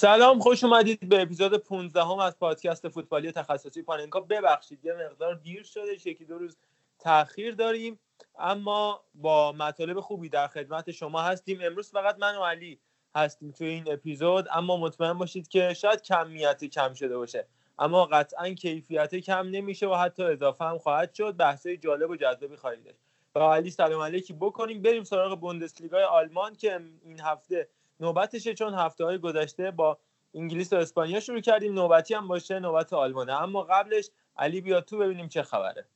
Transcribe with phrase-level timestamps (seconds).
[0.00, 4.20] سلام خوش اومدید به اپیزود 15 هم از پادکست فوتبالی تخصصی پاننکا.
[4.20, 6.56] ببخشید یه مقدار دیر شده یکی دو روز
[6.98, 7.98] تاخیر داریم.
[8.38, 11.58] اما با مطالب خوبی در خدمت شما هستیم.
[11.62, 12.78] امروز فقط من و علی
[13.14, 17.46] هستیم توی این اپیزود اما مطمئن باشید که شاید کمیت کم شده باشه.
[17.78, 21.36] اما قطعا کیفیت کم نمیشه و حتی اضافه هم خواهد شد.
[21.36, 22.98] بحثای جالب و جذابی خواهید داشت.
[23.32, 24.82] با علی سلام علیکی بکنیم.
[24.82, 27.68] بریم سراغ بوندسلیگای آلمان که این هفته
[28.00, 29.98] نوبتشه چون هفته های گذشته با
[30.34, 31.74] انگلیس و اسپانیا شروع کردیم.
[31.74, 33.32] نوبتی هم باشه نوبت آلمانه.
[33.32, 35.86] اما قبلش علی بیا تو ببینیم چه خبره.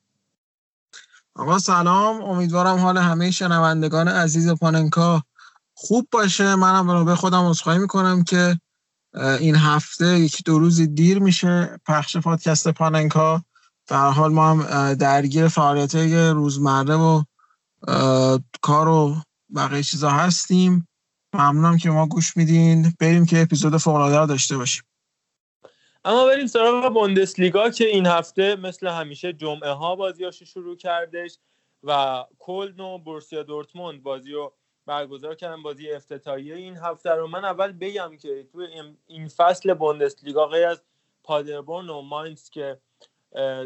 [1.37, 2.23] آقا سلام.
[2.23, 5.23] امیدوارم حال همه شنوندگان عزیز پاننکا
[5.75, 6.55] خوب باشه.
[6.55, 8.61] منم به خودم عذرخواهی می‌کنم که
[9.41, 13.43] این هفته یکی دو روزی دیر میشه پخش پادکست پاننکا.
[13.87, 15.95] در حال ما هم درگیر فعالیت
[16.35, 17.23] روزمره و
[18.63, 19.17] کار و
[19.57, 20.89] بقیه چیزا هستیم.
[21.35, 22.95] ممنونم که ما گوش میدین.
[23.01, 24.83] بریم که اپیزود فوق داشته باشیم.
[26.05, 31.39] اما بریم سراغ بوندسلیگا که این هفته مثل همیشه جمعه ها بازیاش شروع کردش
[31.83, 34.53] و کلن و بورسیا دورتموند بازی رو
[34.87, 37.27] برگزار کردن بازی افتتاحیه این هفته رو.
[37.27, 38.67] من اول بگم که تو
[39.07, 40.83] این فصل بوندسلیگا غیر از
[41.23, 42.79] پادربورن و ماینز که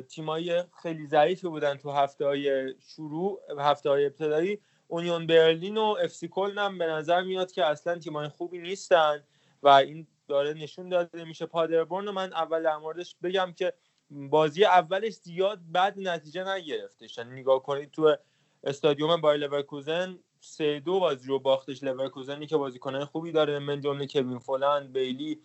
[0.08, 6.28] تیمای خیلی ضعیفی بودن تو هفته های شروع هفته های ابتدایی اونیون برلین و افسی
[6.28, 9.24] کلن هم به نظر میاد که اصلا تیمای خوبی نیستن
[9.62, 13.72] و این داره نشون داده میشه پادربورن من اول در موردش بگم که
[14.10, 17.18] بازی اولش زیاد بد نتیجه نگرفتش.
[17.18, 18.16] یعنی نگاه کنید تو
[18.64, 21.82] استادیوم بای لورکوزن سه دو بازی رو باختش.
[21.82, 25.40] لورکوزنی که بازیکنان خوبی داره من جمله کوین فولند بیلی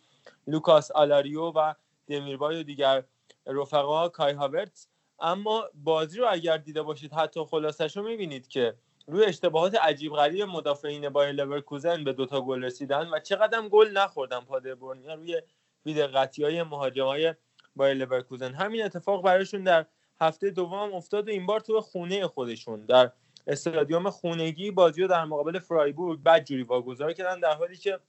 [0.48, 1.74] لوکاس آلاریو و
[2.08, 3.04] دمیربای و دیگر
[3.46, 4.88] رفقا کای هاورتس
[5.20, 8.76] اما بازی رو اگر دیده باشید حتی خلاصش رو می‌بینید که
[9.08, 14.40] روی اشتباهات عجیب غریب مدافعین بایر لورکوزن به دوتا گل رسیدن و چقدر گل نخوردن
[14.40, 15.42] پادربورنیا روی
[15.84, 17.34] بیدقتی های مهاجم های
[17.76, 18.54] بایر لورکوزن.
[18.54, 19.86] همین اتفاق برایشون در
[20.22, 23.12] هفته دوم افتاد و این بار تو خونه خودشون در
[23.48, 28.00] استادیوم خونگی بازی رو در مقابل فرایبورگ بدجوری واگذار کردن در حالی که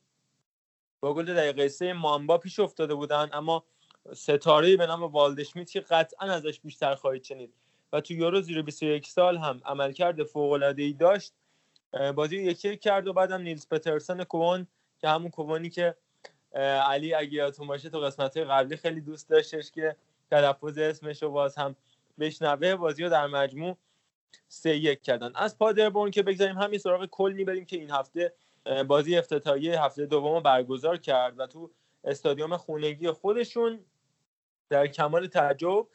[1.01, 3.65] با گل دقیقه سه مامبا پیش افتاده بودن اما
[4.13, 7.55] ستاره به نام والدشمیت که قطعا ازش بیشتر خواهید شنید.
[7.95, 11.33] و تو یورو زیر 21 سال هم عملکرد فوق العاده ای داشت
[12.15, 14.67] بازی یکی کرد و بعدم نیلز پترسن کوون
[14.99, 15.95] که همون کوونی که
[16.89, 19.97] علی اگه یادتون باشه تو قسمت قبلی خیلی دوست داشتش که
[20.31, 21.77] تلفظ اسمش رو باز هم
[22.19, 22.77] بشنوه.
[22.77, 23.77] بازی رو در مجموع
[24.49, 25.33] سه یک کردن.
[25.35, 28.33] از پادربورن که بگذاریم همین سراغ کل بریم که این هفته
[28.87, 31.71] بازی افتتاحیه هفته دوم برگزار کرد و تو
[32.05, 33.81] استادیوم خونگی خودشون
[34.69, 35.87] در کمال تعجب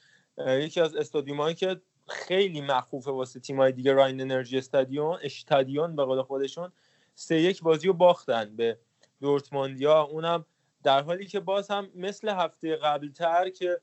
[0.48, 3.94] یکی از استادیومایی که خیلی مخوفه واسه تیمای دیگه.
[3.94, 6.72] راین انرژی استادیون به قول خودشون
[7.16, 8.78] سه یک بازی رو باختن به
[9.22, 10.46] دورتموندیا اونم
[10.84, 13.82] در حالی که باز هم مثل هفته قبلتر که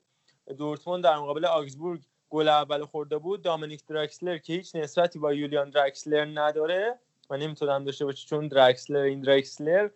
[0.57, 5.69] دورتموند در مقابل آگزبورگ گل اول خورده بود دامینیک درکسلر که هیچ نسبتی با یولیان
[5.69, 6.99] درکسلر نداره
[7.29, 9.89] و نمی‌تونم داشته باشه چون درکسلر این درکسلر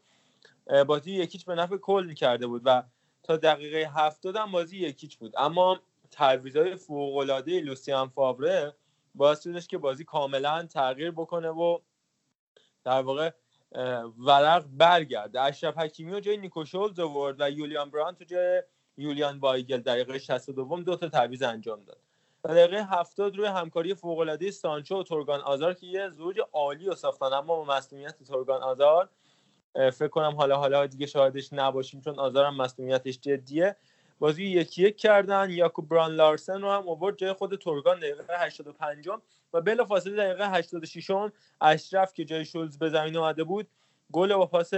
[0.88, 2.84] بازی یکیچ به نفع کل کرده بود و
[3.24, 5.34] تا دقیقه هفتاد هم بازی یکیچ بود.
[5.38, 5.80] اما
[6.12, 8.74] تعویضای فوق‌العاده لوسیان فاوره
[9.16, 11.80] باعث شدش که بازی کاملا تغییر بکنه و
[12.84, 13.32] در واقع
[14.18, 15.42] ورق برگرده.
[15.42, 18.64] اشرف حکیمی رو جای نیکو شولز آورد و یولیان برانت تو جای
[18.98, 21.98] یولیان بایگل دقیقه 62 دو تا تعویض انجام داد.
[22.44, 26.96] و دقیقه 70 روی همکاری فوق‌العاده سانچو و تورگان آزار که یه زوج عالی و
[26.96, 29.10] ساختن اما با مسئولیت تورگان آزار
[29.74, 33.76] فکر کنم حالا حالا دیگه شاهدش نباشیم چون آزارم مسئولیتش جدیه.
[34.22, 35.50] بازی یکی یک کردن.
[35.50, 39.10] یاکوب بران لارسن رو هم آورد جای خود تورگان دقیقه 85
[39.54, 41.30] و بلا فاصله دقیقه 86
[41.62, 43.68] اشرف که جای شولز به زمین اومده بود
[44.12, 44.72] گل با پاس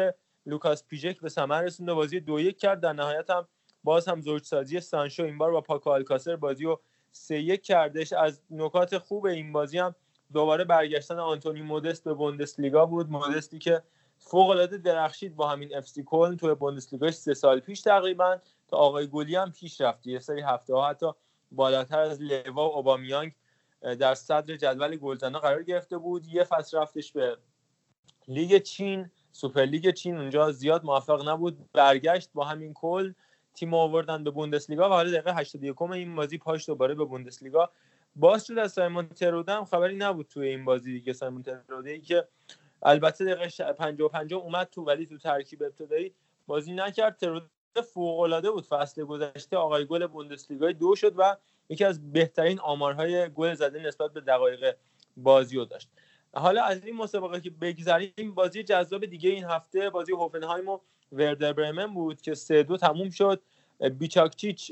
[0.46, 2.80] لوکاس پیژک به ثمر رسوند و بازی دو یک کرد.
[2.80, 3.48] در نهایت هم
[3.84, 6.82] باز هم زوج سازی سانچو این بار با پاکو آلکاسر بازی رو
[7.12, 8.14] سه یک کردش.
[8.14, 9.96] از نکات خوب این بازی هم
[10.34, 13.10] دوباره برگشتن آنتونی مودسته به بوندسلیگا بود.
[13.10, 13.84] مودستی که
[14.18, 18.38] فوق العاده درخشید با همین اف سی کلن توی بوندسلیگا سه سال پیش تقریبا
[18.74, 21.12] آقای گلی هم پیش رفت یه سری هفته ها حتی
[21.52, 23.32] بالاتر از لوا و اوبامیانگ
[24.00, 26.26] در صدر جدول گلزنا قرار گرفته بود.
[26.26, 27.38] یه فصل رفتش به
[28.28, 30.18] لیگ چین سوپر لیگ چین.
[30.18, 31.72] اونجا زیاد موفق نبود.
[31.74, 33.14] برگشت با همین کلن.
[33.54, 37.70] تیم آوردن به بوندسلیگا و حالا دقیقه 81 این بازی پاش دوباره به بوندسلیگا.
[38.16, 42.28] باز شد از سایمون تروده هم خبری نبود توی این بازی دیگه سایمون تروده که
[42.84, 46.14] البته دقیقه 55 اومد تو ولی تو ترکیب ابتدایی
[46.48, 47.18] بازی نکرد.
[47.18, 47.46] تروده
[47.82, 51.38] فوق العاده بود فصل گذشته آقای گل بوندسلیگا دو شد و
[51.70, 54.76] یکی از بهترین آمارهای گل زده نسبت به دقایق
[55.18, 55.90] بازی رو داشت.
[56.34, 60.80] حالا از این مسابقه که بگذریم بازی جذاب دیگه این هفته بازی هوفنهایم و
[61.12, 63.42] وردر برمن بود که سه دو تموم شد.
[64.00, 64.72] بیچاکچیچ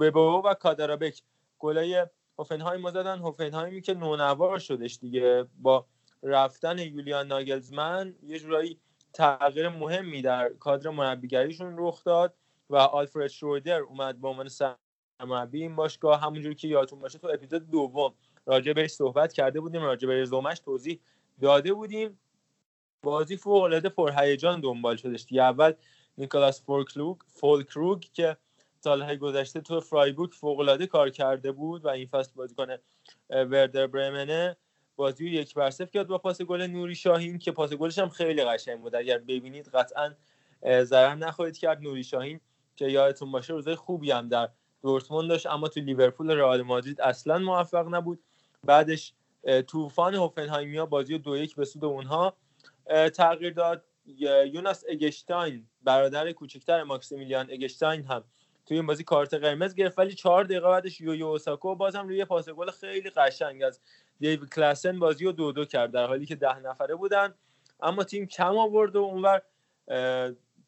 [0.00, 1.22] ببو و کادرابک
[1.58, 2.06] گلای
[2.38, 3.18] هوفنهایم زدن.
[3.18, 5.86] هوفنهایمی که نونوار شدش دیگه با
[6.22, 8.78] رفتن یولیان ناگلزمن یه جورایی
[9.12, 12.34] تغییر مهمی در کادر مربیگریشون رخ داد.
[12.70, 16.20] و آلفرد شرویدر اومد به عنوان سرمربی این باشگاه.
[16.20, 18.14] همونجوری که یادتون باشه تو اپیزود دوم
[18.46, 21.00] راجع بهش صحبت کرده بودیم راجع به رزومش توضیح
[21.40, 22.18] داده بودیم.
[23.02, 25.24] بازی فوق العاده پرهیجان دنبال شدش.
[25.24, 25.72] دیگه اول
[26.18, 28.36] نیکلاس فولکروگ فولکروگ که
[28.80, 32.76] سالهای گذشته تو فرایبورگ فوق العاده کار کرده بود و این فصل بازیکن
[33.30, 34.56] وردر برمنه
[34.96, 38.44] بازی رو یک بر کرد با پاس گل نوری شاهین که پاس گلش هم خیلی
[38.44, 38.94] قشنگ بود.
[38.94, 40.14] اگر ببینید قطعا
[40.82, 41.80] ضرر نخواهید کرد.
[41.80, 42.40] نوری شاهین
[42.80, 44.48] که یادتون باشه روزای خوبی هم در
[44.82, 48.20] دورتموند داشت اما تو لیورپول رئال مادرید اصلا موفق نبود.
[48.64, 49.14] بعدش
[49.66, 52.36] طوفان هوفنهایمیا بازی دو یک به سود اونها
[53.14, 53.84] تغییر داد.
[54.52, 58.24] یوناس اگشتاین برادر کوچکتر ماکسیمیلیان اگشتاین هم
[58.66, 62.48] توی این بازی کارت قرمز گرفت ولی چهار دقیقه بعدش یویو اوساکو بازم روی پاس
[62.48, 63.80] گل خیلی قشنگ از
[64.20, 67.34] دیو کلاسن بازی رو دو دو کرد در حالی که ده نفره بودن.
[67.82, 69.42] اما تیم کم آورد و اونور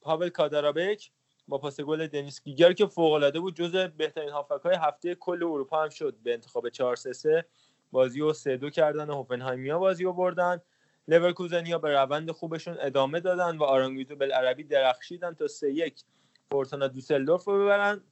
[0.01, 1.11] پاول کادارابک
[1.49, 5.43] با پاس گل دنیس گیگر که فوق العاده بود جزء بهترین هافک های هفته کل
[5.43, 6.17] اروپا هم شد.
[6.23, 7.45] به انتخاب 4 3
[7.93, 10.61] بازی رو 3 2 کردن و هوفنهایمیا بازی رو بردن.
[11.09, 16.05] لورکوزنیا به روند خوبشون ادامه دادن و آرانگوئیز و بلعربی درخشیدن تا 3 1
[16.51, 18.05] فورتونا دوسلدورف رو ببرن.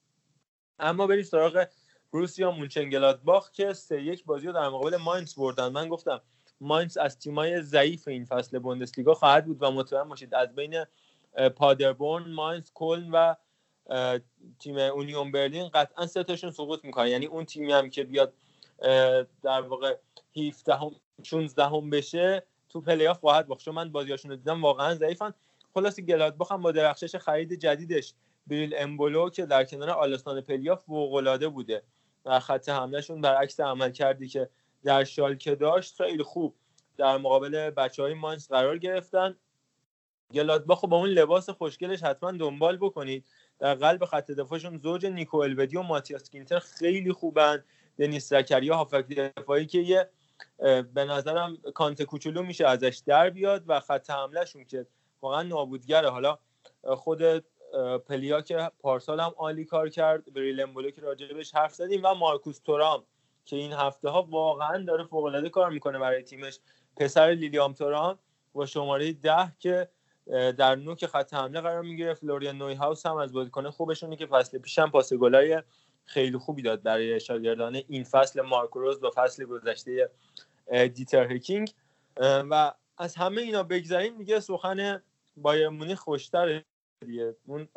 [0.79, 1.67] اما بریم سراغ
[2.13, 5.69] بروسیا مونشن‌گلادباخ که 3 1 بازی رو در مقابل ماینز بردن.
[5.69, 6.21] من گفتم
[6.61, 10.85] ماینز از تیمای ضعیف این فصل بوندسلیگا خواهد بود و مطمئن باشید از بین
[11.57, 13.35] پادربورن ماینز کلن و
[14.59, 17.07] تیم اونیون برلین قطعا سقوط می‌کنن.
[17.07, 18.33] یعنی اون تیمی هم که بیاد
[19.43, 19.97] در واقع
[20.37, 20.91] 17 هم
[21.23, 23.69] 16 هم بشه تو play-off خواهد باخت.
[23.69, 25.35] من بازیاشون رو دیدم واقعا ضعیفن.
[25.75, 28.15] خلاص گلادباخ هم با درخشش خرید جدیدش
[28.47, 31.83] بریل امبولو که در کنار آلاسان پلیا فوق العاده بوده
[32.25, 34.49] و خط حملهشون برعکس عمل کردی که
[34.85, 36.55] در شالکه داشت خیلی خوب
[36.97, 38.15] در مقابل بچه های
[38.51, 39.37] قرار گرفتن.
[40.35, 43.25] گلادباخ با اون لباس خوشگلش حتما دنبال بکنید.
[43.59, 47.65] در قلب خط دفاعشون زوج نیکو الودی و ماتیاس گینتر خیلی خوبن.
[47.99, 50.09] دنیس زکریا هافک دفاعی که یه
[50.95, 54.87] به نظرم کانت کوچولو میشه ازش در بیاد و خط حملهشون که
[55.23, 56.11] واقعا نابودگره.
[56.11, 56.39] حالا
[56.85, 57.23] خود
[58.07, 60.33] پلیا که پارسال هم عالی کار کرد.
[60.33, 63.05] بریلمبولو که راجبش حرف زدیم و مارکوس تورام
[63.45, 66.59] که این هفته ها واقعا داره فوق العاده کار می‌کنه برای تیمش.
[66.97, 68.19] پسر لیلیام تورام
[68.53, 69.89] با شماره ده که
[70.31, 72.15] در نوک خط حمله قرار می‌گیره.
[72.15, 75.63] فلوریان نوی هاوس هم از بازیکن خوبشونه که فصل پیش هم پاس گلای
[76.05, 78.41] خیلی خوبی داد برای شاگردان این فصل.
[78.41, 80.11] مارکو رزه و فصل گذشته
[80.95, 81.71] دیتر هکینگ.
[82.21, 85.03] و از همه اینا بگذریم دیگه سخن
[85.37, 86.65] بایرن مونیخ خوشتره
[87.07, 87.37] دیگه.
[87.47, 87.69] اون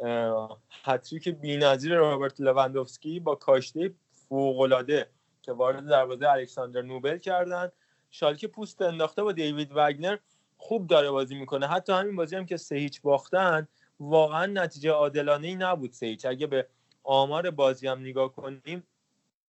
[0.84, 5.10] هت‌تریک بی‌نظیر رابرت لواندوفسکی با کاشته فوق‌العاده
[5.42, 7.72] که وارد دروازه الکساندر نوبل کردن.
[8.12, 10.18] شالکه پوست انداخته با دیوید وگنر
[10.64, 11.68] خوب داره بازی می‌کنه.
[11.68, 13.68] حتی همین بازی هم که سه هیچ باختن
[14.00, 16.26] واقعا نتیجه عادلانه ای نبود سه هیچ.
[16.26, 16.68] اگه به
[17.04, 18.84] آمار بازی هم نگاه کنیم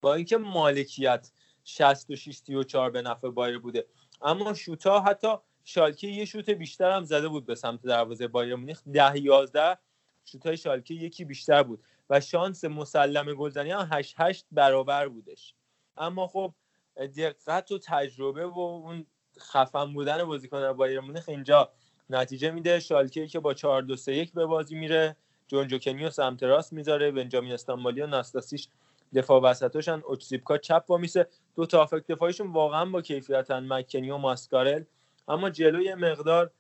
[0.01, 1.31] با اینکه مالکیت
[1.65, 3.87] 66 34 به نفع بایر بوده.
[4.23, 5.29] اما شوتا حتی
[5.65, 8.83] شالکه یه شوت بیشتر هم زده بود به سمت دروازه بایر مونیخ.
[8.93, 9.79] 10 11
[10.25, 11.85] شوتای شالکه یکی بیشتر بود.
[12.11, 15.55] و شانس مسلم گلزنی هم 8 8 برابر بودش.
[15.97, 16.55] اما خب
[16.97, 19.07] دقت و تجربه و اون
[19.43, 21.71] خفن بودن بازیکن بایر مونیخ اینجا
[22.11, 22.81] نتیجه میده.
[22.81, 25.17] شالکه که با 4 2 3 1 به بازی میره.
[25.49, 27.11] جون جوکنیو سمت راست می‌ذاره.
[27.11, 28.69] بنجامین استانبولی و ناستاسیش
[29.15, 30.03] دفاع وسطاشن.
[30.07, 33.73] اوچسیپکا چپ با میسه دو تا افک دفاعیشون واقعا با کیفیتن.
[33.73, 34.83] مکنی و ماسکارل.
[35.29, 36.51] اما جلوی مقدار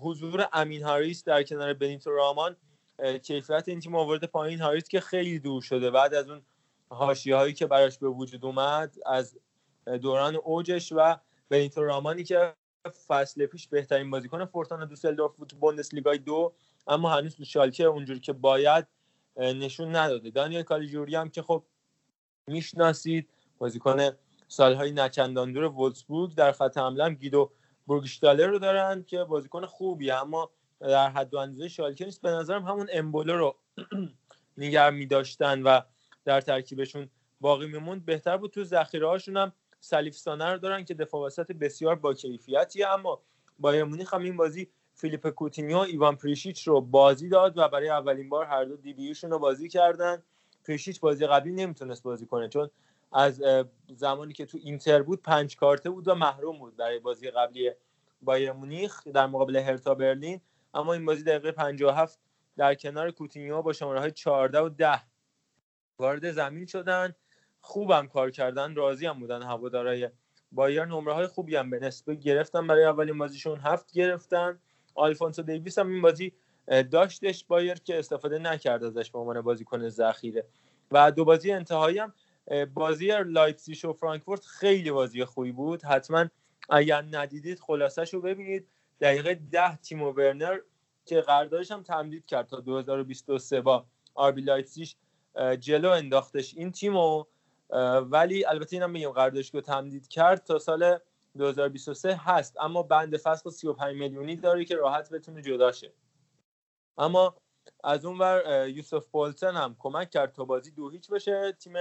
[0.00, 2.56] حضور امین هاریس در کنار بنیتو رامان
[3.22, 4.60] کیفیت این تیم آورده پایین.
[4.60, 5.90] هاریس که خیلی دور شده.
[5.90, 6.42] بعد از اون
[6.88, 9.38] حاشیه هایی که براش به وجود اومد از
[10.02, 11.16] دوران اوجش و
[11.50, 12.54] بنیتو رامانی که
[13.06, 16.52] فصل پیش بهترین بازیکن فورتانا دوسلدورف بود تو بوندسلیگای دو
[16.86, 18.86] اما هنوز تو شالکه اونجوری که باید
[19.36, 20.30] نشون نداده.
[20.30, 21.64] دانیل کالیجوری هم که خب
[22.46, 23.28] می‌شناسید
[23.58, 24.10] بازیکن
[24.48, 27.52] سالهای نچندان دور وولسبورگ در خط حمله هم گیدو
[27.86, 32.22] بورگشتالر رو دارن که بازیکن خوبی اما در حد و اندازه شالکه نیست.
[32.22, 33.56] به نظرم همون امبولو رو
[34.56, 35.80] نگر می داشتن و
[36.24, 38.04] در ترکیبشون باقی میموند.
[38.04, 42.14] بهتر بود تو ذخیره هاشون هم سالیف سانه رو دارن که دفاع وسط بسیار با
[42.14, 43.20] کیفیتیه اما
[43.58, 48.28] بایرن مونیخ هم این بازی فیلیپ کوتینیو ایوان پریشیچ رو بازی داد و برای اولین
[48.28, 50.22] بار هر دو debut شون رو بازی کردن.
[50.64, 52.70] پریشیچ بازی قبلی نمی‌تونست بازی کنه چون
[53.12, 53.42] از
[53.96, 57.70] زمانی که تو اینتر بود پنج کارته بود و محروم بود برای بازی قبلی
[58.22, 60.40] بایرن مونیخ در مقابل هرتا برلین.
[60.74, 62.18] اما این بازی دقیقه 57
[62.56, 65.02] در کنار کوتینیو با شماره های 14 و 10
[65.98, 67.14] وارد زمین شدن.
[67.60, 70.10] خوبم کار کردن راضی هم بودن هوادارای
[70.52, 73.60] بایرن نمره های خوبی هم به نسبه گرفتن برای اولین بازیشون.
[73.60, 74.58] هفت گرفتن.
[74.94, 76.32] آلفونسو دیویس هم این بازی
[76.90, 77.44] داشتش.
[77.44, 80.44] بایرن که استفاده نکرد ازش به عنوان بازیکن ذخیره.
[80.90, 82.14] و دو بازی انتهایی هم
[82.74, 85.82] بازی لایپزیگ و فرانکفورت خیلی بازی خوبی بود.
[85.82, 86.26] حتما
[86.68, 88.68] اگر ندیدید خلاصش رو ببینید.
[89.00, 90.58] دقیقه ده تیمو ورنر
[91.04, 94.88] که قراردادش هم تمدید کرد تا 2023 با آربی لایپزیگ
[95.60, 97.24] جلو انداختش این تیمو.
[98.10, 100.98] ولی البته اینم بگم قراردادش رو تمدید کرد تا سال
[101.38, 102.56] 2023 هست.
[102.60, 105.92] اما بند فسخ 35 میلیونی داره که راحت بتونه جدا شه.
[106.98, 107.36] اما
[107.84, 111.52] از اون ور یوسف پولسن هم کمک کرد تا بازی دو هیچ بشه.
[111.52, 111.72] تیم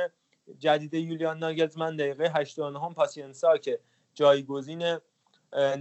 [0.60, 3.80] جدید یولیان ناگلزمن دقیقه 89 هم پاسینسیا که
[4.14, 4.98] جایگزین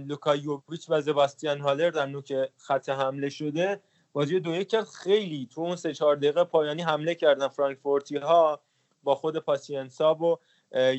[0.05, 3.81] لوکا یوویچ و سباستین هالر در نوک خط حمله شده.
[4.13, 4.87] بازی دو یک کرد.
[4.87, 8.61] خیلی تو اون سه چهار دقیقه پایانی حمله کردن فرانکفورتی ها
[9.09, 10.37] با خود پاسینسیا و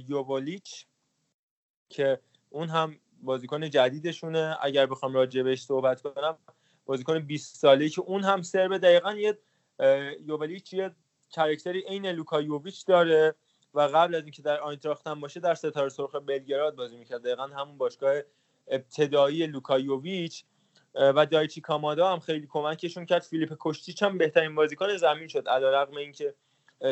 [0.08, 0.86] یوولیچ
[1.88, 4.56] که اون هم بازیکن جدیدشونه.
[4.60, 6.38] اگر بخوام راجع بهش صحبت کنم
[6.84, 9.38] بازیکن 20 ساله که اون هم سرب دقیقا یه
[10.26, 10.90] یوولیچ یه
[11.30, 13.34] character ی عین لوکا یوویچ داره
[13.74, 17.22] و قبل از اینکه در آینتراخت هم باشه در ستاره سرخ بلگراد بازی می‌کرد.
[17.22, 18.20] دقیقا همون باشگاه
[18.68, 20.44] ابتدایی لوکا یوویچ
[20.94, 23.22] و دایچی کامادا هم خیلی کمکشون کرد.
[23.22, 25.48] فیلیپ کشتیچ هم بهترین بازیکن زمین شد.
[25.48, 26.34] علیرغم اینکه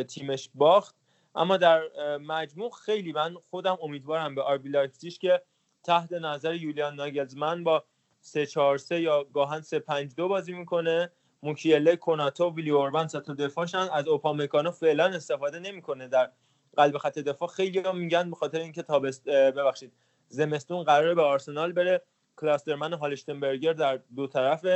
[0.09, 0.95] تیمش باخت.
[1.39, 1.83] اما در
[2.17, 5.43] مجموع خیلی من خودم امیدوارم به آربی لایپزیگ که
[5.85, 7.85] تحت نظر یولیان ناگلزمن با
[8.21, 13.35] 3 4 3 یا گاها 3 5 2 بازی می‌کنه موکیله کناتو ویلی اوربان تا
[13.35, 16.31] دفاعشن از اوپامکانو فعلا استفاده نمی‌کنه در
[16.77, 17.49] قلب خط دفاع.
[17.49, 19.93] خیلی هم میگن به خاطر اینکه تابست ببخشید
[20.29, 22.03] زمستون قراره به آرسنال بره.
[22.37, 24.67] کلاسترمن هالشتنبرگر در دو طرف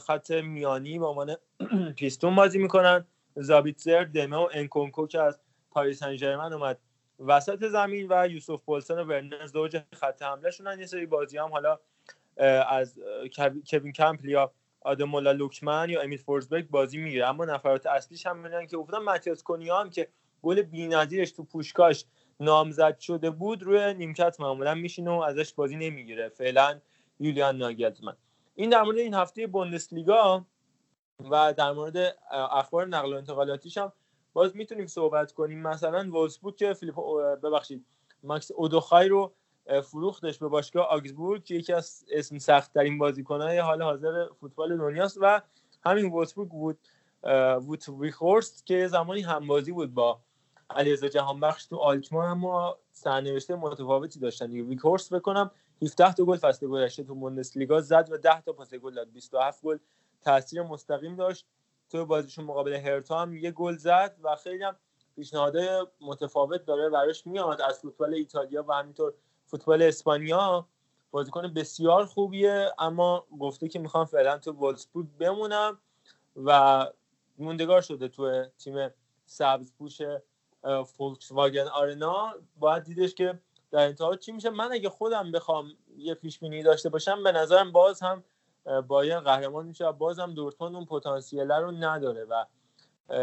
[0.00, 1.36] خط میانی به عنوان
[1.96, 3.06] پیستون بازی می‌کنن.
[3.36, 5.38] زابیتزر دمه و انکونکو که از
[5.70, 6.78] پاری سن اومد.
[7.18, 11.50] وسط زمین و یوسف پولسن و ورنر زوج خط حمله شونن یه سری بازی هم
[11.50, 11.78] حالا
[12.68, 12.98] از
[13.70, 17.26] کوین کمپل یا آدمولا لوکمن یا امیل فورزبرگ بازی می‌گیره.
[17.26, 20.08] اما نفرات اصلیش همینان که افتادن ماتیاس کنیا هم که
[20.42, 22.04] گل بی‌نظیرش تو پوشکاش
[22.40, 26.28] نامزد شده بود روی نیمکت معمولا میشینه و ازش بازی نمی‌گیره.
[26.28, 26.80] فعلا
[27.20, 28.16] یولیان ناگلزمن
[28.54, 30.46] این در مورد این هفته بوندسلیگا
[31.30, 33.92] و در مورد اخبار نقل و انتقالاتیش هم
[34.38, 35.62] باز می‌تونیم صحبت کنیم.
[35.62, 36.96] مثلا وولسبورگ که فیلیپ
[37.42, 37.84] ببخشید
[38.22, 39.32] ماکس اودوخای رو
[39.82, 45.18] فروختش به باشگاه آگزبورگ که یکی از اسم سخت ترین بازیکنهای حال حاضر فوتبال دنیاست
[45.20, 45.42] و
[45.84, 46.78] همین وولسبورگ بود
[47.66, 50.20] ووت ویخورست که زمانی همبازی بود با
[50.70, 54.46] علیرضا جهانبخش تو آلتمان اما سرنوشته متفاوتی داشتن.
[54.46, 55.50] دیگه ویکورس بکنم
[55.82, 59.12] 17 تا گل فصل گذشته تو بوندسلیگا زد و 10 تا پاس گل داد.
[59.12, 59.78] 27 گل
[60.22, 61.46] تاثیر مستقیم داشت.
[61.90, 64.76] تو بازیشون مقابل هرتا هم یه گل زد و خیلی هم
[65.16, 67.60] پیشنهادهای متفاوت داره براش میاد.
[67.60, 69.14] از فوتبال ایتالیا و همینطور
[69.46, 70.68] فوتبال اسپانیا
[71.10, 75.78] بازیکن بسیار خوبیه اما گفته که می‌خوام فعلا تو وولسبورگ بمونم
[76.36, 76.86] و
[77.38, 78.90] موندگار شده تو تیم
[79.26, 80.00] سبز پوش
[80.86, 82.34] فولکس واگن آرنا.
[82.56, 83.40] باید دیدش که
[83.70, 84.50] در انتها چی میشه.
[84.50, 88.24] من اگه خودم بخوام یه پیش بینی داشته باشم به نظرم باز هم
[88.88, 92.44] باید قهرمان میشه باز هم دورتموند اون پتانسیل رو نداره و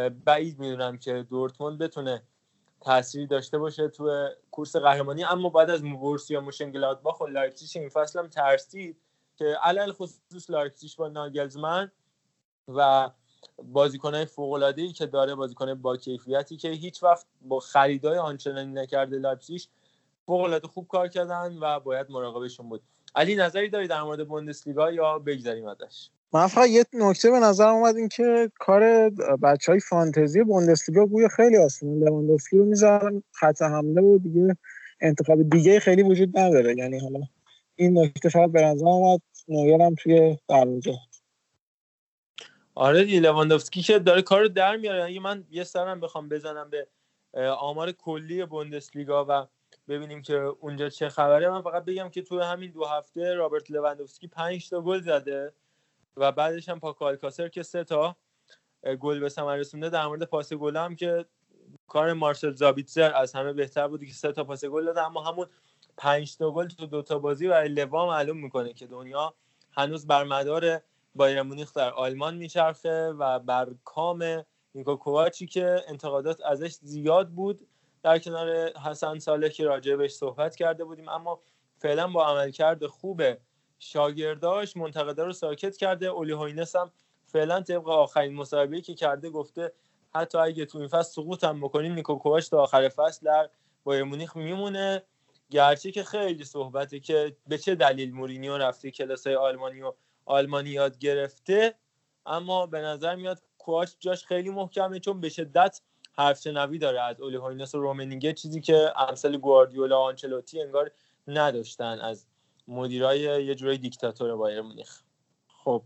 [0.10, 2.24] بعید می‌دونم که دورتموند بتونه
[2.82, 5.24] تاثیری داشته باشه تو کورس قهرمانی.
[5.24, 8.98] اما بعد از بورسیا موشنگلادباخ و لایپزیگ این فصل هم ترسید
[9.36, 11.92] که علی الخصوص لایپزیگ با ناگلزمن
[12.68, 13.12] و
[13.64, 18.74] بازیکنهای فوق العاده ای که داره بازیکن با کیفیتی که هیچ وقت با خریدای آنچنانی
[18.74, 19.62] نکرده لایپزیگ
[20.26, 22.84] فوق العاده خوب کار کردن و باید مراقبشون بود.
[23.16, 27.68] علی نظری داری در مورد بوندسلیگا یا بگذاریم ازش؟ من فقط یه نکته به نظر
[27.68, 29.10] اومد این که کار
[29.44, 34.58] بچه های فانتزی بوندسلیگا بوی خیلی آسونه لواندوفسکی رو می‌ذارن خط حمله و دیگه
[35.02, 36.76] انتخاب دیگه خیلی وجود نداره.
[36.78, 37.20] یعنی حالا
[37.76, 39.22] این نکته شاید به نظر اومد.
[39.48, 40.94] نویر هم توی دروازه
[42.76, 45.04] آره دیگه لواندوفسکی که داره کارو در میاره.
[45.04, 46.88] اگه من یه سرم بخوام بزنم به
[47.50, 49.48] آمار کلی بوندسلیگا و
[49.88, 51.50] ببینیم که اونجا چه خبره.
[51.50, 55.54] من فقط بگم که توی همین دو هفته رابرت لواندوفسکی 5 تا گل زده
[56.18, 58.16] و بعدش هم پاکو آلکاسر که سه تا
[59.00, 61.26] گل به ثمر رسونده در مورد پاس گل هم که
[61.88, 65.02] کار مارسل زابیتزر از همه بهتر بوده که سه تا پاس گل داده.
[65.02, 65.48] اما همون
[65.98, 69.34] 5 تا گل تو دو تا بازی و لوا معلوم می‌کنه که دنیا
[69.72, 70.82] هنوز بر مدار
[71.16, 77.68] بایرن مونیخ در آلمان میچرخه و بر کام نیکو کوواچی که انتقادات ازش زیاد بود
[78.06, 81.40] در کنار حسن صالح که راجع بهش صحبت کرده بودیم اما
[81.78, 83.22] فعلا با عملکرد خوب
[83.80, 86.06] شاگرداش منتقدا رو ساکت کرده.
[86.06, 86.92] اولی هوینس هم
[87.26, 89.72] فعلا طبق آخرین مصاحبه‌ای که کرده گفته
[90.16, 93.50] حتی اگه تو این فصل سقوط هم بکنیم نیکو کوواچ تا آخر فصل در
[93.84, 95.04] بایرن مونیخ میمونه.
[95.52, 99.94] گرچه که خیلی صحبته که به چه دلیل مورینیو رفته کلاسای آلمانی و
[100.26, 101.76] آلمانی یاد گرفته
[102.26, 105.82] اما به نظر میاد کواچ جاش خیلی محکمه چون به شدت
[106.18, 110.92] حرف شنوی داره از اولی هوینس و رومنینگه چیزی که امثال گواردیولا و آنچلوتی انگار
[111.28, 112.26] نداشتن از
[112.68, 115.02] مدیرای یه جورای دیکتاتور بایر مونیخ.
[115.48, 115.84] خب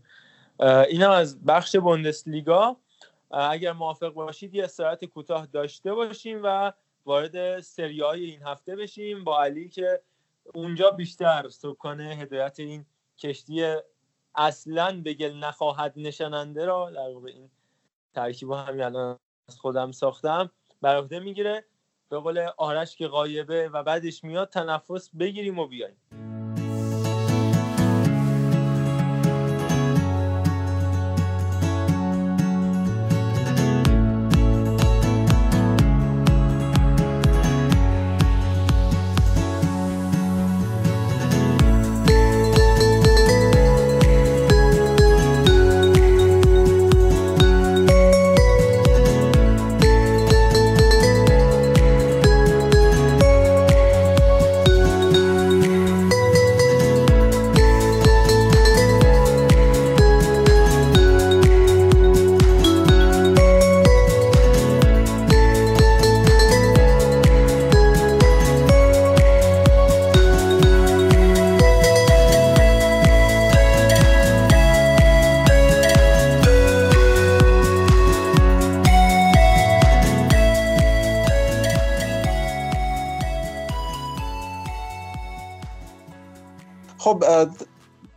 [0.88, 2.76] اینم از بخش بوندسلیگا.
[3.30, 6.72] اگر موافق باشید یه استراحت کوتاه داشته باشیم و
[7.04, 10.00] وارد سری های این هفته بشیم با علی که
[10.54, 12.86] اونجا بیشتر سکان هدایت این
[13.18, 13.76] کشتی
[14.34, 17.50] اصلا به گل نخواهد نشاننده را در واقع این
[18.14, 19.18] ترکیب همین الان
[19.50, 20.50] از خودم ساختم
[20.82, 21.64] بر عهده می‌گیره.
[22.08, 26.29] به قول آرش که غایبه و بعدش میاد تنفس بگیریم و بیایم.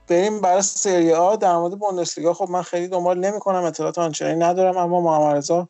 [0.07, 2.33] بریم برای سری آ در مورد بوندسلیگا.
[2.33, 5.67] خب من خیلی دنبال نمی‌کنم اطلاعات آنچنانی ندارم اما محمد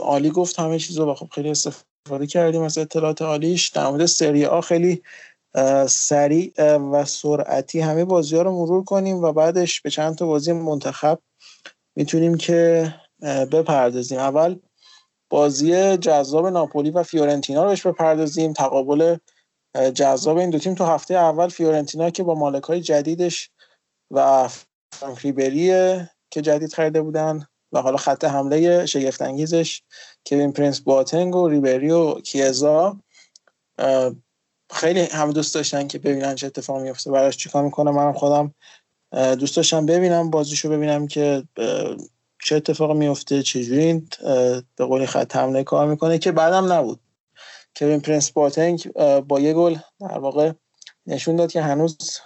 [0.00, 3.68] عالی گفت همه چیزو و خب خیلی استفاده کردیم از اطلاعات عالیش.
[3.68, 5.02] در مورد سری آ خیلی
[5.86, 10.52] سریع و سرعتی همه بازی ها رو مرور کنیم و بعدش به چند تا بازی
[10.52, 11.18] منتخب
[11.96, 12.94] می‌تونیم که
[13.52, 14.18] بپردازیم.
[14.18, 14.58] اول
[15.30, 18.52] بازی جذاب ناپولی و فیورنتینا رو بهش بپردازیم.
[18.52, 19.16] تقابل
[19.94, 23.50] جذاب این دو تیم تو هفته اول فیورنتینا که با مالک های جدیدش
[24.10, 24.48] و
[24.92, 25.20] فرانک
[26.30, 29.82] که جدید خریده بودن و حالا خط حمله شگفت انگیزش
[30.26, 32.96] کوین پرنس بواتنگ و ریبری و کیزا
[34.70, 38.54] خیلی هم دوست داشتن که ببینن چه اتفاق میفته براش چیکار می‌کنه؟ منم خودم
[39.12, 41.44] دوست داشتم ببینم بازیشو ببینم که
[42.44, 44.08] چه اتفاق میفته چجوری
[44.76, 47.00] به قولی خط حمله کار می‌کنه که بعدم نبود.
[47.76, 48.92] کوین پرنس بواتنگ
[49.28, 50.52] با یه گل در واقع
[51.06, 52.20] نشون داد که هنوز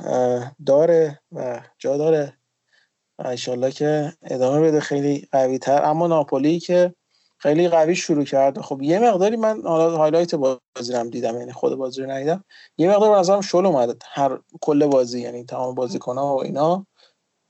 [0.67, 2.39] داره و جا داره.
[3.19, 6.95] و انشالله که ادامه بده خیلی قوی تر اما ناپولی که
[7.39, 8.63] خیلی قوی شروع کرده.
[8.63, 12.45] خب یه مقداری من حالا highlight بازی رو دیدم یعنی خود بازی رو ندیدم.
[12.79, 13.97] یه مقدار به نظرم شل اومده.
[14.05, 16.87] هر کل بازی یعنی تمام بازیکن‌ها و اینا.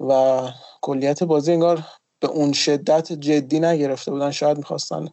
[0.00, 0.42] و
[0.82, 1.82] کلیت بازی انگار
[2.20, 4.30] به اون شدت جدی نگرفته بودن.
[4.30, 5.08] شاید می‌خواستن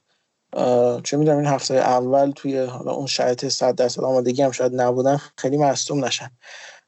[1.03, 5.21] چه می‌دونم این هفته اول توی حالا اون شرایط 100 درصد آمادگی هم شاید نبودن
[5.37, 6.31] خیلی مصدوم نشن.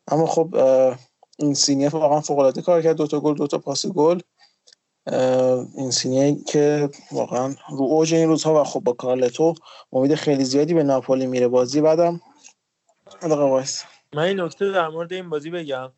[0.07, 0.55] اما خب
[1.37, 4.19] این سینیه واقعا فوق العاده کار کرد دو تا گل دو تا پاس گل.
[5.77, 9.53] این سینیه که واقعا رو اوج این روزها و خب با کارلتو
[9.93, 11.81] امید خیلی زیادی به ناپولی میره بازی.
[11.81, 12.21] بعدم
[14.13, 15.91] من این نکته در مورد این بازی بگم.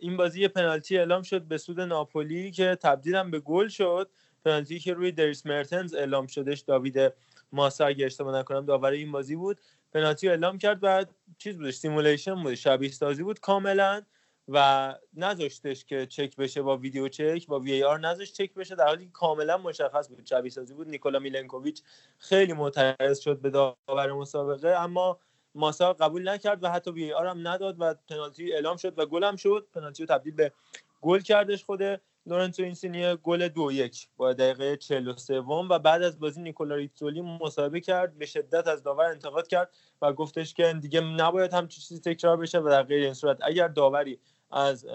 [0.00, 4.10] این بازی یه پنالتی اعلام شد به سود ناپولی که تبدیلم به گل شد.
[4.44, 7.12] پنالتی که روی دریس مرتنز اعلام شدش داوید
[7.52, 9.60] ماسا اگه اشتباه نکنم داور این بازی بود.
[9.92, 11.04] پنالتی اعلام کرد و
[11.38, 14.02] چیز بودش simulation بود شبیه سازی بود کاملا
[14.48, 19.04] و نذاشتش که چک بشه با ویدیو چک با VAR نذاشت چک بشه در حالی
[19.04, 20.88] که کاملا مشخص بود شبیه سازی بود.
[20.88, 21.82] نیکولا میلنکوویچ
[22.18, 25.18] خیلی معترض شد به داور مسابقه اما
[25.54, 29.36] ماسا قبول نکرد و حتی VAR هم نداد و پنالتی اعلام شد و گل هم
[29.36, 29.66] شد.
[29.74, 30.52] پنالتی رو تبدیل به
[31.00, 31.82] گل کردش خود
[32.26, 37.80] لورنزو اینسینی گل دو یک با دقیقه 43 و بعد از بازی نیکولا ریتزولی مصاحبه
[37.80, 39.70] کرد به شدت از داور انتقاد کرد
[40.02, 43.68] و گفتش که دیگه نباید هم چیزی تکرار بشه و در غیر این صورت اگر
[43.68, 44.18] داوری
[44.50, 44.86] از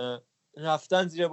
[0.58, 1.28] رفتن زیر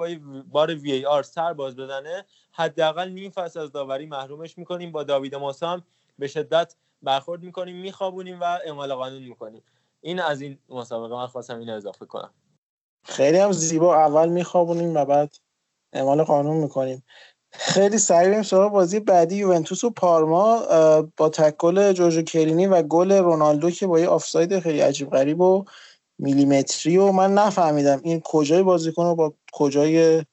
[0.45, 5.03] بار وی ای آر سر باز بزنه حداقل نیم فصل از داوری محرومش می‌کنیم با
[5.03, 5.85] داوید ماسا هم
[6.19, 9.63] به شدت برخورد می‌کنیم میخوابونیم و اعمال قانون می‌کنیم.
[10.01, 12.31] این از این مسابقه من خواستم این اضافه کنم.
[13.05, 15.37] خیلی هم زیبا اول میخوابونیم و بعد
[15.95, 17.03] اعمال قانون می‌کنیم.
[17.51, 20.63] خیلی سریع بریم سراغ بازی بعدی یوونتوس و پارما
[21.17, 25.65] با تکل جورجو کرینی و گل رونالدو که با یه آفساید خیلی عجیب غریب و
[26.19, 30.25] میلیمتری و من نفهمیدم این کجای بازیکن رو با کجای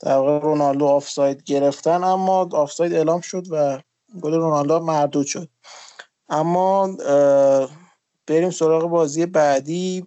[0.00, 3.80] در رونالدو آفساید گرفتن اما آفساید اعلام شد و
[4.20, 5.48] گل رونالدو مردود شد.
[6.28, 6.96] اما
[8.26, 10.06] بریم سراغ بازی بعدی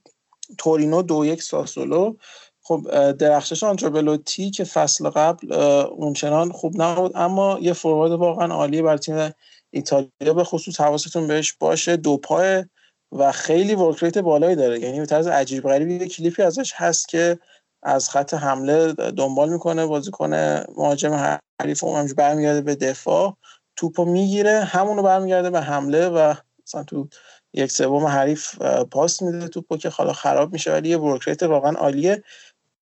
[0.58, 2.16] تورینو دو یک ساسولو.
[2.66, 8.82] خب درخشش آندره‌آ بلوتی که فصل قبل اونچنان خوب نبود اما یه فوروارد واقعا عالی
[8.82, 9.32] بر تیم
[9.74, 11.98] ایتالیا به خصوص حواستون بهش باشه.
[11.98, 12.66] دو پا
[13.12, 14.80] و خیلی work rate بالایی داره.
[14.80, 17.40] یعنی به طرز عجیب غریبی کلیپی ازش هست که
[17.84, 20.34] از خط حمله دنبال می‌کنه بازیکن
[20.78, 23.38] مهاجم حریف اون برمیگرده به دفاع.
[23.76, 26.34] توپو می‌گیره همونو برمیگرده به حمله و
[26.68, 27.08] مثلا تو
[27.54, 32.24] یک سوم حریف پاس میده توپو که حالا خراب میشه ولی یه ورکریت واقعا عالیه.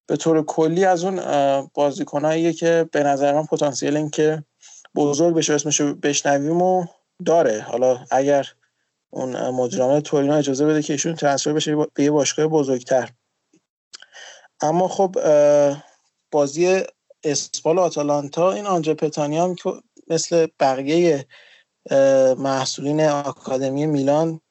[0.08, 1.22] به طور کلی از اون
[1.74, 4.44] بازیکناییه که به نظر من پتانسیل این که
[4.96, 6.86] بزرگ بشه اسمش بشنویم و
[7.26, 7.62] داره.
[7.62, 8.48] حالا اگر
[9.10, 13.10] اون مدیرعامل تورینو اجازه بده که ایشون ترانسفر بشه به یه باشگاه بزرگتر.
[14.62, 15.16] اما خب
[16.32, 16.84] بازی
[17.24, 19.72] اسپال و آتالانتا این آنجا پتانی هم که
[20.08, 21.28] مثل بقیه
[22.38, 24.42] محصولین آکادمی میلان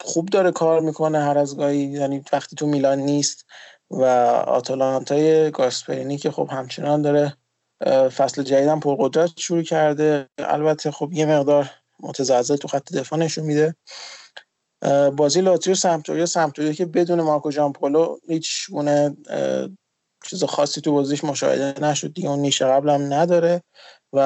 [0.00, 1.78] خوب داره کار می‌کنه هر از گاهی.
[1.78, 3.46] یعنی وقتی تو میلان نیست
[3.90, 4.04] و
[4.46, 7.36] آتالانتای گاسپرینی که خب همچنان داره
[8.08, 10.28] فصل جدیدم پرقدرت شروع کرده.
[10.38, 11.70] البته خب یه مقدار
[12.00, 13.74] متزلزل تو خط دفاع نشون میده.
[15.16, 19.16] بازی لاتیو سمتوریا سمتوریا که بدون مارکو جامپولو هیچ گونه
[20.24, 22.12] چیز خاصی تو بازیش مشاهده نشد.
[22.12, 23.62] دیگه اون نیشه قبلم نداره
[24.12, 24.20] و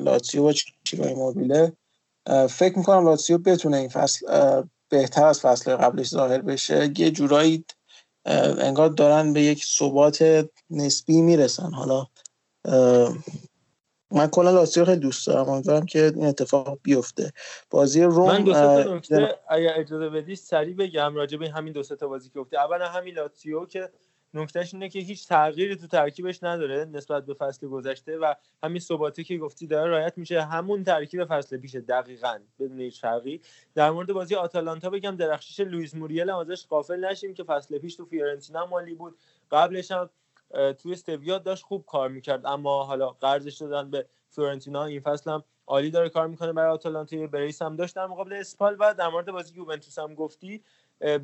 [0.00, 0.52] لاتیو و
[0.84, 1.72] چیروی موبیله
[2.50, 4.26] فکر می‌کنم لاتیو بتونه این فصل
[4.88, 6.92] بهتر از فصل قبلش ظاهر بشه.
[6.98, 7.64] یه جورایی
[8.24, 11.70] انگار دارن به یک ثبات نسبی می‌رسن.
[11.70, 12.06] حالا
[14.10, 15.48] من کلا لاتزیو خیلی دوست دارم.
[15.48, 17.32] امیدوارم که این اتفاق بیفته.
[17.70, 19.00] بازی روم من دو تا
[19.48, 23.14] اگر اجازه بدی سریع بگم راجع به همین دو تا بازی که گفته اولا همین
[23.14, 23.90] لاتزیو که
[24.34, 29.24] نکتهش اینه که هیچ تغییری تو ترکیبش نداره نسبت به فصل گذشته و همین ثباتی
[29.24, 30.42] که گفتی داره رعایت میشه.
[30.42, 33.40] همون ترکیب فصل پیش دقیقا بدون هیچ فرقی
[33.74, 37.96] در مورد بازی آتالانتا بگم درخشش لوئیس موریل هم ازش غافل نشیم که فصل پیش
[37.96, 39.16] تو فیورنتینا مالی بود.
[39.50, 40.10] قبلش هم
[40.78, 45.44] توی سویا داشت خوب کار می‌کرد اما حالا قرضش دادن به فیورنتینا این فصل هم
[45.66, 47.26] عالی داره کار می‌کنه برای آتالانتا.
[47.26, 50.62] brace هم داشت در مقابل اسپال و در مورد بازی یوونتوس هم گفتی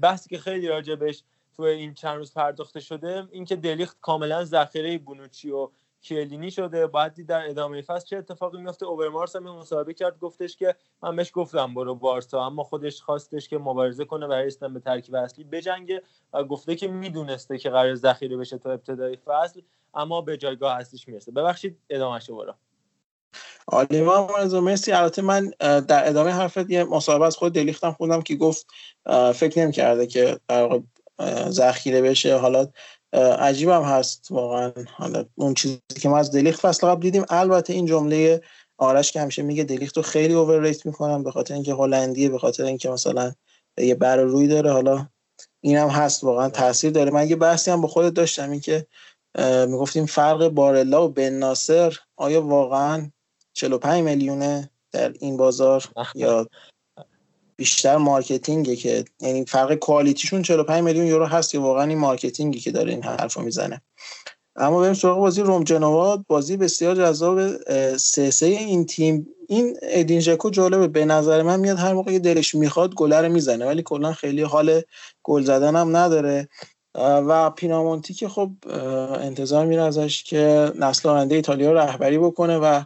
[0.01, 1.23] بحثی که خیلی راجع بهش
[1.59, 5.69] تو این چند روز پرداخته شده اینکه دلیخت کاملا ذخیره بونوچی و
[6.03, 6.87] کلینی شده.
[6.87, 11.17] باید دید در ادامه فصل چه اتفاقی میفته اوبرمارس هم مصاحبه کرد گفتش که من
[11.17, 15.45] بهش گفتم برو بارسا اما خودش خواستش که مبارزه کنه و رسیدن به ترکیب اصلی
[15.45, 19.61] بجنگه و گفته که می‌دونسته که قرار ذخیره بشه تا ابتدای فصل
[19.95, 21.33] اما به جایگاه اصلیش می‌رسه.
[21.33, 22.55] ببخشید ادامهش برو.
[23.69, 24.03] عالی
[24.61, 24.93] مرسی.
[24.93, 28.67] البته من در ادامه حرفت یه مصاحبه از خود دلیختم خوندم که گفت
[29.35, 30.81] فکر نمی کرده که در
[31.49, 32.37] ذخیره بشه.
[32.37, 32.67] حالا
[33.39, 34.73] عجیبم هست واقعا.
[34.97, 38.43] حالا اون چیزی که ما از دلیخت فصل قبل دیدیم البته این جمله
[38.79, 42.65] آرش که همیشه میگه دلیخت رو خیلی اوورریت می‌کنم به خاطر اینکه هلندیه به خاطر
[42.65, 43.33] اینکه مثلا
[43.79, 44.73] یه بر روی داره.
[44.73, 45.09] حالا
[45.61, 47.11] اینم هست واقعا تاثیر داره.
[47.11, 48.87] من یه بحثی هم با خودت داشتم این که
[49.67, 53.11] می‌گفتیم فرق بارلا و بن ناصر آیا واقعا
[53.53, 56.49] 45 میلیونه در این بازار یا
[57.59, 61.99] بیشتر marketing ه که یعنی فرق quality شون 45 میلیون یورو هست یا واقعا این
[61.99, 63.83] marketing ی که داره این حرفو می‌زنه.
[64.57, 67.57] اما بریم سراغ بازی روم جنوا بازی بسیار جذاب
[67.97, 69.27] سه سه این تیم.
[69.49, 73.67] این ادین ژکو جالبه به نظر من میاد هر موقع دلش می‌خواد گل رو می‌زنه
[73.67, 74.83] ولی کلا خیلی حال
[75.23, 76.49] گل زدن هم نداره.
[76.95, 78.51] و پینامونتی که خب
[79.21, 82.83] انتظار میره ازش که نسل آینده ایتالیا رهبری بکنه و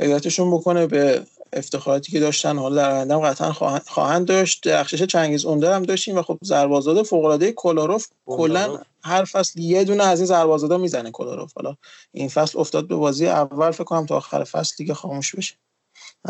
[0.00, 1.22] هدایتشون بکنه به
[1.56, 3.52] افتخاراتی که داشتن حالا در آینده قطعا
[3.86, 4.62] خواهند داشت.
[4.62, 9.84] درخشش چنگیز اوندر هم داشتیم و خب زربازاده فوق العاده کلاروف کلا هر فصل یه
[9.84, 11.76] دونه از این زربازاده می‌زنه کلاروف حالا
[12.12, 15.54] این فصل افتاد به بازی اول فکر کنم تا آخر فصل دیگه خاموش بشه.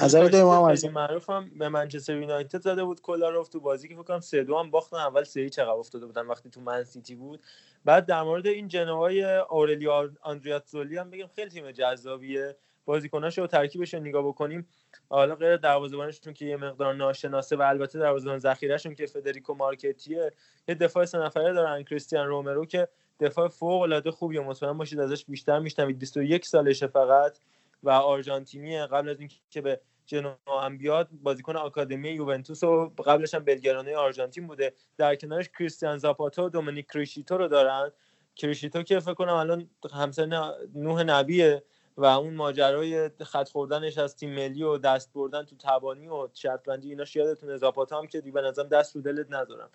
[0.02, 3.94] نظر داریم هم از معروف هم به منچستر یونایتد زده بود کلارف تو بازی که
[3.94, 4.96] فکر کنم 3 2 هم باختن.
[4.96, 7.40] اول 3 چقدر افتاده بودن وقتی تو من سیتی بود.
[7.84, 12.56] بعد در مورد این جنوای اورلیو آندریاتزولی هم بگم خیلی تیم جذابیه.
[12.86, 14.68] بازیکناش رو ترکیبش رو نگاه بکنیم
[15.08, 20.30] حالا غیر دروازه‌بانشون که یه مقدار ناشناسه و البته دروازه‌بان ذخیرهشون که فدریکو مارکتیه
[20.68, 22.88] یه دفاع سه نفره دارن کریستیان رومرو که
[23.20, 25.98] دفاع فوق العاده خوبیه مطمئن باشید ازش بیشتر میشنوید.
[25.98, 27.38] 21 سالشه فقط
[27.82, 33.44] و آرژانتینی قبل از اینکه به جنوا هم بیاد بازیکن آکادمی یوونتوس و قبلش هم
[33.44, 34.72] بلگرانه آرژانتین بوده.
[34.96, 37.90] در کنارش کریستیان زاپاتا و دومینیک کریشیتو رو دارن.
[38.36, 41.62] کریشیتو که فکر کنم الان همسن نوح نبیه.
[41.96, 46.62] و اون ماجرای خط خوردنش از تیم ملی و دست بردن تو تبانی و شرط
[46.64, 47.56] بندی اینا یادتونه.
[47.56, 49.70] زاپاتا هم که دیگه نظرم دست رو دلت نذارم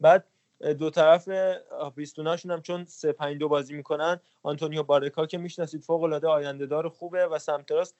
[0.00, 0.24] بعد
[0.78, 1.28] دو طرف
[1.96, 6.66] پیستوناشون هم چون 3 5 2 بازی می‌کنن آنتونیو بارکا که می‌شناسید فوق العاده آینده
[6.66, 7.96] دار خوبه و سمت راست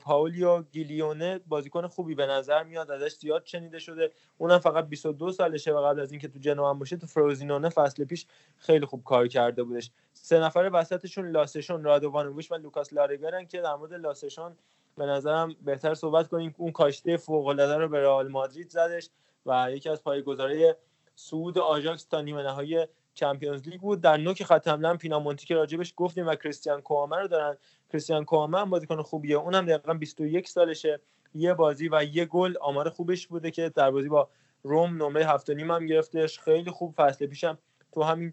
[0.00, 4.12] پاولیو گیلیونه بازیکن خوبی به نظر میاد ازش زیاد شنیده شده.
[4.38, 8.26] اونم فقط 22 سالشه و قبل از اینکه تو جنوا باشه تو فروزینونه فصل پیش
[8.56, 9.90] خیلی خوب کار کرده بودش.
[10.12, 14.56] سه نفر وسطشون لاسه شونه رادوانوویچ و لوکاس لراگر که در مورد لاسه شونه
[14.96, 16.54] به نظرم بهتر صحبت کنیم.
[16.58, 19.10] اون کاشته فوق العاده رو به رئال مادرید زدش
[19.46, 20.72] و یکی از پایه‌گذاری
[21.14, 22.86] صعود آژاکس تا نیمه نهایی
[23.16, 24.00] Champions League بود.
[24.00, 27.56] در نوک خط حمله پینامونتی که راجبش گفتیم و کریستیان کوامه رو دارن.
[27.92, 29.36] کریستیان کوامه هم بازیکن خوبیه.
[29.36, 31.00] اونم دقیقا 21 سالشه.
[31.34, 34.28] یه بازی و یه گل آمار خوبش بوده که در بازی با
[34.62, 36.38] روم نمره هفت نیم هم گرفتش.
[36.38, 37.58] خیلی خوب فصل پیشم
[37.92, 38.32] تو همین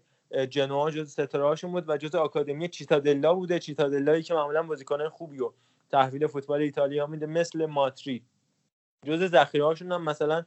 [0.50, 3.58] جنوا جز ستاره بود و جز آکادمی چیتادلا بوده.
[3.58, 5.50] چیتادلایی که معمولا بازیکن خوبی و
[5.90, 8.24] تحویل فوتبال ایتالیا میده مثل ماتری.
[9.04, 10.44] جز ذخیره هاشون هم مثلا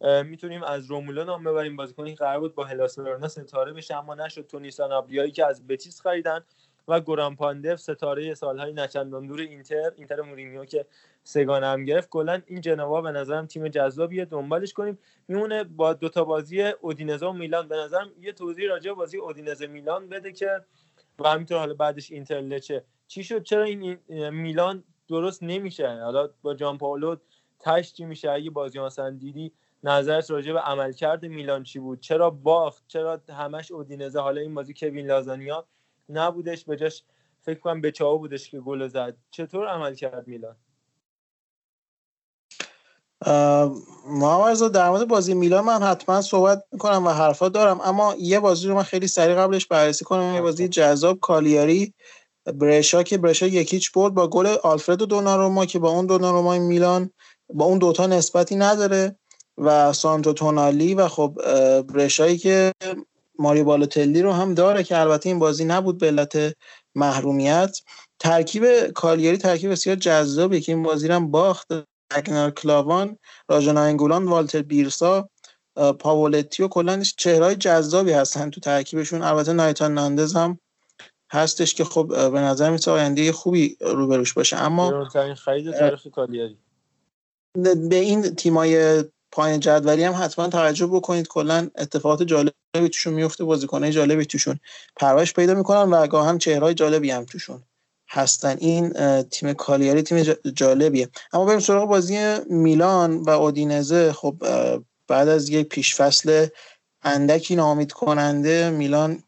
[0.00, 1.76] می‌تونیم از رومولو نام ببریم.
[1.76, 4.46] بازیکنی قرار بود با هلاس ورونا ستاره بشه اما نشد.
[4.46, 6.44] تونی سانابریایی که از بتیس خریدن
[6.88, 10.86] و گوران پاندف ستاره سالهای نچندان دور اینتر اینتر مورینیو که
[11.24, 12.08] سگانه هم گرفت.
[12.08, 14.24] کلا این جنوا به نظرم تیم جذابیه.
[14.24, 14.98] دنبالش کنیم.
[15.28, 17.68] میمونه با دوتا بازی اودینزه و میلان.
[17.68, 20.64] به نظرم یه توضیح راجع بازی اودینزه میلان بده که
[21.18, 22.84] و همینطور حالا بعدش اینتر لچه.
[23.08, 23.98] چی شد؟ چرا این
[24.30, 27.16] میلان درست نمیشه؟ حالا با جان پاولو
[27.58, 29.52] تشتی میشه؟ اگه بازی مثلا دیدی
[29.84, 34.74] نظرت راجع به عملکرد میلان چی بود؟ چرا باخت؟ چرا همش اودینزه؟ حالا این بازی
[34.74, 35.66] کوین لازانیا
[36.08, 37.04] نبودش به جاش
[37.42, 39.16] فکر کنم به چاو بودش که گل زد.
[39.30, 40.56] چطور عمل کرد میلان
[44.06, 48.68] محمد در مورد بازی میلان من حتما صحبت می‌کنم و حرفا دارم اما یه بازی
[48.68, 50.34] رو من خیلی سریع قبلش بررسی کنم.
[50.34, 51.94] یه بازی جذاب کالیاری
[52.44, 57.10] برشا که برشا یکیچ برد با گل آلفردو دوناروما که با اون دوناروما میلان
[57.54, 59.16] با اون دوتا نسبتی نداره.
[59.60, 61.38] و سانتو تونالی و خب
[61.82, 62.72] برشایی که
[63.38, 66.54] ماری بالوتلی رو هم داره که البته این بازی نبود به علت
[66.94, 67.80] محرومیت.
[68.18, 71.68] ترکیب کالیاری ترکیب بسیار جذابی که این بازی رو هم باخت.
[72.10, 73.18] اگنار کلاوان
[73.48, 75.28] راجان انگولان والتر بیرسا
[75.98, 79.22] پاولتی و کلا چهرهای جذابی هستن تو ترکیبشون.
[79.22, 80.58] البته نایتان ناندز هم
[81.32, 84.56] هستش که خب به نظر میاد آینده خوبی روبروش باشه.
[84.56, 86.58] اما خرید تاریخ کالیاری
[87.88, 91.28] به این تیمای پایین جدولی هم حتما توجه بکنید.
[91.28, 94.60] کلا اتفاقات جالبی توشون میفته بازیکنای جالبی توشون
[94.96, 97.62] پرورش پیدا می‌کنن و گاهن چهرهای جالبی هم توشون
[98.08, 98.56] هستن.
[98.60, 100.22] این تیم کالیاری تیم
[100.54, 101.08] جالبیه.
[101.32, 102.18] اما بریم سراغ بازی
[102.50, 104.12] میلان و اودینزه.
[104.12, 104.36] خب
[105.08, 106.46] بعد از یک پیشفصل
[107.02, 109.22] اندکی نامید کننده میلان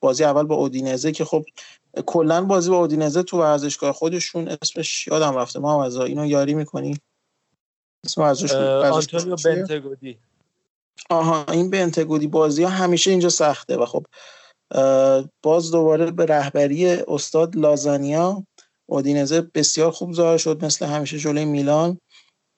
[0.00, 1.44] بازی اول با اودینزه که خب
[2.06, 5.58] کلا بازی با اودینزه تو ورزشگاه خودشون اسمش یادم رفته.
[5.58, 6.98] ما از اینو یاری می‌کنی
[8.04, 10.18] اسم آنتونیو بنتگودی.
[11.10, 14.06] آها این بنتگودی بازی ها همیشه اینجا سخته و خب
[15.42, 18.46] باز دوباره به رهبری استاد لازانیا
[18.86, 21.98] اودینزه بسیار خوب ظاهر شد مثل همیشه جلوی میلان.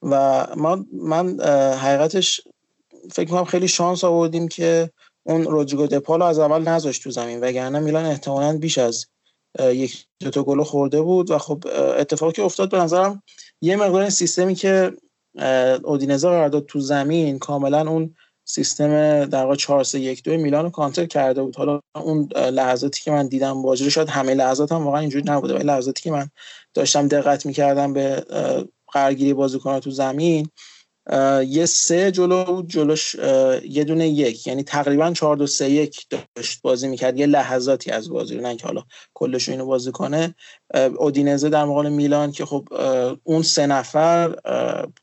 [0.02, 1.40] و ما من
[1.74, 2.40] حقیقتش
[3.12, 4.90] فکر کنم خیلی شانس آوردیم که
[5.22, 9.06] اون رودریگو دپال از اول نذاشت تو زمین وگرنه میلان احتمالا بیش از
[9.60, 11.30] یک دو تا گل خورده بود.
[11.30, 11.64] و خب
[11.98, 13.22] اتفاقی که افتاد به نظرم
[13.60, 14.92] یه مقدار سیستمی که
[15.84, 20.64] اودینزه قرار داد تو زمین کاملا اون سیستم در واقع 4 3 1 2 میلان
[20.64, 21.56] رو کانتر کرده بود.
[21.56, 25.64] حالا اون لحظاتی که من دیدم بازی شاید همه لحظات هم واقعا اینجوری نبوده ولی
[25.64, 26.28] لحظاتی که من
[26.74, 28.24] داشتم دقت می‌کردم به
[28.92, 30.48] قرارگیری بازیکن‌ها تو زمین
[31.46, 33.14] یه سه جلو بود جلوش
[33.68, 34.46] یه دونه یک.
[34.46, 37.18] یعنی تقریبا چهار دو سه یک داشت بازی می‌کرد.
[37.18, 40.34] یه لحظاتی از بازی نه که حالا کلش اینو بازی کنه.
[40.98, 42.68] اودینزه در مقابل میلان که خب
[43.24, 44.34] اون سه نفر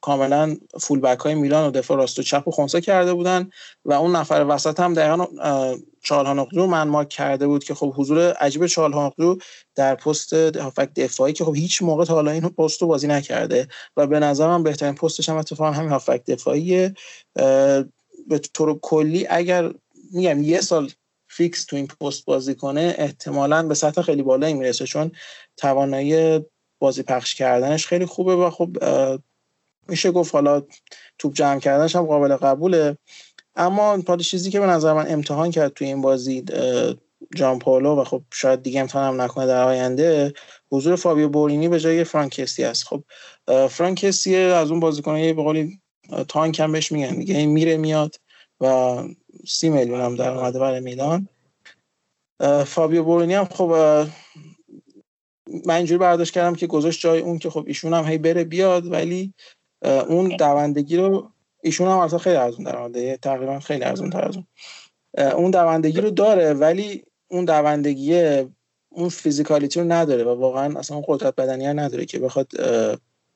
[0.01, 3.49] کاملا فول بک های میلان و دفاع راست و چپ و خونسا کرده بودن
[3.85, 5.25] و اون نفر وسط هم دقیقا
[6.01, 9.37] چالهانوغلو من مارک کرده بود که خب حضور عجیب چالهانوغلو
[9.75, 13.67] در پست هافک دفاعی که خب هیچ موقع تا حالا این پست رو بازی نکرده
[13.97, 16.93] و به نظر من بهترین پستش هم اتفاقا همین هافک دفاعیه.
[18.27, 19.71] به طور کلی اگر
[20.13, 20.91] میگم یه سال
[21.27, 25.11] فیکس تو این پست بازی کنه احتمالا به سطح خیلی بالایی می‌رسه چون
[25.57, 26.39] توانایی
[26.79, 28.77] بازی پخش کردنش خیلی خوبه و خب
[29.87, 30.63] میشه گفت حالا
[31.19, 32.97] توپ جمع کردنش هم قابل قبوله.
[33.55, 36.43] اما پاد چیزی که به نظر من امتحان کرد توی این بازی
[37.35, 40.33] جامپائولو و خب شاید دیگه امتحان هم نکنه در آینده
[40.71, 42.83] حضور فابیو بورینی به جای فرانک کسیه است.
[42.87, 43.03] خب
[43.67, 45.79] فرانک کسیه از اون بازیکنای به قولی
[46.27, 47.15] تانک هم بهش میگن.
[47.15, 48.15] دیگه میره میاد
[48.61, 48.97] و
[49.47, 51.27] سی میلیون هم در اومده برای میلان.
[52.65, 53.71] فابیو بورینی هم خب
[55.65, 58.91] من اینجوری برداشت کردم که گذاشت جای اون که خب ایشون هم هی بره بیاد
[58.91, 59.33] ولی
[60.07, 61.31] اون دوندگی رو
[61.63, 64.45] ایشون هم اصلا خیلی ارزون در تقریبا خیلی ارزون تر از اون.
[65.17, 68.43] اون دوندگی رو داره ولی اون دوندگی
[68.91, 72.47] اون فیزیکالیتی رو نداره و واقعا اصلا اون قدرت بدنی نداره که بخواد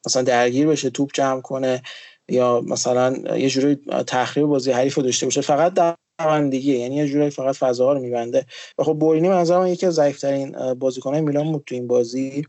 [0.06, 1.82] مثلا درگیر بشه توپ جمع کنه
[2.30, 3.76] یا مثلا یه جوری
[4.08, 5.42] تخریب بازی حریف رو داشته باشه.
[5.42, 8.46] فقط دوندگی یعنی یه جوری فقط فضاها رو میبنده.
[8.78, 12.46] و خب بورینی به نظر من یکی از ضعیف‌ترین بازیکن‌های میلان بود تو این بازی.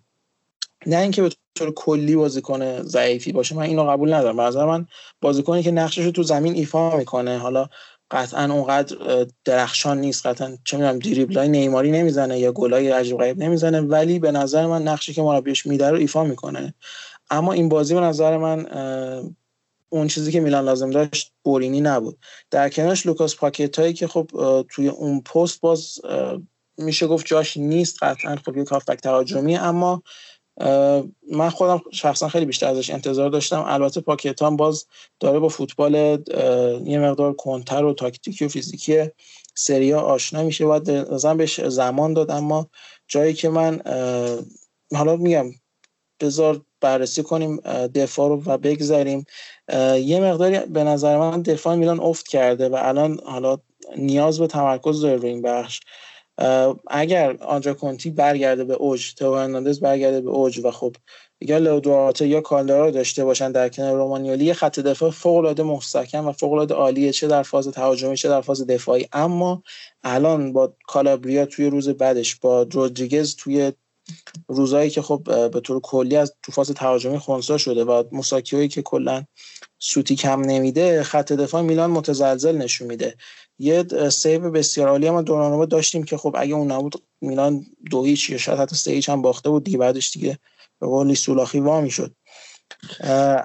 [0.87, 4.37] نه اینکه به طور کلی بازیکن ضعیفی باشه من اینو قبول ندارم.
[4.37, 4.87] به من
[5.21, 7.69] بازیکنی که نقشش رو تو زمین ایفا می‌کنه حالا
[8.11, 13.81] قطعا اونقدر درخشان نیست قطعا چه می‌دونم دریبلای نیماری نمی‌زنه یا گلای عجیب غریب نمی‌زنه
[13.81, 16.75] ولی به نظر من نقشی که مربیش میده رو ایفا می‌کنه.
[17.31, 18.67] اما این بازی به نظر من
[19.89, 22.19] اون چیزی که میلان لازم داشت بورینی نبود.
[22.51, 24.31] در کنارش لوکاس پاکت هایی که خب
[24.71, 26.01] توی اون پست باز
[26.79, 30.03] میشه گفت جاش نیست قطعا خب یک هافبک تهاجمی اما
[31.33, 33.65] من خودم شخصا خیلی بیشتر ازش انتظار داشتم.
[33.67, 34.87] البته پاکتان باز
[35.21, 35.95] داره با فوتبال
[36.85, 39.05] یه مقدار کنتر و تاکتیکی و فیزیکی
[39.55, 40.67] سریا آشنا میشه.
[40.67, 42.31] باید نظرم بهش زمان داد.
[42.31, 42.67] اما
[43.09, 43.81] جایی که من
[44.95, 45.47] حالا میگم
[46.21, 47.57] بذار بررسی کنیم
[47.95, 49.27] دفاع رو و بگذاریم.
[49.99, 53.59] یه مقداری به نظر من دفاع میلان افت کرده و الان حالا
[53.97, 55.81] نیاز به تمرکز داره روی این بخش.
[56.87, 60.97] اگر آنجا کنتی برگرده به اوج تو هرناندز برگرده به اوج و خب
[61.41, 65.63] یا لودوارته یا کالدرا رو داشته باشن در کنار رومانیالی یه خط دفاع فوق العاده
[65.63, 69.09] محکم و فوق العاده عالیه چه در فاز تهاجمی چه در فاز دفاعی.
[69.13, 69.63] اما
[70.03, 73.73] الان با کالابریا توی روز بعدش با رودریگز توی
[74.49, 78.83] روزایی که خب به طور کلی از تو فاز تهاجمی خونسا شده و موساکیوی که
[78.83, 79.25] کلا
[79.87, 83.15] سوتی کم نمیده خط دفاع میلان متزلزل نشون میده.
[83.59, 88.31] یه سیو بسیار عالی ما دورانوبا داشتیم که خب اگه اون نبود میلان دو هیچ
[88.31, 90.39] یا شاید حتی سه هم باخته بود دیگه بعدش دیگه
[90.81, 92.15] به قولی سولاخی وا می‌شد.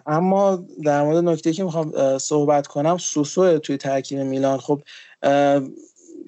[0.06, 4.82] اما در مورد نکته که می‌خوام صحبت کنم سوسو توی ترکیب میلان خب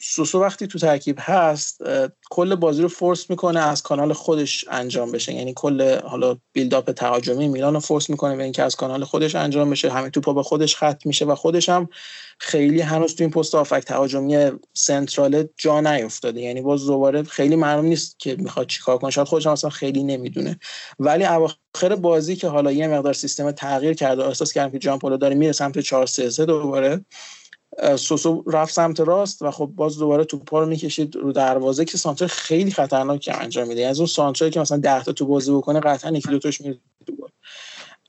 [0.05, 1.81] سوسو وقتی تو ترکیب هست
[2.29, 5.33] کل بازی رو فورس می‌کنه از کانال خودش انجام بشه.
[5.33, 9.69] یعنی کل حالا بیلداپ تهاجمی میلان رو فورس می‌کنه به اینکه از کانال خودش انجام
[9.69, 9.91] بشه.
[9.91, 11.89] همه توپا به خودش ختم میشه و خودش هم
[12.39, 16.41] خیلی هنوز تو این پست آفک تهاجمی سنترال جا نیفتاده.
[16.41, 19.11] یعنی باز دوباره خیلی معلوم نیست که می‌خواد چیکار کنه.
[19.11, 20.59] شاید خودش اصلا خیلی نمی‌دونه.
[20.99, 25.17] ولی اواخر بازی که حالا یه مقدار سیستم تغییر کرده احساس کردم که جان پولو
[25.17, 27.05] داره میره سمت 4 3 دوباره
[27.95, 32.27] سوسو رفت سمت راست و خب باز دوباره توپا رو می‌کشید رو دروازه که سانتر
[32.27, 33.88] خیلی خطرناک انجام میده.
[33.88, 36.62] از اون سانتری که مثلا 10 تا تو بازی بکنه قطعا یکی دو تاش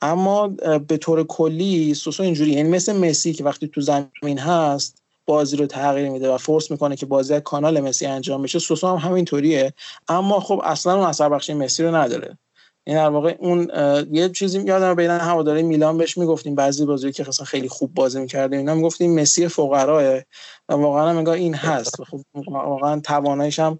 [0.02, 0.48] اما
[0.88, 5.66] به طور کلی سوسو اینجوری یعنی مثل مسی که وقتی تو زمین هست بازی رو
[5.66, 9.72] تغییر میده و فورس می‌کنه که بازی کانال مسی انجام بشه سوسو هم همینطوریه.
[10.08, 12.38] اما خب اصلا اون اثر بخشی مسی رو نداره.
[12.86, 13.70] این در واقع اون
[14.12, 18.20] یه چیزی یادم بین هواداری میلان بهش می‌گفتیم بعضی بازی که مثلا خیلی خوب بازی
[18.20, 20.22] می‌کرده اینا می‌گفتیم مسی فقراه
[20.68, 22.02] و واقعا هم انگار این هست.
[22.02, 23.78] خب واقعا تواناییش هم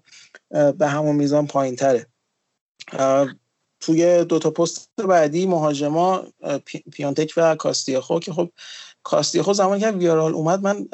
[0.49, 2.07] به همون میزان پایین تره
[3.79, 6.23] توی دو تا پست بعدی مهاجما
[6.91, 8.49] پیانتک و کاستیاخو که خب
[9.03, 10.87] کاستیاخو زمانی که ویارال اومد من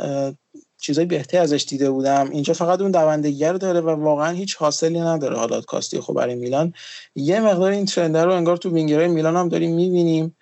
[0.81, 2.29] چیزای بهتری ازش دیده بودم.
[2.31, 5.37] اینجا فقط اون دوندگی رو داره و واقعا هیچ حاصلی نداره.
[5.37, 6.73] حالات کاستی خب برای میلان.
[7.15, 10.35] یه مقدار این ترند رو انگار تو وینگرهای میلان هم داریم می‌بینیم.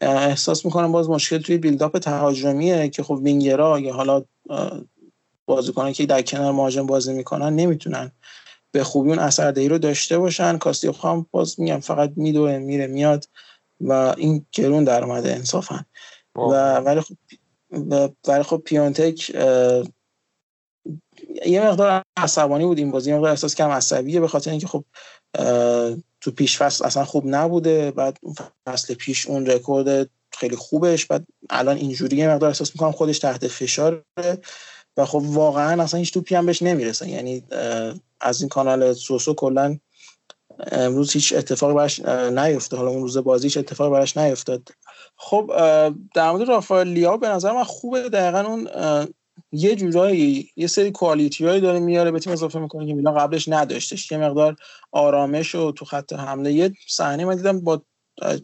[0.00, 4.24] احساس می‌کنم باز مشکل توی بیلداپ تهاجمیه که خب وینگرها یا حالا
[5.46, 8.12] بازیکنان که در کنار مهاجم بازی می‌کنن نمی‌تونن
[8.72, 10.58] به خوبی اون اثردهی رو داشته باشن.
[10.58, 13.24] کاستی هم باز میگم فقط میدوه میره میاد
[13.80, 15.84] و این گرون در اومده انصافا
[16.36, 17.14] و ولی خب
[17.70, 19.30] ولی خب پیونتک
[21.46, 24.84] یه مقدار عصبانی بود این بازی یه مقدار احساس کم عصبیه به خاطر اینکه خب
[26.20, 27.90] تو پیش فصل اصلا خوب نبوده.
[27.90, 28.18] بعد
[28.66, 31.06] فصل پیش اون رکورد خیلی خوبش.
[31.06, 34.02] بعد الان اینجوری یه مقدار احساس می‌کنم خودش تحت فشاره.
[34.96, 37.08] و خب واقعا اصلا هیچ توپی هم بهش نمی‌رسه.
[37.08, 37.44] یعنی
[38.20, 39.78] از این کانال سوسو کلا
[40.72, 42.78] امروز هیچ اتفاقی براش نیفتاد.
[42.78, 44.68] حالا اون روز بازی هیچ اتفاقی براش نیفتاد.
[45.16, 45.50] خب
[46.14, 48.08] در مورد رافائل لیا به نظر من خوبه.
[48.08, 48.68] دقیقا اون
[49.52, 52.10] یه جورایی یه سری کوالیتی هایی داره میاره.
[52.10, 54.12] به تیم اضافه می‌کنه که میلان قبلش نداشتش.
[54.12, 54.56] یه مقدار
[54.92, 56.52] آرامش و تو خط حمله.
[56.52, 57.82] یه صحنه من دیدم با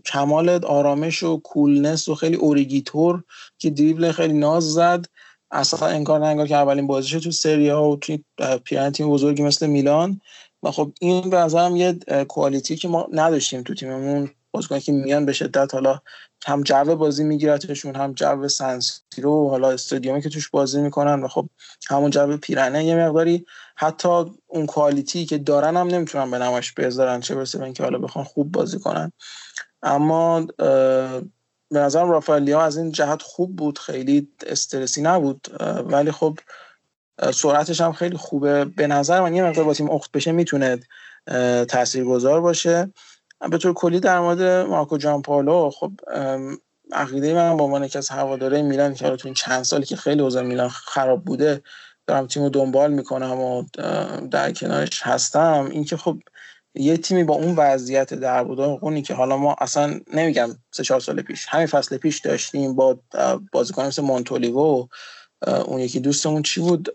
[0.05, 3.23] کمال آرامش و کولنس و خیلی اوریگیتور
[3.59, 5.05] که دریبل خیلی ناز زد.
[5.51, 8.25] اصلا انگار نه انگار که اولین بازیش تو سری ها و توی
[8.65, 10.21] پیرن بزرگی مثل میلان.
[10.65, 11.93] و خب این به نظرم یه
[12.29, 14.31] کوالیتی که ما نداشتیم تو تیممون.
[14.51, 16.01] بازیکن که میان به شدت حالا
[16.47, 21.49] هم جو بازی میگیرتشون هم جو سنسیرو حالا استادیومی که توش بازی می‌کنن و خب
[21.89, 23.47] همون جو پیرنه یه مقداری
[23.77, 27.99] حتی اون کوالیتی که دارن هم نمی‌تونن به نمایش بذارن چه برسه به اینکه حالا
[27.99, 29.13] بخوان خوب بازی کنن.
[29.83, 30.47] اما
[31.71, 33.79] به نظرم رافائلیا از این جهت خوب بود.
[33.79, 35.47] خیلی استرسی نبود.
[35.87, 36.39] ولی خب
[37.35, 38.65] سرعتش هم خیلی خوبه.
[38.65, 40.81] به نظر من یه مقدار با تیم اخت بشه می‌تونه
[41.69, 42.93] تاثیرگذار باشه.
[43.51, 45.93] به طور کلی در مورد مارکو جان پالو خب
[46.93, 50.23] عقیده من با عنوان یکی از هواداره میلان که تو این چند سالی که خیلی
[50.23, 51.63] اوضاع میلان خراب بوده
[52.07, 53.65] دارم تیم رو دنبال می‌کنم و
[54.31, 55.69] در کنارش هستم.
[55.71, 56.19] اینکه خب
[56.75, 58.39] یه تیمی با اون وضعیت در
[58.81, 62.99] اونی که حالا ما اصلا نمیگم سه چهار سال پیش همین فصل پیش داشتیم با
[63.53, 64.87] بازیکن مثل مونتولیو
[65.47, 66.89] اون یکی دوستمون چی بود؟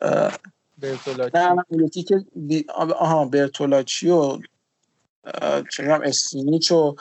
[0.78, 2.66] برتولاچی نه یکی که بی...
[3.00, 4.38] آها برتولاچی و
[5.72, 6.96] چه استینیچ و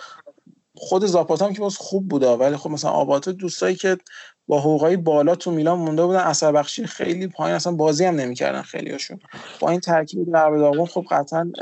[0.74, 3.98] خود زاپاتا هم که باز خوب بوده ولی خب مثلا آباتو دوستایی که
[4.46, 8.62] با حقوقای بالا تو میلان مونده بودن اثر بخشی خیلی پایین اصلا بازی هم نمی‌کردن
[8.62, 9.20] خیلیاشون
[9.60, 11.52] با این ترکیب در داغون خب قطعا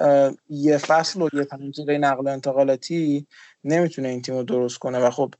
[0.51, 3.27] یه فصل و یه پنجره نقل و انتقالاتی
[3.65, 5.35] نمی‌تونه این تیم رو درست کنه و خب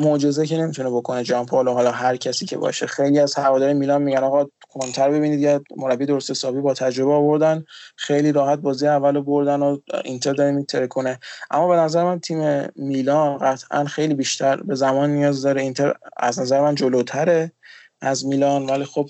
[0.00, 2.86] معجزه که نمی‌تونه بکنه جان پال حالا هر کسی که باشه.
[2.86, 7.64] خیلی از هواداری میلان میگن آقا کنتر ببینید یه مربی درست حسابی با تجربه آوردن.
[7.96, 11.20] خیلی راحت بازی اولو بردن و اینتر داره میتره کنه.
[11.50, 15.62] اما به نظر من تیم میلان قطعا خیلی بیشتر به زمان نیاز داره.
[15.62, 17.52] اینتر از نظر من جلوتره
[18.00, 18.70] از میلان.
[18.70, 19.08] ولی خب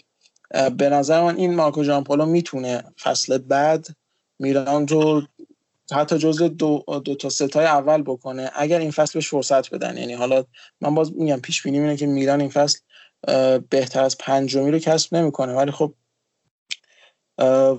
[0.76, 3.86] به نظر من این مارکو جان پالو می‌تونه فصل بعد
[4.38, 5.22] میلان رو
[5.92, 8.50] حتی جزء دو, دو تا ستای اول بکنه.
[8.54, 9.96] اگر این فصل بهش فرصت بدن.
[9.96, 10.44] یعنی حالا
[10.80, 12.78] من باز میگم پیش بینی اینه که میلان این فصل
[13.70, 15.54] بهتر از پنجمی رو کسب نمی‌کنه.
[15.54, 15.94] ولی خب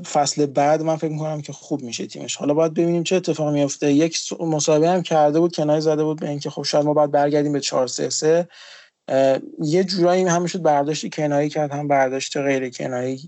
[0.03, 2.35] فصل بعد من فکر می‌کنم که خوب میشه تیمش.
[2.35, 6.29] حالا باید ببینیم چه اتفاقی میفته یک مسابقه هم کرده بود کنایه زده بود به
[6.29, 8.47] اینکه خب شاید ما باید برگردیم به 4 3 3
[9.59, 13.21] یه جورایی هم شد برداشتی کنایی کرد هم برداشت غیر کنایی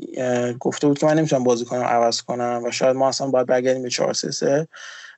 [0.59, 3.83] گفته بود که من نمی‌تونم بازی کنم عوض کنم و شاید ما اصلا باید برگردیم
[3.83, 4.67] به 4 3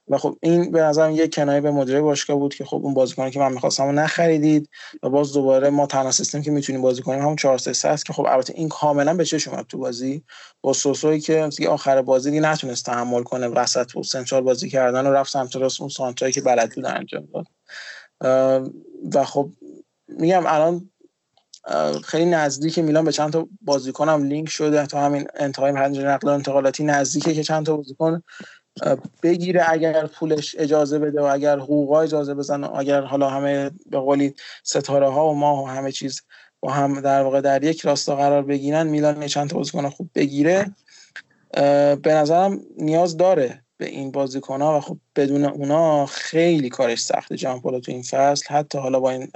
[0.08, 3.32] و خب این به نظرم یه کنایه به مدیر باشگاه بود که خب اون بازیکنی
[3.32, 4.70] که من می‌خواستم رو نخریدید
[5.04, 8.14] و باز دوباره ما تنها سیستم که می‌تونیم بازی کنیم همون 4 3 است که
[8.14, 10.24] خب البته این کاملا به چش اومد تو بازی
[10.62, 15.12] با سوسوی که آخر بازی دیگه نتونست تحمل کنه وسط و سنترال بازی کردن و
[15.12, 17.46] رفت سمت راست اون سانترایی که بلد بود انجام داد.
[19.14, 19.50] و خب
[20.20, 20.90] میگم الان
[22.04, 26.32] خیلی نزدیک میلان به چند تا بازیکنم لینک شده تا همین انتهای پنجره نقل و
[26.32, 28.24] انتقالاتی نزدیکه که چند تا بازیکن
[29.24, 34.34] بگیره اگر پولش اجازه بده و اگر حقوقا اجازه بزنه اگر حالا همه به قولی
[34.64, 36.22] ستاره ها و ما و همه چیز
[36.60, 40.76] با هم در واقع در یک راستا قرار بگیرن میلان چند تا بازیکن خوب بگیره
[42.04, 47.36] به نظرم نیاز داره به این بازیکن ها و خب بدون اونا خیلی کارش سخته
[47.36, 48.46] جان تو این فصل.
[48.50, 49.32] حتی حالا با این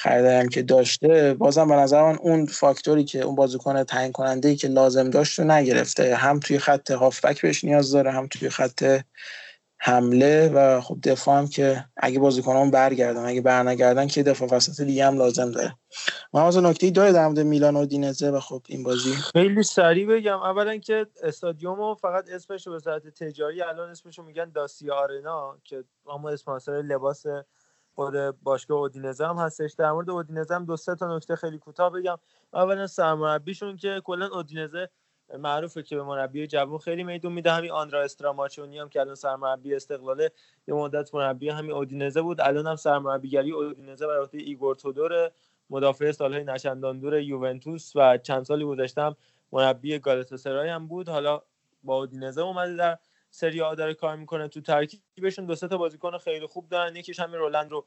[0.00, 4.56] خریدارم که داشته بازم به نظر من اون فاکتوری که اون بازیکن تعیین کننده ای
[4.56, 6.14] که لازم داشت رو نگرفته.
[6.14, 9.00] هم توی خط هافبک بهش نیاز داره هم توی خط
[9.78, 15.06] حمله و خب دفاع هم که اگه بازیکنان برگردن اگه برنگردن که دفاع وسط دیگه
[15.06, 15.74] هم لازم داره.
[16.32, 19.12] ما از نکته داره در مورد میلان و دینزه و خب این بازی.
[19.12, 20.38] خیلی سریع بگم.
[20.38, 25.58] اولا که استادیوم فقط اسمش رو به صورت تجاری الان اسمش رو میگن داسیا آرنا
[25.64, 27.24] که اما اسپانسر لباس
[27.98, 29.72] خود باشگاه اودینزه هم هستش.
[29.72, 32.16] در مورد اودینزه هم دو سه تا نکته خیلی کوتاه بگم.
[32.54, 34.88] اولا سرمربیشون که کلا اودینزه
[35.38, 37.52] معروفه که به مربی جوان خیلی میدون میده.
[37.52, 40.30] همین آندرا استراماچونی هم که الان سرمربی استقلاله
[40.68, 42.40] یه مدت مربی همین اودینزه بود.
[42.40, 45.30] الان هم سرمربیگری اودینزه بر عهده ایگور تودور
[45.70, 49.16] مدافع سالهای نچندان دور یوونتوس و چند سالی گذشته هم
[49.52, 51.08] مربی گالاتاسرای هم بود.
[51.08, 51.42] حالا
[51.82, 52.98] با اودینزه اومده در
[53.30, 55.46] سری آ داره کار می‌کنه تو ترکیبشون.
[55.46, 56.96] دو سه تا بازیکن خیلی خوب دارن.
[56.96, 57.86] یکیش همین رولند رو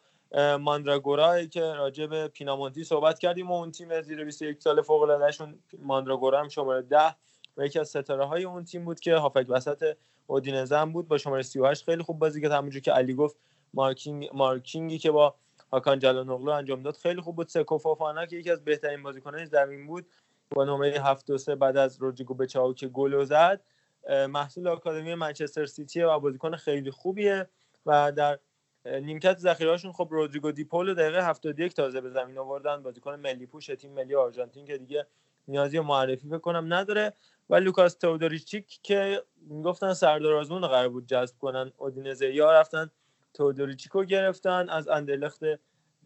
[0.60, 5.32] ماندراگورا که راجع به پینامونتی صحبت کردیم و اون تیم زیر 21 سال فوق العاده
[5.32, 7.16] شون ماندراگورا هم شماره 10
[7.58, 11.08] و یکی از ستاره های اون تیم بود که هافک وسط اودینزه بود.
[11.08, 12.52] با شماره 38 خیلی خوب بازی کرد.
[12.52, 13.38] همونجوری که علی گفت
[13.74, 15.36] مارکینگ مارکینگی که با
[15.74, 17.48] هاکان جلانوغلو انجام داد خیلی خوب بود.
[17.48, 20.06] سکو فافانا که یکی از بهترین بازیکنان زمین بود.
[20.50, 23.62] با نمره 7 و 3 بعد از رودریگو بکائو که گل زد.
[24.10, 27.50] محصول آکادمی منچستر سیتی و بازیکن خیلی خوبیه
[27.86, 28.40] و در
[28.86, 32.84] نیمکت ذخیرهاشون خب رودریگو دی‌پائول دقیقه 71 تازه به زمین آوردن.
[32.84, 35.08] بازیکن ملی پوش تیم ملی آرژانتین که دیگه
[35.48, 37.14] نیازی معرفی بکنم نداره.
[37.50, 42.34] و لوکاس تودوریچیک که می‌گفتن سردار آزمون قرار بود جذب کنن اودینزه.
[42.34, 42.92] یا رفتن
[43.34, 45.44] تودوریچیکو گرفتن از اندرلخت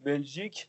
[0.04, 0.68] بلژیک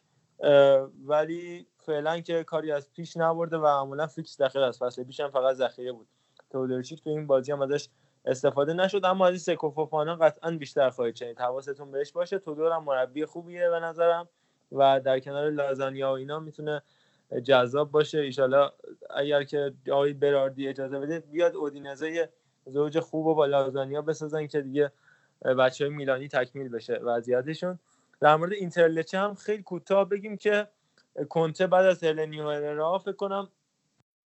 [1.06, 5.32] ولی فعلا که کاری از پیش نبرده و معمولا فیکس داخل از فصل پیش هم
[5.32, 6.08] فقط ذخیره بود.
[6.50, 7.90] تودوریچیک تو این بازی هم ازش
[8.26, 11.40] استفاده نشد اما از سکوفوفانا قطعا بیشتر خواهید شنید.
[11.40, 14.30] حواستون بهش باشه تودور هم مربی خوبیه به نظرم
[14.72, 16.82] و در کنار لازانیا و اینا می‌تونه
[17.44, 18.20] جذاب باشه.
[18.20, 18.72] ایشالا
[19.10, 22.30] اگر که آقای براردی اجازه بده بیاد اودینزه
[22.66, 24.92] زوج خوب و با لازانیا بسازن که دیگه
[25.60, 27.80] بچه های میلانی تکمیل بشه وضعیتشون.
[28.22, 30.68] در مورد اینتر لچه هم خیلی کوتاه بگیم که
[31.30, 33.50] کنته بعد از هلنیو هررا فکر کنم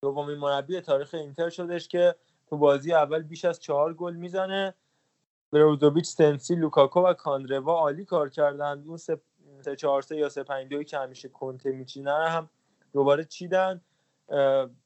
[0.02, 2.14] دومین مربی تاریخ اینتر شدش که
[2.46, 4.74] تو بازی اول بیش از چهار گل می‌زنه.
[5.52, 9.20] بروزوویچ سنسی لوکاکو و کاندروا عالی کار کردن اون سه
[9.76, 12.50] چهار سه یا سه پنج دوی که همیشه کنته میچینن هم
[12.92, 13.80] دوباره چیدن.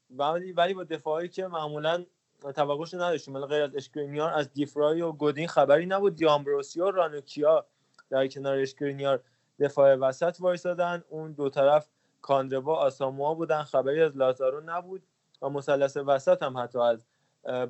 [0.09, 2.05] ولی ولی با دفاعی که معمولا
[2.55, 3.45] توقعش نداشتیم.
[3.45, 6.15] غیر از اشکرینیار از دیفرای و گودین خبری نبود.
[6.15, 7.65] دیامبروسیا و رانوکیا
[8.09, 9.23] در کنار اشکرینیار
[9.59, 11.03] دفاع وسط وایسادن.
[11.09, 11.89] اون دو طرف
[12.25, 15.03] کاندروا آساموا بودن خبری از لازارو نبود
[15.41, 17.05] و مثلث وسط هم حتی از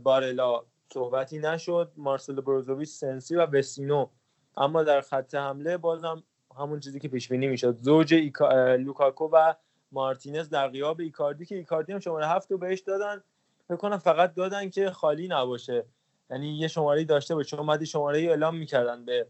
[0.04, 0.62] بارلا
[0.94, 1.92] صحبتی نشد.
[1.98, 4.08] مارسل بروزوویچ سنسی و وسینو.
[4.58, 6.24] اما در خط حمله بازم
[6.58, 7.78] همون چیزی که پیش بینی می‌شد.
[7.78, 8.76] زوج ایکا...
[8.76, 9.54] لوکاکو و
[9.92, 13.24] مارتینز در غیاب ایکاردی که ایکاردی هم شماره هفت رو بهش دادن.
[13.68, 15.86] فکر کنم فقط دادن که خالی نباشه.
[16.30, 17.58] یعنی یه شماره داشته باشه.
[17.58, 19.28] چون بعدی شماره اعلام می‌کردن به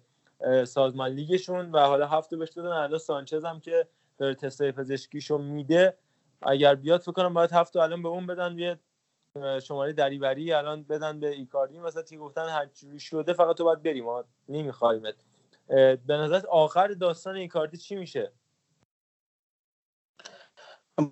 [0.65, 2.69] سازمان لیگشون و حالا هفت رو بهش دادن.
[2.69, 3.87] الان سانچز هم که
[4.17, 5.97] داره تستای پزشکیشو میده.
[6.41, 8.79] اگر بیاد فکر کنم باید هفت الان به اون بدن یه
[9.61, 13.83] شماره دریوری الان بدن به ایکاردی مثلا تی گفتن هر جوری شده فقط تو باید
[13.83, 15.15] بریم ما نمیخوایمت
[16.07, 18.31] به نظر آخر داستان ایکاردی چی میشه؟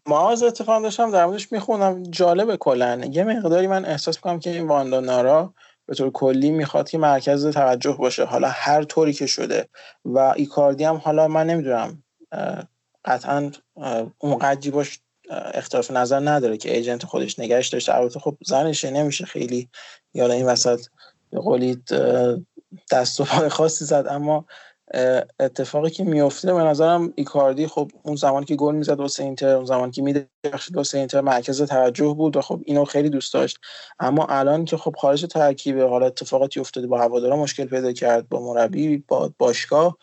[0.08, 3.02] ما از اتفاق داشتم در موردش می‌خونم جالب کلا.
[3.12, 5.54] یه مقداری من احساس می‌کنم که این واندا نارا
[5.86, 8.26] به طور کلی می‌خواد که مرکز توجه باشه.
[8.26, 9.70] حالا هر طوری که شده.
[10.06, 12.04] و ایکاردی هم حالا من نمی‌دونم
[13.06, 13.52] قطعا
[14.18, 15.00] اون قدری باش
[15.30, 17.96] اختلاف نظر نداره که ایجنت خودش نگهش داشته.
[17.96, 19.70] البته خب زنشه نمیشه خیلی
[20.14, 20.86] یالا این وسط
[21.32, 21.90] به قولید
[22.92, 24.06] دست و پای خاصی زد.
[24.10, 24.46] اما
[25.40, 29.66] اتفاقی که میفته به نظرم ایکاردی خب اون زمان که گل می‌زد واسه اینتر اون
[29.66, 33.58] زمان که میدرخشید واسه اینتر مرکز توجه بود و خب اینو خیلی دوست داشت.
[34.00, 38.40] اما الان که خب خارج ترکیب حالا اتفاقاتی افتاده با هوادارا مشکل پیدا کرد با
[38.54, 39.98] مربی با باشگاه.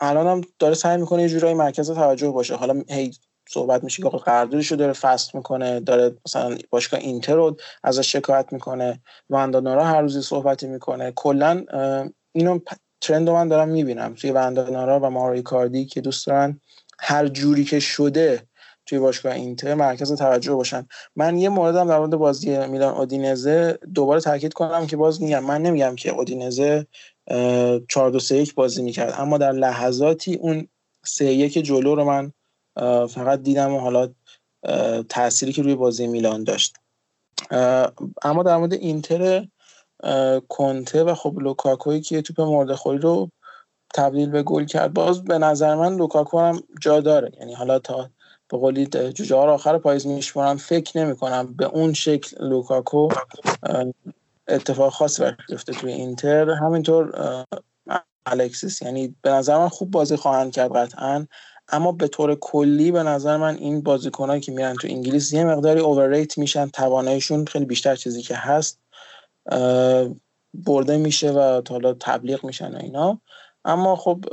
[0.00, 2.54] الان هم داره سعی می‌کنه یه جورایی مرکز توجه باشه.
[2.54, 3.10] حالا هی
[3.48, 8.52] صحبت میشه که قراردادش رو داره فست می‌کنه داره مثلا باشگاه اینتر رو ازش شکایت
[8.52, 11.12] می‌کنه وندانارا هر روزی صحبتی می‌کنه.
[11.16, 11.64] کلا
[12.32, 12.58] اینو
[13.00, 14.14] ترند رو من دارم می‌بینم.
[14.14, 16.60] توی وندانارا و ماری کاردی که دوست دارن
[16.98, 18.42] هر جوری که شده
[18.86, 20.86] توی باشگاه اینتر مرکز توجه باشن.
[21.16, 25.62] من یه موردم در مورد بازی میلان اودینزه دوباره تاکید کنم که باز میگم من
[25.62, 26.86] نمیگم که اودینزه
[27.88, 29.14] 4 2 3 1 بازی می‌کرد.
[29.18, 30.68] اما در لحظاتی اون
[31.04, 32.32] 3 1 جلو رو من
[33.06, 34.08] فقط دیدم و حالا
[35.08, 36.76] تأثیری که روی بازی میلان داشت.
[38.22, 39.46] اما در مورد اینتر
[40.48, 43.30] کنته و خب لوکاکوی که توپ مورد خوری رو
[43.94, 47.32] تبدیل به گل کرد باز به نظر من لوکاکو هم جا داره.
[47.40, 48.10] یعنی حالا تا
[48.48, 53.08] به قولی جوجه ها آخر پاییز میشمارم فکر نمی کنم به اون شکل لوکاکو
[54.48, 56.50] اتفاق خاصی برگرفته توی اینتر.
[56.50, 57.12] همینطور
[58.26, 58.82] الکسیس.
[58.82, 61.26] یعنی به نظر من خوب بازی خواهند کرد قطعا.
[61.68, 65.80] اما به طور کلی به نظر من این بازیکنایی که میرن تو انگلیس یه مقداری
[65.80, 66.68] اوورریت میشن.
[66.68, 68.80] تواناییشون خیلی بیشتر چیزی که هست
[70.54, 73.20] برده میشه و حالا تبلیغ میشن و اینا.
[73.64, 74.24] اما خب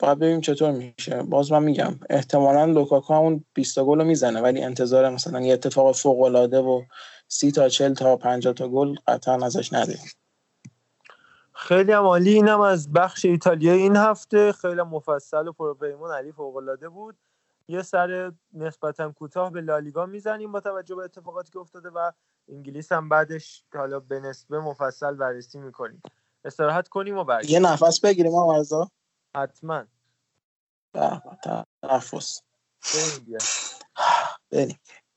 [0.00, 1.22] باید ببینیم چطور میشه.
[1.22, 5.94] باز من میگم احتمالا لوکاکو همون 20 گل رو می‌زنه ولی انتظار مثلا یه اتفاق
[5.94, 6.82] فوق العاده و
[7.28, 10.10] 30 تا 40 تا 50 تا گل قطعا ازش نداریم
[11.52, 12.34] خیلی هم عالی.
[12.34, 14.52] اینم از بخش ایتالیایی این هفته.
[14.52, 17.16] خیلی مفصل و پروپیمون علی فوق العاده بود.
[17.68, 22.10] یه سر نسبتا کوتاه به لالیگا می‌زنیم با توجه به اتفاقاتی که افتاده و
[22.48, 26.02] انگلیس هم بعدش حالا به نسبه مفصل بررسی می‌کنیم.
[26.44, 27.50] استراحت کنیم و برگردیم.
[27.50, 28.90] یه نفس بگیریم آرزا
[29.36, 29.86] حتما.
[31.82, 32.42] تنفس
[34.52, 34.78] بریم.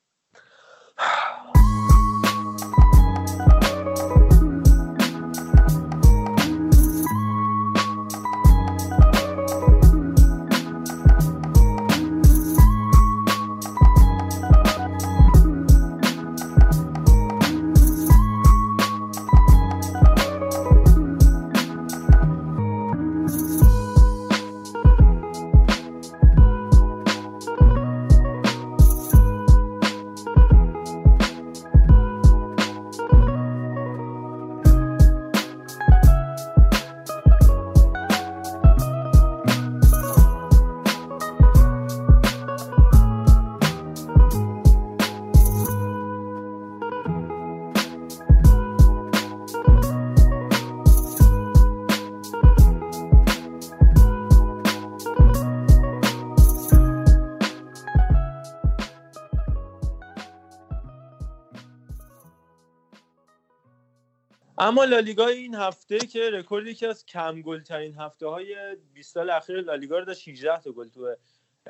[64.64, 68.56] اما لالیگا این هفته که رکورد که از کم گل ترین هفته های
[68.94, 71.16] 20 سال اخیر لالیگا رو داشت 18 تا گل تو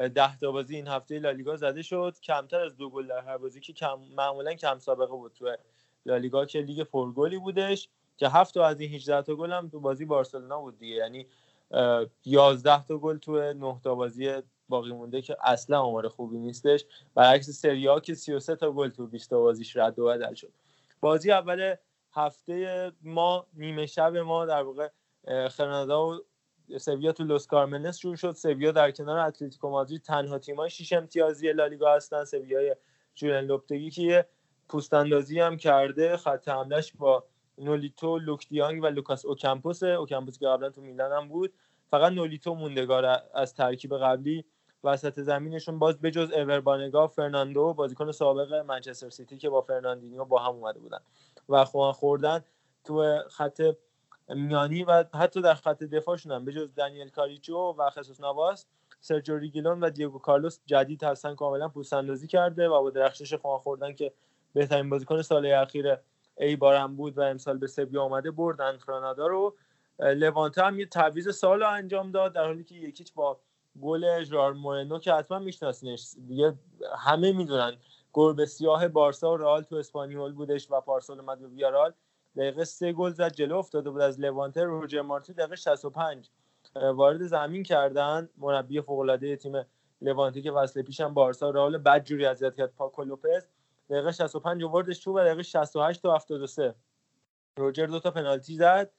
[0.10, 2.16] 10 تا بازی این هفته لالیگا زده شد.
[2.24, 5.56] کمتر از دو گل در هر بازی که کم معمولا کم سابقه بود تو
[6.06, 9.80] لالیگا که لیگ پرگلی بودش که هفت تا از این 18 تا گل هم تو
[9.80, 10.96] بازی بارسلونا بود دیگه.
[10.96, 11.28] یعنی
[12.26, 14.34] 11 تا گل تو 9 تا بازی
[14.70, 16.86] باقی مونده که اصلا آمار خوبی نیستش.
[17.16, 20.52] برعکس سری آ که 33 تا گل تو 20 تا بازیش رد و بدل شد.
[21.02, 21.76] بازی اول
[22.16, 24.90] هفته ما نیمه شب ما در واقع
[25.50, 26.20] گرانادا و
[26.78, 28.32] سویا تو لوس کارمنس شروع شد.
[28.32, 32.26] سویا در کنار اتلتیکو مادرید تنها تیمای شش امتیازی لالیگا هستن.
[32.26, 32.76] سویای
[33.16, 34.26] خولن لوپتگی که
[34.70, 36.18] پوست اندازی هم کرده.
[36.18, 37.24] خط حملش با
[37.58, 41.54] نولیتو لوک دیانگ و لوکاس اوکامپوس اوکامپوس که قبلا تو میلان هم بود.
[41.88, 44.46] فقط نولیتو موندگار از ترکیب قبلی
[44.84, 50.40] وسط زمینشون باز بجز اور بانگا فرناندو بازیکن سابق منچستر سیتی که با فرناندینیو با
[50.40, 51.00] هم اومده بودن
[51.50, 52.44] و خوان خوردن
[52.84, 53.62] تو خط
[54.30, 56.46] میانی و حتی در خط دفاعشون هم.
[56.46, 58.66] بجز دنیل کاریچو و خصوص نواس
[59.02, 61.96] سرجو ریگیلون و دیگو کارلوس جدید هستن کاملا پوست
[62.30, 64.14] کرده و با درخشش خوان خوردن که
[64.54, 65.98] بهترین بازیکن سال اخیر
[66.38, 69.56] ای بارم بود و امسال به سبیا آمده بردن فرانادا رو.
[70.00, 73.40] لوانته هم یه تعویض سال انجام داد در حالی که یکیچ با
[73.82, 76.14] گل ژار مورنو که حتما میشناسینش.
[76.28, 76.54] دیگه
[76.98, 77.78] همه می‌دونن.
[78.14, 81.94] گربه سیاه بارسا و رئال تو اسپانیول بودش و پارسال اومد به ویارال.
[82.38, 84.64] دقیقه سه گل زد جلو افتاده بود از لوانته.
[84.64, 86.30] روجر مارتی دقیقه 65
[86.76, 88.30] وارد زمین کردن.
[88.38, 89.66] مربی فوق العاده تیم
[90.02, 91.78] لوانته که وصل پیشم بارسا رئال.
[91.78, 92.74] بد جوری اذیت کرد.
[92.76, 93.48] پاکو لوپز.
[93.90, 96.76] دقیقه 65 آوردش تو و دقیقه 68 تا 73
[97.58, 98.92] روجر دو تا پنالتی زد.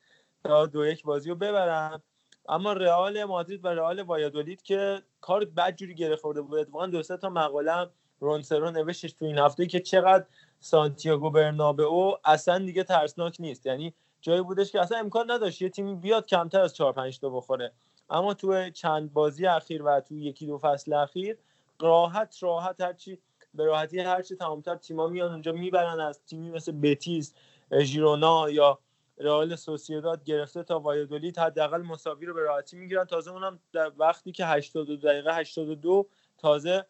[0.44, 2.02] تا دو یک بازی رو ببرن.
[2.48, 6.58] اما رئال مادرید و رئال وایادولید که کار بد جوری گره خورده بود.
[6.58, 7.88] اتفاقا دو سه تا مقاله
[8.20, 10.24] رونسرو نوشتش تو این هفته که چقدر
[10.60, 13.66] سانتیاگو برنابئو اصلا دیگه ترسناک نیست.
[13.66, 17.28] یعنی جایی بودش که اصلا امکان نداشت یه تیمی بیاد کمتر از 4 5 تا
[17.30, 17.72] بخوره.
[18.10, 21.38] اما تو چند بازی اخیر و تو یکی دو فصل اخیر
[21.80, 23.18] راحت راحت هرچی
[23.54, 27.34] به راحتی هرچی تمامتر تیما میان اونجا می‌برن از تیمی مثل بتیس
[27.80, 28.78] ژیرونا یا
[29.18, 33.04] رئال سوسییداد گرفته تا وایدولید حداقل مساوی رو به راحتی می‌گیرن.
[33.04, 36.08] تازه اونم در وقتی که 82 دقیقه 82
[36.38, 36.86] تازه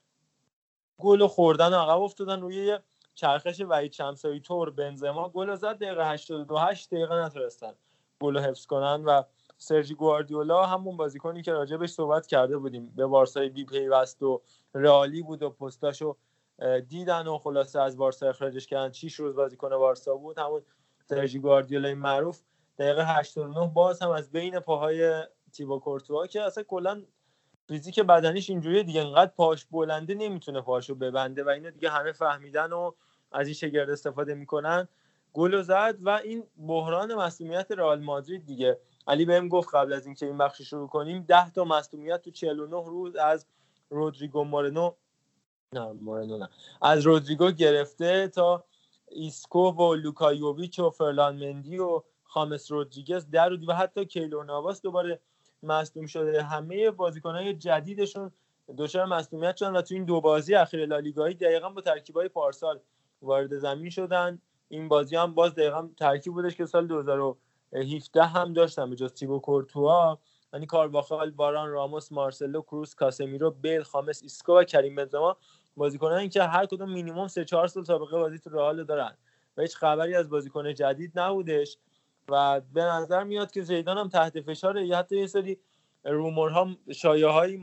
[0.98, 2.78] گل خوردن و عقب افتادن روی
[3.14, 5.28] چرخش وحید شمسایی تور بنزما.
[5.28, 7.74] گل زد دقیقه 82 8 دقیقه نتونستن
[8.20, 9.22] گل حفظ کنن و
[9.58, 12.92] سرجی گواردیولا همون بازیکنی که راجبش صحبت کرده بودیم.
[12.96, 14.42] به بارسای بی پیوست و
[14.74, 16.16] رئالی بود و پستاشو
[16.88, 18.92] دیدن و خلاصه از بارسا اخراجش کردن.
[18.92, 20.38] 6 روز بازیکن بارسا بود.
[20.38, 20.62] همون
[21.09, 22.40] سرژی گواردیولا معروف
[22.78, 27.02] دقیقه 89 باز هم از بین پاهای تیبو کورتوا که اصلا کلا
[27.68, 32.72] فیزیک بدنیش اینجوریه دیگه انقدر پاش بلنده نمی‌تونه پاشو ببنده و اینو دیگه همه فهمیدن
[32.72, 32.92] و
[33.32, 34.88] از این شگرد استفاده می‌کنن.
[35.32, 38.78] گل زد و این بحران مصدومیت رئال مادرید دیگه.
[39.07, 42.84] علی بهم گفت قبل از اینکه این بخش شروع کنیم 10 تا مصدومیت تو 49
[42.86, 43.46] روز از
[43.90, 44.92] رودریگو مورنو
[45.72, 46.48] نه مورنو نه
[46.82, 48.64] از رودریگو گرفته تا
[49.14, 54.82] ایسکو و لوکا یوویچ و فرلان مندی و خامس رودریگز در و حتی کیلور ناواس
[54.82, 55.20] دوباره
[55.62, 56.42] مصدوم شده.
[56.42, 58.32] همه بازیکنهای جدیدشون
[58.78, 62.80] دچار مصدومیت شدن و تو این دو بازی اخیر لالیگایی دقیقا با ترکیبای پارسال
[63.22, 64.38] وارد زمین شدن.
[64.68, 69.38] این بازی هم باز دقیقا ترکیب بودش که سال 2017 هم داشتن به جز تیبو
[69.38, 70.18] کورتوا.
[70.52, 75.36] یعنی کارواخال واران راموس مارسلو کروس کاسمیرو بیل خامس ایسکو و کریم بنزما
[75.76, 79.16] بازیکنانی که هر کدوم مینیمم سه چهار سال سابقه بازی تو رئال دارن
[79.56, 81.78] و هیچ خبری از بازیکن جدید نبودش
[82.28, 84.86] و به نظر میاد که زیدان هم تحت فشاره.
[84.86, 85.58] یا حتی یه سری
[86.04, 87.56] رومورها شایعه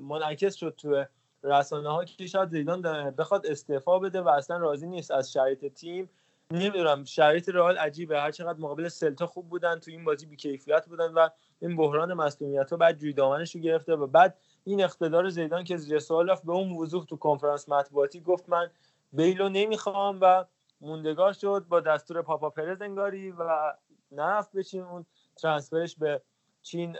[0.00, 1.04] منعکس شد تو
[1.42, 6.10] رسانه ها که شاید زیدان بخواد استعفا بده و اصلا راضی نیست از شرایط تیم.
[6.50, 8.20] نمی‌دونم شرایط رئال عجیبه.
[8.20, 11.28] هر چقدر مقابل سلتا خوب بودن تو این بازی بیکیفیت بودن و
[11.60, 15.76] این بحران مصونیت ها بعد جوی دامنش رو گرفته و بعد این اقتدار زیدان که
[15.76, 18.70] زیر سوال رفت به اون وضوح تو کنفرانس مطبوعاتی گفت من
[19.12, 20.44] بیلو نمی‌خوام و
[20.80, 23.72] موندگار شد با دستور پاپا پرز انگاری و
[24.12, 25.06] نرفت بچین اون
[25.36, 26.22] ترانسفرش به
[26.62, 26.96] چین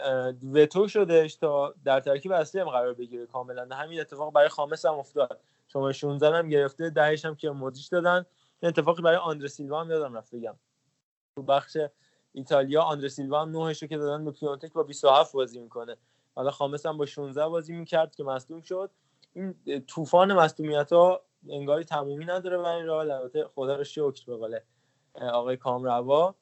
[0.53, 3.75] وتو شدهش تا در ترکیب اصلی هم قرار بگیره کاملا.
[3.75, 5.39] همین اتفاق برای خامس هم افتاد.
[5.67, 8.25] شما 16 هم گرفته دهش هم که مدیش دادن.
[8.59, 10.55] این اتفاقی برای آندر سیلوا هم یادم رفت بگم.
[11.35, 11.77] تو بخش
[12.33, 15.97] ایتالیا آندر سیلوا هم نوهش رو که دادن به پیونتک با 27 بازی می‌کنه.
[16.35, 18.91] حالا خامس هم با 16 بازی می‌کرد که مصدوم شد.
[19.33, 19.55] این
[19.87, 24.63] طوفان مصدومیت ها انگاری تمومی نداره برای رئال البته خدا رو شکر به
[25.21, 26.35] آقای کامروا.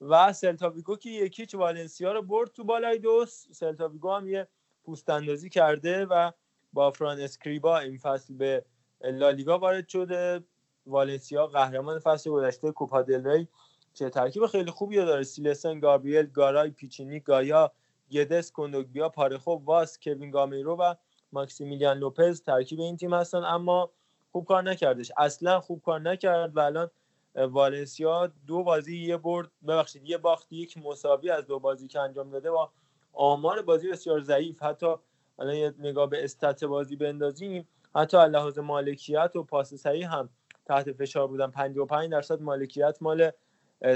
[0.00, 3.52] و سلتاویگو که یک هیچ والنسیا رو برد تو بالایدوس.
[3.52, 4.48] سلتاویگو هم یه
[4.84, 6.30] پوست اندازی کرده و
[6.72, 8.64] با فران اسکریبا این فصل به
[9.04, 10.44] لالیگا وارد شده.
[10.86, 13.48] والنسیا قهرمان فصل گذشته کوپا دل ری
[13.94, 15.22] چه ترکیب خیلی خوبی داره.
[15.22, 17.72] سیلسن گابریل گارای پیچینی گایا
[18.12, 20.94] گدس کندوگبیا پارخو واس کوین گامیرو و
[21.32, 23.90] ماکسیمیلیان لوپز ترکیب این تیم هستن اما
[24.32, 25.12] خوب کار نکردش.
[25.16, 26.90] اصلا خوب کار نکرد و الان
[27.34, 32.30] والنسیا دو بازی یه برد ببخشید یه باخت یک مساوی از دو بازی که انجام
[32.30, 32.70] داده با
[33.12, 34.62] آمار بازی بسیار ضعیف.
[34.62, 34.94] حتی
[35.38, 40.28] الان یه نگاه به استات بازی بندازیم حتی لحاظ مالکیت و پاس سعی هم
[40.66, 41.50] تحت فشار بودن.
[41.50, 43.30] 55 درصد مالکیت مال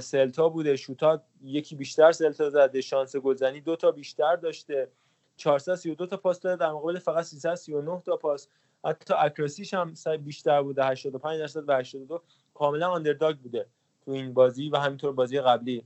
[0.01, 0.76] سلتا بوده.
[0.76, 2.80] شوتا یکی بیشتر سلتا زده.
[2.80, 4.89] شانس گلزنی دو تا بیشتر داشته.
[5.37, 6.57] 432 تا پاس داده.
[6.57, 8.49] در مقابل فقط 339 تا پاس.
[8.85, 10.87] حتی اکراسیش هم بیشتر بوده.
[10.87, 12.22] 85 درصد و 82
[12.55, 13.66] کاملا آندرداگ بوده
[14.05, 15.85] تو این بازی و همینطور بازی قبلی.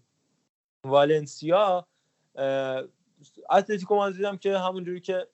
[0.84, 1.86] والنسیا
[3.50, 5.26] اتلتیکو من دیدم که همونجوری که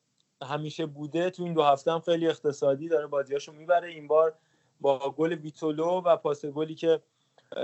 [0.42, 3.88] همیشه بوده تو این دو هفته هم خیلی اقتصادی داره بازیاشو می‌بره.
[3.88, 4.34] این بار
[4.80, 7.00] با گل ویتولو و پاس گلی که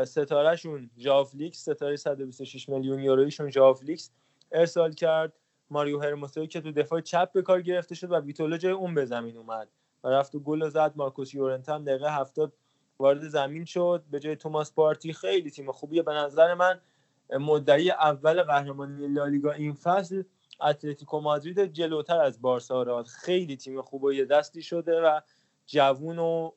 [0.04, 4.11] ستارهشون ژائو فلیکس ستاره 126 میلیون یورویشون ژائو فلیکس
[4.52, 5.32] ارسال کرد.
[5.70, 9.04] ماریو هرموسوی که تو دفاع چپ به کار گرفته شد و ویتولو جای اون به
[9.04, 9.68] زمین اومد
[10.04, 10.92] و رفت و گل زد.
[10.96, 12.52] مارکوس یورنتم دقیقه 70
[12.98, 14.04] وارد زمین شد.
[14.10, 16.80] به جای توماس پارتی خیلی تیم خوبیه به نظر من
[17.38, 20.22] مدعی اول قهرمانی لالیگا این فصل
[20.60, 25.20] اتلتیکو مادرید جلوتر از بارسا خیلی تیم خوب و یه دستی شده و
[25.66, 26.50] جوون و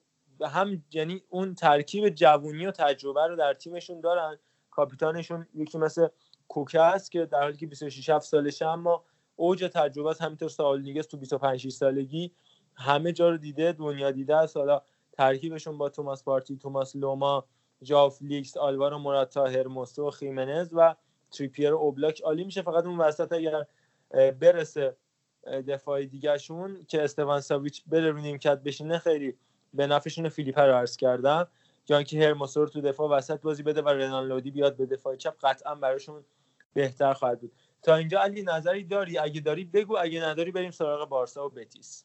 [0.48, 4.38] هم یعنی اون ترکیب جوونی و تجربه رو در تیمشون دارن.
[4.72, 6.08] کاپیتانشون یکی مثل
[6.48, 9.04] کوکه است که در حالی که 26 7 سالشه اما
[9.36, 10.22] اوج تجربه است.
[10.22, 12.32] همینطور سائول نیگس تو 25 سالگی
[12.76, 14.58] همه جا رو دیده دنیا دیده است.
[14.58, 14.82] حالا
[15.14, 17.46] ترکیبشون با توماس پارتی توماس لمار
[17.82, 20.96] ژائو فلیکس آلوارو موراتا هرموسو خیمنز و
[21.32, 22.62] تریپیر اوبلاک عالی میشه.
[22.62, 23.66] فقط اون وسط اگر
[24.32, 24.98] برسه
[25.68, 29.38] دفاع دیگهشون که استوان ساویچ بره رو نیمکت بشینه خیلی
[29.74, 31.48] به نفعشون فیلیپ رو عرض کردم.
[31.90, 35.16] یا اینکه هرموسو رو تو دفاع وسط بازی بده و رنان لودی بیاد به دفاع
[35.16, 36.24] چپ قطعا براشون
[36.74, 37.52] بهتر خواهد بود.
[37.84, 42.04] تا اینجا علی نظری داری؟ اگه داری بگو اگه نداری بریم سراغ بارسا و بتیس.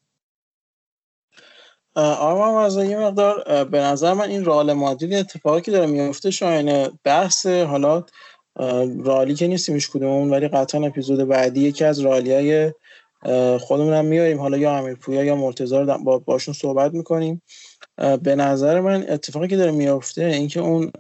[1.97, 6.91] آرمان از یه مقدار به نظر من این رئال مادرید اتفاقی که داره میفته شاینه
[7.05, 8.05] بحث حالا
[9.05, 12.73] رالی که نیستیم کدومون ولی قطعا اپیزود بعدی یکی از رالی های
[13.61, 14.39] خودمون هم میاریم.
[14.39, 17.43] حالا یا امیر پویا یا مرتضی رو با باشون صحبت می‌کنیم.
[18.23, 20.91] به نظر من اتفاقی که داره میفته اینکه اون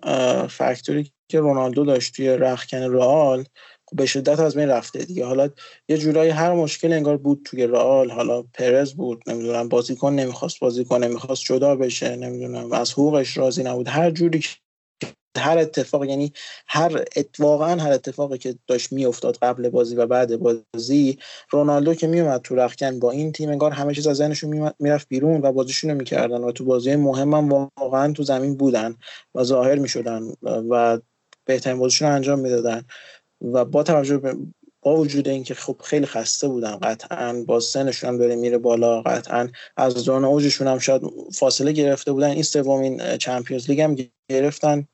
[0.46, 3.44] فکتوری که رونالدو داشت توی رخکن رئال
[3.86, 5.26] خب به شدت از بین رفته دیگه.
[5.26, 5.48] حالا
[5.88, 8.10] یه جورایی هر مشکل انگار بود توی رئال.
[8.10, 13.88] حالا پرز بود نمی‌دونم بازیکن نمی‌خواست بازیکن نمی‌خواست جدا بشه نمی‌دونم از حقوقش راضی نبود.
[13.88, 14.42] هر جوری
[15.36, 16.32] هر اتفاق یعنی
[16.66, 17.04] هر
[17.38, 21.18] واقعا هر اتفاقی که داشت میافتاد قبل بازی و بعد بازی
[21.50, 25.40] رونالدو که میومد تو رخکن با این تیم انگار همه چیز از ذهنشون می‌رفت بیرون
[25.42, 28.96] و بازیشون رو می‌کردن و تو بازی مهم هم واقعا تو زمین بودن
[29.34, 30.98] و ظاهر می‌شدن و
[31.44, 32.84] بهترین بازیشون رو انجام می‌دادن.
[33.52, 34.36] و با توجه به
[34.82, 40.04] با وجود اینکه خب خیلی خسته بودن قطعا با سنشون داره میره بالا قطعا از
[40.04, 41.02] دوران اوجشون هم شاید
[41.34, 42.30] فاصله گرفته بودن.
[42.30, 43.96] این سومین Champions League هم
[44.30, 44.88] گرفتن.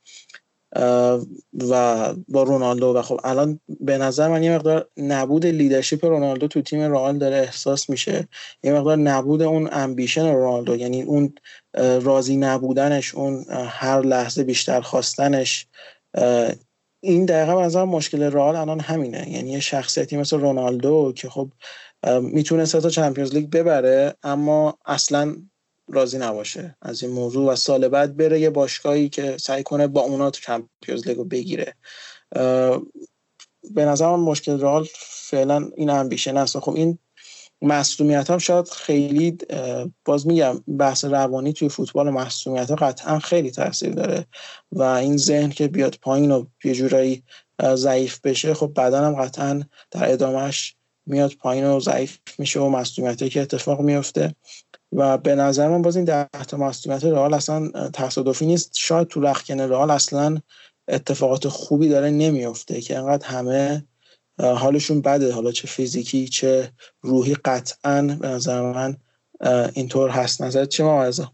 [1.70, 6.62] و با رونالدو و خب الان به نظر من یه مقدار نبود leadership رونالدو تو
[6.62, 8.28] تیم رئال داره احساس میشه.
[8.62, 11.34] یه مقدار نبود اون ambition رونالدو یعنی اون
[12.02, 15.66] راضی نبودنش اون هر لحظه بیشتر خواستنش
[17.00, 19.30] این دقیقا از مشکل رئال الان همینه.
[19.30, 21.48] یعنی یه شخصیتی مثل رونالدو که خب
[22.22, 25.36] می‌تونه سه تا چمپیونز لیگ ببره اما اصلا
[25.89, 30.01] راضی نباشه از این موضوع و سال بعد بره یه باشگاهی که سعی کنه با
[30.01, 31.74] اونا تو چمپیونز لیگو بگیره.
[33.70, 34.87] به نظر من مشکل رئال
[35.30, 36.99] فعلا این امبیشن است خب این
[37.62, 39.39] مصومیت هم شاید خیلی
[40.05, 44.26] باز میگم بحث روانی توی فوتبال مصومیت ها قطعا خیلی تاثیر داره
[44.72, 47.22] و این ذهن که بیاد پایین و یه جورایی
[47.74, 50.76] ضعیف بشه خب بعدا هم قطعا در ادامهش
[51.07, 54.35] میاد پایین و ضعیف میشه و مصومیت که اتفاق میفته.
[54.93, 58.70] و به نظر من باز این ده تا مصومیت رئال اصلا تصادفی نیست.
[58.74, 60.39] شاید تو رخکن رئال اصلا
[60.89, 63.85] اتفاقات خوبی داره نمیفته که انقدر همه
[64.39, 65.32] حالشون بده.
[65.32, 68.97] حالا چه فیزیکی چه روحی قطعا به نظر من
[69.74, 70.43] اینطور هست.
[70.43, 71.28] نظر چه موازه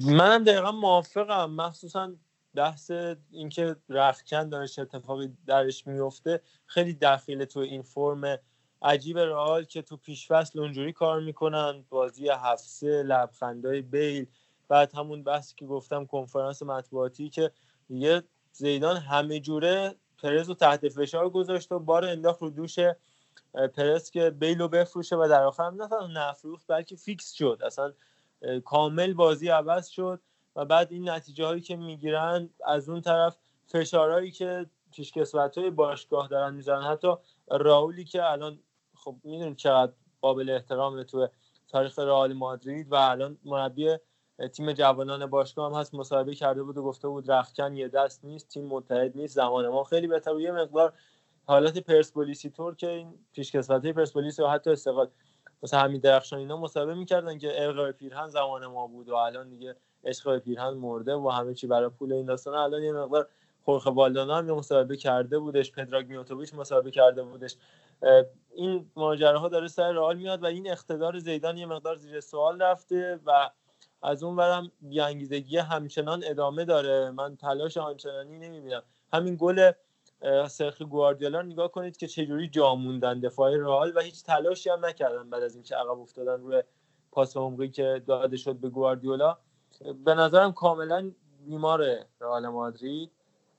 [0.00, 1.50] منم دقیقا موافقم.
[1.50, 2.12] مخصوصا
[2.54, 2.90] بحث
[3.30, 8.38] اینکه رخکن داره چه اتفاقی درش میفته خیلی دخیله تو این فرم
[8.82, 14.26] عجیب رئال که تو پیشفصل اونجوری کار می‌کنن بازی هفته لبخندای بیل.
[14.68, 17.50] بعد همون بحثی که گفتم کنفرانس مطبوعاتی که
[17.90, 18.22] یه
[18.52, 22.78] زیدان همه جوره پرز رو تحت فشار گذاشت و بار انداخت رو دوش
[23.76, 25.88] پرز که بیل رو بفروشه و در آخر نه
[26.20, 27.60] نفروخت بلکه فیکس شد.
[27.66, 27.92] اصلا
[28.64, 30.20] کامل بازی عوض شد
[30.56, 36.28] و بعد این نتیجه هایی که می‌گیرن از اون طرف فشارهایی که پیشکسوت های باشگاه
[36.28, 37.14] دارن می‌زنن حتی
[37.50, 38.58] راولی که الان
[39.04, 41.28] خب می‌دونیم چقدر قابل احترامه تو
[41.68, 43.96] تاریخ رئال مادرید و الان مربی
[44.52, 48.48] تیم جوانان باشگاه هم هست مصاحبه کرده بود و گفته بود رخکن یه دست نیست
[48.48, 50.92] تیم متحد نیست زمان ما خیلی بهتر یه مقدار
[51.46, 55.08] حالت پرسپولیسی طور که این پیشکسوت پرسپولیس و حتی استقلال
[55.62, 59.76] مثلا همین درخشان اینا مصاحبه می‌کردن که ارقای پیرهن زمان ما بود و الان دیگه
[60.04, 63.28] عشق پیرهن مرده و همه چی برای پول این داستان الان یه مقدار
[63.64, 67.56] خورخ والدانا هم مصاحبه کرده بودش پدراگ میوتوویچ مصاحبه کرده بودش.
[68.54, 73.20] این ماجراها داره سر رئال میاد و این اقتدار زیدان یه مقدار زیر سوال رفته
[73.26, 73.50] و
[74.02, 77.10] از اون برم بیانگیزگی همچنان ادامه داره.
[77.10, 78.82] من تلاش آنچنانی نمی‌بینم.
[79.12, 79.72] همین گل
[80.48, 85.30] سرخی گواردیولا نگاه کنید که چجوری جا موندن دفاع رئال و هیچ تلاشی هم نکردن
[85.30, 86.62] بعد از اینکه عقب افتادن روی
[87.12, 89.38] پاس عمقی که داده شد به گواردیولا.
[90.04, 91.10] به نظرم کاملا
[91.46, 91.86] بیمار
[92.20, 93.10] رئال مادرید.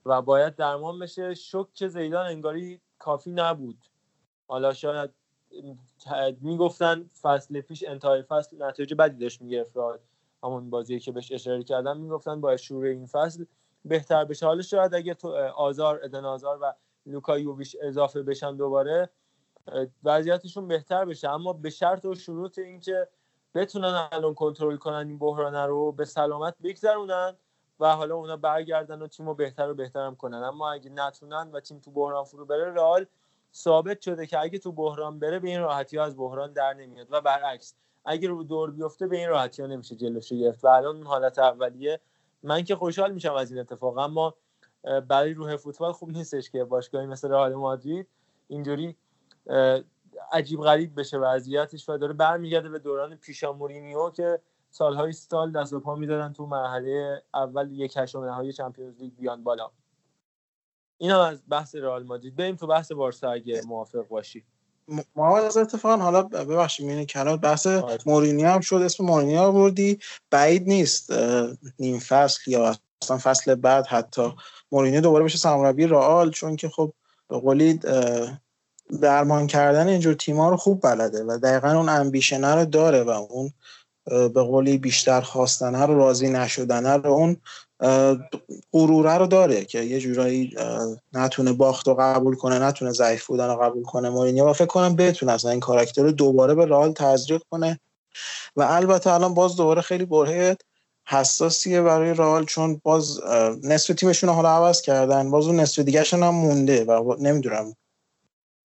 [0.06, 1.34] و باید درمان بشه.
[1.34, 3.86] شک زیدان انگاری کافی نبود.
[4.48, 5.12] حالا شاید
[6.42, 9.78] می‌گفتن فصل پیش انتهای فصل نتیجه بدی داشت می‌گرفت.
[10.44, 13.46] همون بازی که بهش اشاره کردم می‌گفتن با شروع این فصل
[13.86, 14.46] بهتر بشه.
[14.46, 16.74] حالا شاید اگه تو آزار ادن آزار و
[17.06, 19.10] لوکا یوویش اضافه بشن دوباره
[20.04, 21.30] وضعیتشون بهتر بشه.
[21.30, 23.08] اما به شرط و شروط اینکه
[23.56, 27.38] بتونن الان کنترل کنن این بحران رو به سلامت بگذرونن.
[27.82, 30.38] و حالا اونا برگردن و تیم بهتر و بهترم کنن.
[30.38, 33.06] اما اگه نتونن و تیم تو بحران فرو بره رئال
[33.54, 37.08] ثابت شده که اگه تو بحران بره به این راحتی ها از بحران در نمیاد.
[37.12, 37.76] و برعکس
[38.06, 40.64] اگه رو دور بیفته به این راحتی ها نمیشه جلوش گرفت.
[40.66, 42.00] و الان حالت اولیه.
[42.44, 43.98] من که خوشحال میشم از این اتفاق.
[43.98, 44.36] اما
[45.08, 48.08] برای روح فوتبال خوب نیستش که باشگاهی مثل رئال مادرید
[48.48, 48.96] اینجوری
[50.32, 54.40] عجیب غریب بشه وضعیتش و داره برمیگرده به دوران پیشا مورینیو که
[54.72, 59.44] سالهای سال دست و پا می‌دادن تو مرحله اول یک هشتم نهایی Champions League بیان
[59.44, 59.72] بالا.
[60.98, 62.36] اینا از بحث رئال مادرید.
[62.36, 64.44] بریم تو بحث بارسا اگه موافق باشی.
[65.16, 67.98] محمد از اتفاقا حالا ببخشید میونه کنار بحث آره.
[68.06, 68.76] مورینیو هم شد.
[68.76, 70.00] اسم مورینیو آوردی
[70.32, 71.14] بعید نیست.
[71.80, 74.34] نیم فصل یا اصلا فصل بعد حتی
[74.72, 76.94] مورینیو دوباره بشه سرمربی رئال چون که خب
[77.28, 77.80] به قولی
[79.02, 83.54] درمان کردن اینجور تیم‌ها رو خوب بلده و دقیقا اون امبیشنه رو داره و اون
[84.06, 87.38] به قولی بیشتر خواستنه رو راضی نشدنه رو اون
[88.74, 90.56] غروره رو داره که یه جورایی
[91.14, 94.50] نتونه باخت رو قبول کنه نتونه ضعیف بودن رو قبول کنه مورینیو.
[94.50, 97.80] و فکر کنم بتونه اصلا این کاراکتر رو دوباره به رئال تزریق کنه.
[98.56, 100.58] و البته الان باز دوباره خیلی برهه
[101.08, 103.20] حساسیه برای رئال چون باز
[103.64, 105.32] نصف تیمشون رو حالا عوض کردن.
[105.32, 107.76] باز اون نصف دیگه هم مونده و نمی‌دونم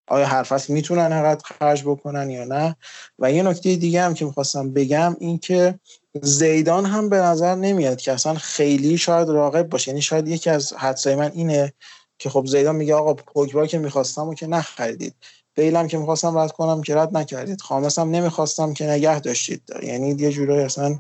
[0.09, 2.76] آیا هر فصل می‌تونن انقدر خرج بکنن یا نه؟
[3.18, 5.78] و یه نکته دیگه هم که می‌خواستم بگم این که
[6.22, 9.90] زیدان هم به نظر نمیاد که اصلا خیلی شاید راقب باشه.
[9.90, 11.72] یعنی شاید یکی از حدسای من اینه
[12.18, 15.14] که خب زیدان میگه آقا پوگبا که می‌خواستم و که نخریدید.
[15.54, 17.61] بیلم که می‌خواستم رد کنم که رد نکردید.
[17.61, 19.62] خامسم نمی‌خواستم که نگه داشتید.
[19.82, 20.98] یعنی یه جورایی اصلا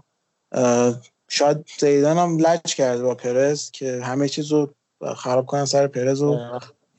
[1.28, 4.74] شاید زیدان هم لج کرده با پرز که همه چیز رو
[5.16, 6.38] خراب کنن سر پرز و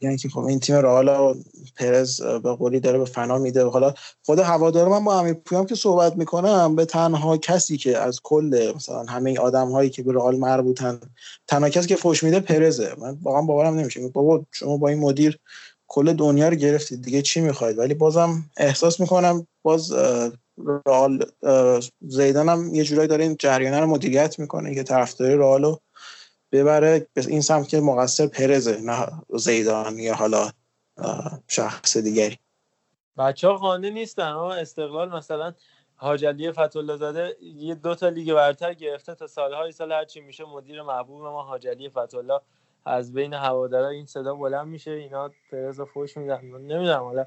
[0.01, 1.37] یعنی که خب این تیم رئال
[1.75, 3.65] پرز به قولی داره به فنا میده.
[3.65, 3.93] حالا
[4.25, 8.73] خود هوادار من با امیر پویام که صحبت می‌کنم به تنها کسی که از کل
[8.75, 10.99] مثلا همه آدم هایی که به رئال مربوطن
[11.47, 12.95] تنها کسی که فوش میده پرزه.
[12.97, 14.07] من واقعا باورم نمیشه.
[14.07, 15.39] بابا شما با این مدیر
[15.87, 19.93] کل دنیا رو گرفتید دیگه چی می‌خواید؟ ولی بازم احساس می‌کنم باز
[20.85, 21.25] رئال
[22.01, 25.77] زیدان یه جورایی داره این جریان رو مدیریت می‌کنه که طرفداری رئال
[26.51, 27.07] ببره.
[27.13, 30.49] به این سمت که مقصر پرزه نه زیدان یا حالا
[31.47, 32.39] شخص دیگری.
[33.17, 34.27] بچه ها خانه نیستن.
[34.27, 35.53] اما استقلال مثلا
[35.95, 40.81] حاجلی فتوله زاده یه دو تا لیگ برتر گرفته تا سالهای سال هرچی میشه مدیر
[40.81, 42.39] محبوب ما حاجلی فتوله
[42.85, 46.45] از بین هوادارا این صدا بلند میشه اینا پرز فوش میدن.
[46.45, 47.25] نمی‌دونم حالا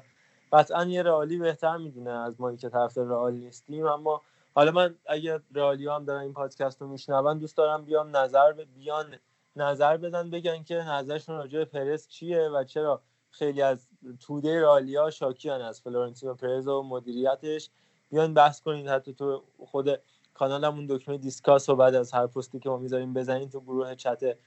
[0.53, 4.21] قطعا یه رئالی بهتر می‌دونه از ما که طرف رئال نیستیم اما
[4.53, 9.15] حالا من اگه رئالی هم دارن این پادکست رو میشنون دوست دارم بیام نظر بیان
[9.55, 13.87] نظر بدن بگن که نظرشون راجع به پرز چیه و چرا خیلی از
[14.19, 17.69] توده رئالیا شاکیان از فلورنتینو پرز و مدیریتش.
[18.09, 20.01] بیان بحث کنید حتی تو خود
[20.33, 24.37] کانالمون دکمه discuss و بعد از هر پستی که ما می‌ذاریم بزنید تو گروه چت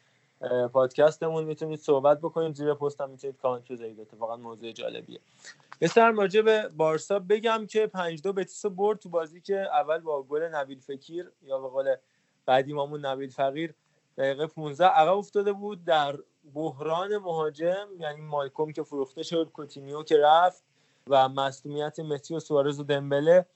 [0.73, 4.01] پادکستمون می‌تونید صحبت بکنید زیر پست هم می‌تونید کامنت بذارید.
[4.01, 5.21] اتفاقا موضوع جالبیه.
[5.81, 10.23] بسیار راجع به بارسا بگم که 5 دو بتیس برد تو بازی که اول با
[10.23, 11.97] گل نبیل فکیر یا به قول
[12.49, 13.75] قدیممون نبیل فقیر
[14.19, 16.19] دقیقه 15 عقب افتاده بود در
[16.55, 20.63] بحران مهاجم یعنی مالکوم که فروخته شد کوتینیو که رفت
[21.09, 23.47] و مصونیت مسی و سوارز و دمبله.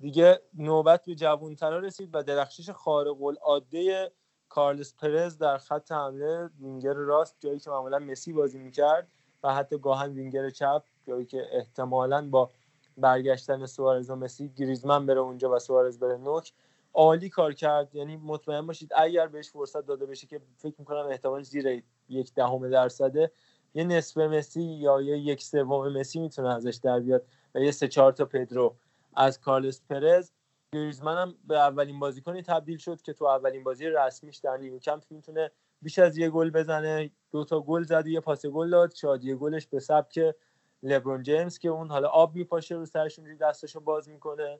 [0.00, 4.12] دیگه نوبت به جوانترا رسید و درخشش خارق العاده
[4.54, 9.08] کارلس پرز در خط حمله وینگر راست جایی که معمولا مسی بازی می‌کرد
[9.42, 12.50] و حتی گاهن وینگر چپ جایی که احتمالا با
[12.96, 16.52] برگشتن سوارز و مسی گریزمن بره اونجا و سوارز بره نوک
[16.94, 17.94] عالی کار کرد.
[17.94, 22.70] یعنی مطمئن باشید اگر بهش فرصت داده بشه که فکر می‌کنم احتمال زیر یک دهم
[22.70, 23.30] درصده
[23.74, 27.24] یه نصف مسی یا یه یک سوم مسی می‌تونه ازش در بیاد
[27.54, 28.74] و یه سه چهار تا پدرو
[29.16, 30.30] از کارلس پرز.
[30.74, 35.02] گریزمن هم به اولین بازیکنی تبدیل شد که تو اولین بازی رسمیش در نیمه کمپ
[35.10, 35.50] می‌تونه
[35.82, 37.10] بیش از یه گل بزنه.
[37.32, 38.94] دو تا گل زد یه پاس گل داد.
[38.94, 40.34] شادی گلش به سبک
[40.82, 44.58] لبرون جیمز که اون حالا آب میپاشه رو سرش اونجوری دستشو باز می‌کنه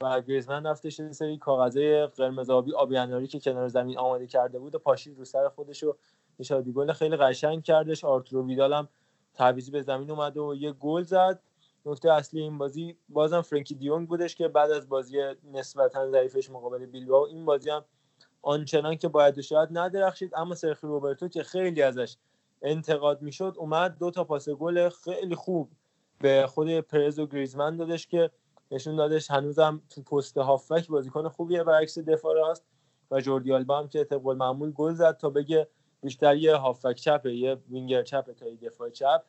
[0.00, 4.74] و گریزمن رفتش یه سری کاغذه قرمز آبی آبی که کنار زمین آماده کرده بود
[4.74, 5.96] و پاشید رو سر خودش و
[6.42, 8.04] شادی گل خیلی قشنگ کردش.
[8.04, 8.88] آرتورو ویدال هم
[9.72, 11.40] به زمین اومده و یه گل زد.
[11.86, 15.18] نکته اصلی این بازی بازم فرانکی دیونگ بودش که بعد از بازی
[15.52, 17.84] نسبتا ضعیفش مقابل بیلبائو این بازی هم
[18.42, 20.32] آنچنان که باید شاید ندرخشید.
[20.36, 22.16] اما سرخی روبرتو که خیلی ازش
[22.62, 25.70] انتقاد می‌شد اومد دو تا پاس گل خیلی خوب
[26.20, 28.30] به خود پرز و گریزمن دادش که
[28.70, 32.64] نشون دادش هنوزم تو پست هافک بازیکن خوبیه برعکس دفاع است
[33.10, 35.68] و جوردی آلبا هم که طبق معمول گل زد تا بگه
[36.00, 39.24] بیشتر یه هافک چپه یه وینگر چپه تا یه دفاع چپ.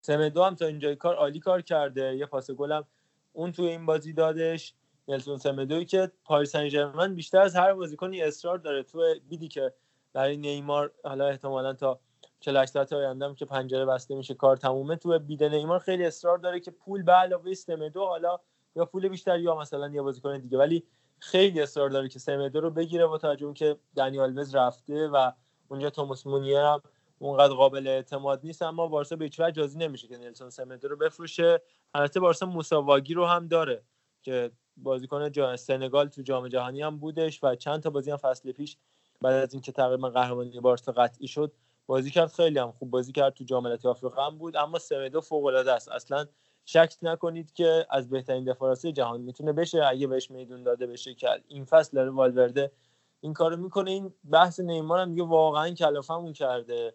[0.00, 2.16] سمدو هم تا اینجای کار عالی کار کرده.
[2.16, 2.84] یه پاس گلم
[3.32, 4.74] اون توی این بازی دادش.
[5.08, 8.82] نلسون سمدوی که پاریس سن بیشتر از هر بازیکنی اصرار داره.
[8.82, 9.72] تو بیدی که
[10.12, 12.00] برای نیمار حالا احتمالا تا
[12.40, 14.96] 48 ساعت آینده که پنجره بسته میشه کار تمومه.
[14.96, 18.38] تو بید نیمار خیلی اصرار داره که پول به علاوه سمدو حالا
[18.76, 20.58] یا پول بیشتر یا مثلا یه بازیکن دیگه.
[20.58, 20.84] ولی
[21.18, 25.32] خیلی اصرار داره که سمدو رو بگیره با توجه که دنیال وز رفته و
[25.68, 26.82] اونجا توماس مونیر هم
[27.22, 31.62] اونقدر قابل اعتماد نیست اما بارسا به هیچ وجه نمیشه که نلسون سمدو رو بفروشه.
[31.94, 33.82] البته بارسا موساواگی رو هم داره
[34.22, 38.52] که بازیکن جا سنگال تو جام جهانی هم بودش و چند تا بازی هم فصل
[38.52, 38.76] پیش
[39.20, 41.52] بعد از اینکه تقریبا قهرمانی بارسا قطعی شد
[41.86, 42.32] بازی کرد.
[42.32, 45.72] خیلی هم خوب بازی کرد تو جام ملت‌های آفریقا هم بود اما سمدو فوق العاده
[45.72, 45.88] است.
[45.88, 46.26] اصلا
[46.64, 49.84] شک نکنید که از بهترین دفاعاتی جهان می‌تونه بشه.
[49.86, 52.72] اگه بهش میدون داده بشه که این فصل داره والورده
[53.20, 53.90] این کارو می‌کنه.
[53.90, 56.94] این بحث نیمار هم دیگه واقعا کلافمون کرده.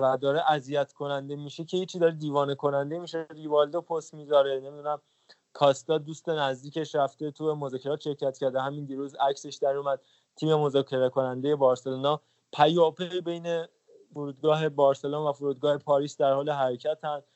[0.00, 3.26] و داره اذیت کننده میشه که یه داره دیوانه کننده میشه.
[3.30, 5.00] ریوالدو پست می‌ذاره نمی‌دونم
[5.52, 8.60] کاستا دوست نزدیکش رفته تو مذاکرات شرکت کرده.
[8.60, 10.00] همین دیروز عکسش در اومد.
[10.36, 12.20] تیم مذاکره کننده بارسلونا.
[12.52, 13.66] پیاپی بین
[14.14, 17.28] فرودگاه بارسلون و فرودگاه پاریس در حال حرکت هست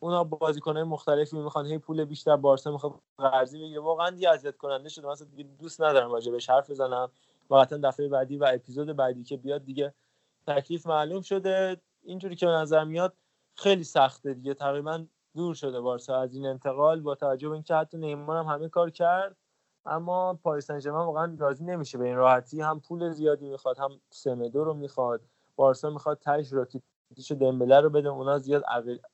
[0.00, 1.66] اونا بازیکنهای مختلفی می‌خوان.
[1.66, 3.80] هی پول بیشتر بارسا می‌خواد قرضی بگیره.
[3.80, 5.06] واقعا دی اذیت کننده شده.
[5.06, 7.10] مثلا دیگه دوست ندارم راجع بهش حرف بزنم.
[7.48, 9.94] واقعا دفعه بعدی و اپیزود بعدی که بیاد دیگه
[10.46, 11.80] تکلیف معلوم شده.
[12.02, 13.14] اینجوری که به نظر میاد
[13.54, 14.54] خیلی سخته دیگه.
[14.54, 15.04] تقریبا
[15.36, 18.90] دور شده بارسا از این انتقال با توجه به اینکه حتی نیمار هم همه کار
[18.90, 19.36] کرد
[19.86, 22.60] اما پاریس سن واقعا راضی نمیشه به این راحتی.
[22.60, 25.20] هم پول زیادی می‌خواد هم سمدو رو می‌خواد.
[25.56, 28.08] بارسا می‌خواد تاش راکیتیچ دمبله رو بده.
[28.08, 28.64] اونا زیاد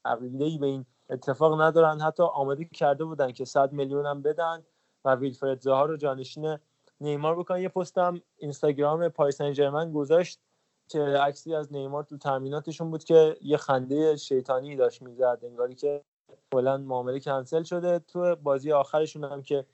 [0.05, 2.01] عقیده ای به این اتفاق ندارن.
[2.01, 4.63] حتی آماده کرده بودن که 100 میلیون هم بدن
[5.05, 6.59] و ویلفرد زها رو جانشین
[7.01, 7.59] نیمار بکنن.
[7.59, 10.41] یه پستم اینستاگرام پاریس سن گذاشت.
[10.89, 16.05] که عکسی از نیمار تو تامیناتشون بود که یه خنده شیطانی داشت می‌زد انگاری که
[16.53, 17.99] کلا معامله کنسل شده.
[17.99, 19.67] تو بازی آخرشون هم که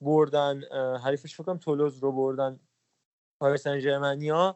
[0.00, 0.62] بردن
[1.04, 2.60] حریفش فکرم تولوز رو بردن
[3.40, 4.54] پاریس سن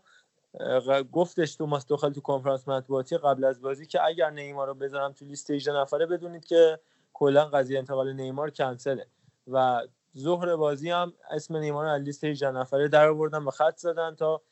[1.12, 5.24] گفتش توماس توخل تو کنفرانس مطبوعاتی قبل از بازی که اگر نیمار رو بذارم تو
[5.24, 6.80] لیست 18 نفره بدونید که
[7.12, 9.06] کلا قضیه انتقال نیمار کنسله.
[9.46, 9.82] و
[10.18, 14.14] ظهر بازی هم اسم نیمار رو از لیست 18 نفره در آوردن و خط زدن
[14.14, 14.42] تا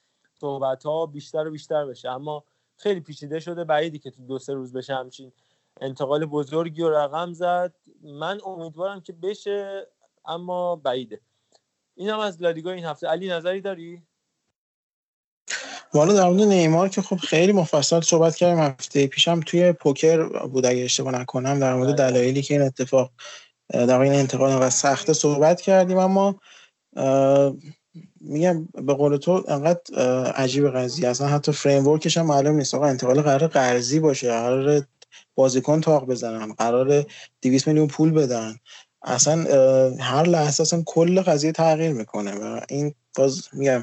[0.43, 2.11] صحبت ها بیشتر و بیشتر بشه.
[2.11, 2.45] اما
[2.77, 5.33] خیلی پیچیده شده بعیدی که تو دو سه روز بشه همچین
[5.81, 7.75] انتقال بزرگی و رقم زد.
[8.03, 9.87] من امیدوارم که بشه
[10.27, 11.21] اما بعیده.
[11.95, 13.09] این هم از لالیگا این هفته.
[13.09, 14.03] علی نظری داری؟
[15.95, 20.67] والا در مورد نیمار که خب خیلی مفصل صحبت کردیم هفته پیشم توی پوکر بود
[20.67, 22.11] اگه اشتباه نکنم در مورد بله.
[22.11, 23.11] دلایلی که این اتفاق
[23.69, 25.99] در این انتقال و سخت صحبت کردیم.
[25.99, 26.41] اما
[28.21, 31.09] میگم به قول تو انقدر عجیب قضیه.
[31.09, 32.75] اصلا حتی فریم ورکش هم معلوم نیست.
[32.75, 34.29] آقا انتقال قرار قرضی باشه.
[34.29, 34.83] قرار
[35.35, 36.53] بازیکن تاق بزنن.
[36.53, 37.07] قرار
[37.43, 38.57] 200 میلیون پول بدن.
[39.03, 39.45] اصلا
[40.01, 43.83] هر لحظه اصلا کل قضیه تغییر می‌کنه و این باز میگم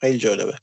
[0.00, 0.54] خیلی جالبه.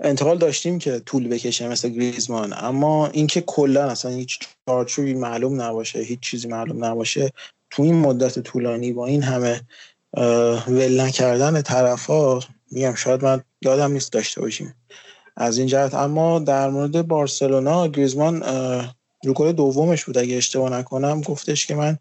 [0.00, 2.54] انتقال داشتیم که طول بکشه مثل گریزمان.
[2.56, 4.38] اما اینکه کلا اصلا هیچ
[4.68, 7.32] چارچوبی معلوم نباشه هیچ چیزی معلوم نباشه
[7.70, 9.60] تو این مدت طولانی با این همه
[10.68, 12.40] ول نکردن طرف ها
[12.70, 14.74] میگم شاید من یادم نیست داشته باشیم.
[15.36, 18.42] از این جهت اما در مورد بارسلونا گریزمان
[19.24, 21.98] رو دومش بود اگه اشتباه نکنم گفتش که من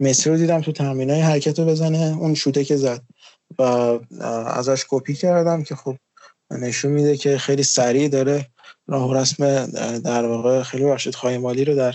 [0.00, 3.02] مسی رو دیدم تو تمرین های حرکت رو بزنه اون شوته که زد.
[3.58, 3.62] و
[4.46, 5.96] ازش کپی کردم که خب
[6.50, 8.46] نشون میده که خیلی سریع داره
[8.86, 9.66] راه و رسم
[9.98, 11.94] در واقع خیلی بخشید خواهی مالی رو در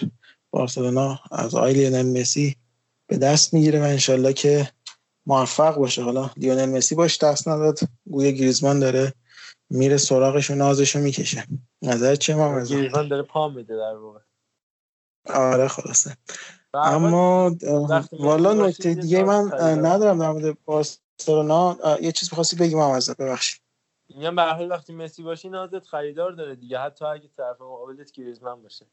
[0.52, 2.56] بارسلونا از آقای لیونل مسی
[3.08, 4.70] به دست می‌گیره و انشالله که
[5.26, 6.04] موفق باشه.
[6.04, 7.80] حالا لیونل مسی باش دست نداد.
[8.06, 9.14] گویا گریزمان داره
[9.70, 11.48] میره سراغش و نازش رو می‌کشه.
[11.82, 14.20] نظر چه ما گریزمان داره پا میده در واقع.
[15.30, 16.18] آره خلاصه.
[16.74, 17.56] اما
[18.12, 19.52] والا نکته دیگه من
[19.86, 21.78] ندارم در مورد بارسلونا.
[22.02, 23.62] یه چیز بخواستی بگیم هم ازت ببخشید.
[24.10, 26.80] میگم به حال وقتی مسی باشی نازت خریدار داره دیگه.
[26.80, 28.86] حتی اگه طرف مقابلت گریزمان باشه.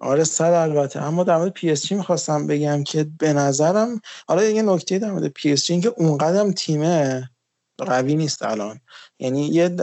[0.00, 1.02] آره صد البته.
[1.02, 5.10] اما در مورد پی اس جی می‌خواستم بگم که به نظرم حالا یه نکته در
[5.10, 7.30] مورد پی اس جی اینکه اونقدرم تیمه
[7.78, 8.80] قوی نیست الان.
[9.18, 9.76] یعنی یه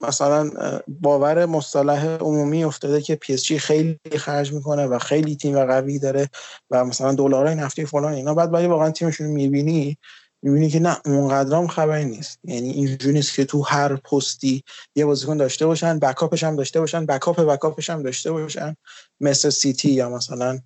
[0.00, 0.50] مثلا
[0.88, 5.98] باور مصطلح عمومی افتاده که پی اس جی خیلی خرج می‌کنه و خیلی تیم قوی
[5.98, 6.28] داره
[6.70, 8.34] و مثلا دلارای نفتی فلان اینا.
[8.34, 9.98] بعد ولی واقعا تیمشون می‌بینی
[10.42, 12.38] می‌بینی که نه اونقدرام خبری نیست.
[12.44, 14.64] یعنی اینجوری نیست که تو هر پستی
[14.94, 18.76] یه بازیکن داشته باشن backup ش هم داشته باشن backup backup ش هم داشته باشن.
[19.20, 20.58] مثل سیتی یا مثلا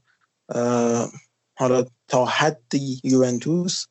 [1.59, 2.63] حالا تا حد
[3.05, 3.87] یوونتوس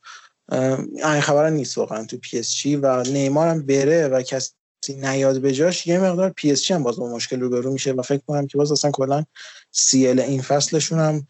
[0.51, 4.51] این خبر نیست واقعا تو پی اس جی و نیمار هم بره و کسی
[4.89, 8.01] نیاد به جاش یه مقدار پی اس جی هم باز با مشکل روبرو میشه و
[8.01, 9.23] فکر کنم که باز اصلا کلا
[9.71, 11.27] سی این فصلشون هم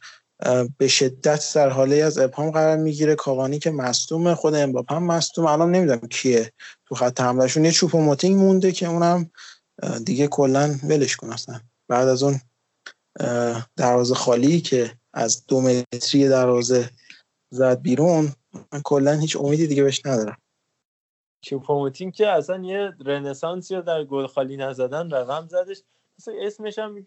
[0.77, 3.15] به شدت در حاله از ابهام قرار می‌گیره.
[3.15, 5.45] کاوانی که مصدوم خود امباپ هم مصدوم.
[5.45, 6.51] الان نمی‌دونم کیه.
[6.85, 9.31] تو خط حملهشون یه چوپ موتینگ مونده که اونم
[10.05, 11.59] دیگه کلا ولش کن اصلا.
[11.87, 12.41] بعد از اون
[13.75, 16.89] دروازه خالی که از دو متری دروازه
[17.53, 18.33] زد بیرون
[18.73, 20.37] من کلا هیچ امیدی دیگه بهش ندارم.
[21.41, 25.81] چوپوموتین که اصلا یه رنسانسی در گل خالی نزدن رقم زدش.
[26.41, 27.05] اسمش هم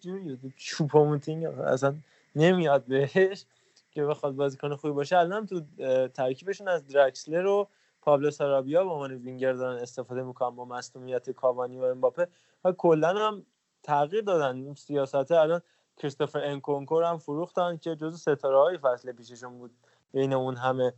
[0.57, 1.95] چوپوموتین اصلا
[2.37, 3.47] نمیاد بهش
[3.91, 5.19] که بخواد بازیکن خوبی باشه.
[5.19, 5.61] الان تو
[6.09, 7.69] ترکیبشون از دراکسلر و
[8.03, 12.29] پابلو سارابیا به عنوان وینگر دارن استفاده می‌کنن با مصدومیت کاوانی و امباپه.
[12.65, 13.47] و کلا هم
[13.83, 14.75] تغییر دادن.
[14.75, 15.61] سیاست الان
[15.97, 19.71] کریستوفر انکونکور هم فروختن که جزو ستاره های فصل پیششون بود
[20.13, 20.93] بین اون همه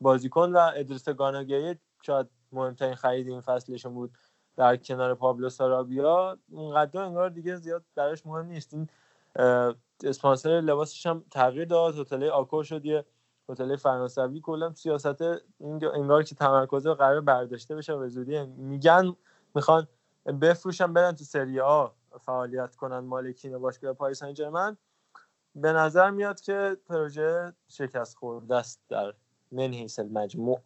[0.00, 0.52] بازیکن.
[0.52, 4.12] و ادریس گانا گی شاید مهمترین خرید این فصلشون بود
[4.56, 6.38] در کنار پابلو سارابیا.
[6.50, 8.74] اونقدر انگار دیگه زیاد براش مهم نیست.
[8.74, 8.88] این
[10.04, 11.98] اسپانسر لباسش هم تغییر داد.
[11.98, 13.04] هتل آکو شد یه
[13.48, 14.40] هتل فرانسوی.
[14.40, 15.22] کلا سیاست
[15.94, 19.16] انگار که تمرکز قرار برداشته بشه به زودی میگن
[19.54, 19.88] می‌خوان
[20.40, 21.88] بفروشن برن تو سری آ
[22.20, 24.76] فعالیت کنن مالکین باشگاه پاریس سن ژرمن
[25.54, 29.14] به نظر میاد که پروژه شکست خورده است در
[29.52, 30.60] من المجموع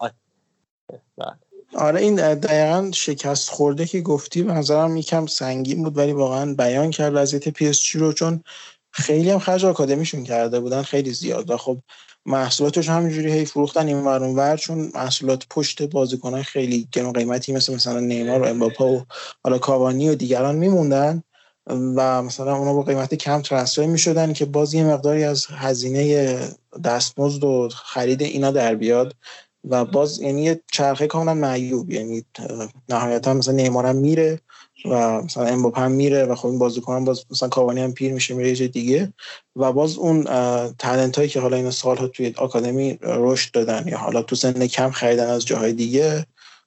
[1.17, 1.39] بله.
[1.73, 6.91] آره این دقیقا شکست خورده که گفتی به نظرم یکم سنگین بود ولی واقعا بیان
[6.91, 8.43] کرد وضعیت پی اس رو چون
[8.91, 11.49] خیلی هم خرج آکادمیشون کرده بودن خیلی زیاد.
[11.49, 11.77] و خب
[12.25, 17.75] محصولاتش همینجوری هی فروختن این ورون ور چون محصولات پشت بازیکنان خیلی گرون قیمتی مثل
[17.75, 19.05] مثلا نیمار و امباپه و
[19.43, 21.23] حالا کاوانی و دیگران میموندن
[21.67, 26.39] و مثلا اونا با قیمت کم transfer می‌شدن که باز یه مقداری از هزینه
[26.83, 29.15] دستمزد و خرید اینا در بیاد.
[29.69, 31.91] و باز یعنی یه چرخه کاملا معیوب.
[31.91, 32.25] یعنی
[32.89, 34.39] نهایتا مثلا نیمار هم میره
[34.85, 38.33] و مثلا امباپه هم میره و خب این بازیکن باز مثلا کاوانی هم پیر میشه
[38.33, 39.13] میره یه دیگه
[39.55, 40.23] و باز اون
[40.73, 44.91] تالنت هایی که حالا این سالها توی آکادمی رشد دادن یا حالا تو سن کم
[44.91, 46.25] خریدن از جاهای دیگه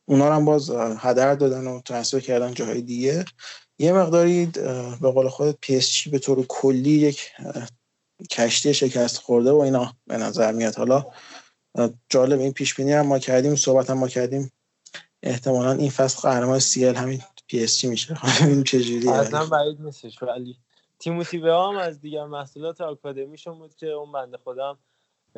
[0.09, 3.25] اونا هم باز هدر دادن و ترانسفر کردن جاهای دیگه.
[3.79, 4.47] یه مقداری
[5.01, 5.81] به قول خودت پی
[6.11, 7.31] به طور کلی یک
[8.31, 10.75] کشتی شکست خورده و اینا به نظر میاد.
[10.75, 11.07] حالا
[12.09, 14.53] جالب این پیش بینی هم ما کردیم صحبت هم ما کردیم.
[15.23, 18.19] احتمالا این فصل قهرمان CL همین پی اس جی میشه.
[18.47, 20.23] این چجوریه اصلا بعید نیستش.
[20.23, 20.57] ولی
[20.99, 24.79] تیموتی هم از دیگر محصولات آکادمیشون بود که اون بنده خودم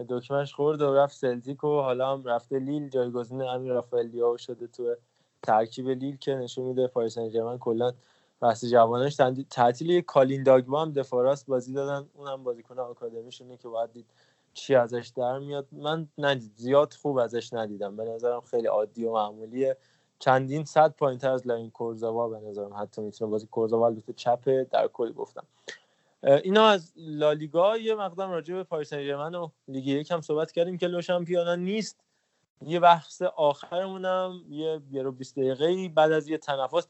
[0.09, 2.89] دکمهش خورد و رفت سلتیک و حالا هم رفته لیل.
[2.89, 4.95] جایگزین امیر رافائل شده تو
[5.43, 7.93] ترکیب لیل که نشون میده پاریس سن کلا
[8.41, 9.17] بحث جوانش
[9.51, 12.09] تعطیل کالین داگبا هم دفاراست بازی دادن.
[12.15, 14.07] اونم بازیکن آکادمیشونه که باید دید
[14.55, 15.67] چی ازش در میاد.
[15.73, 17.97] من ندید زیاد خوب ازش ندیدم.
[17.97, 19.77] به نظرم خیلی عادی و معمولیه.
[20.19, 24.89] چندین صد تر از لاین کورزاوا به نظرم حتی می‌تونه بازی کورزاوا البته چپه در
[24.89, 25.47] کل گفتم
[26.23, 30.79] اینا از لالیگا یه مقدم راجع به پاریس سن و لیگ یک هم صحبت کردیم
[30.79, 32.01] که لو شامپیونا نیست.
[32.63, 36.87] یه بحث آخرمونم یه یه رو 20 دقیقه بعد از یه تنفس.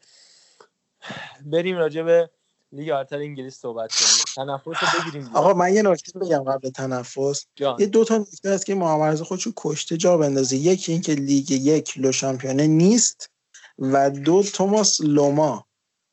[1.46, 2.30] بریم راجع به
[2.72, 4.24] لیگ برتر انگلیس صحبت کنیم.
[4.36, 7.46] تنفس رو بگیریم آقا من یه نکته بگم قبل تنفس.
[7.78, 10.56] یه دو تا نکته هست که محمد خودشو کشته جا بندازه.
[10.56, 13.30] یکی اینکه لیگ یک لو شامپیونه نیست
[13.78, 15.66] و دو توماس لوما.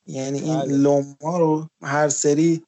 [0.05, 0.77] یعنی این بله.
[0.77, 2.63] لوما رو هر سری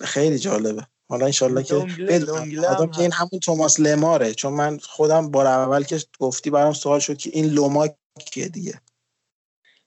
[0.00, 0.86] خیلی جالبه.
[1.08, 1.74] حالا انشالله که
[2.08, 4.34] بدونم که این همون توماس لماره.
[4.34, 7.88] چون من خودم بار اول که گفتی برام سوال شد که این لوما
[8.26, 8.80] کیه دیگه.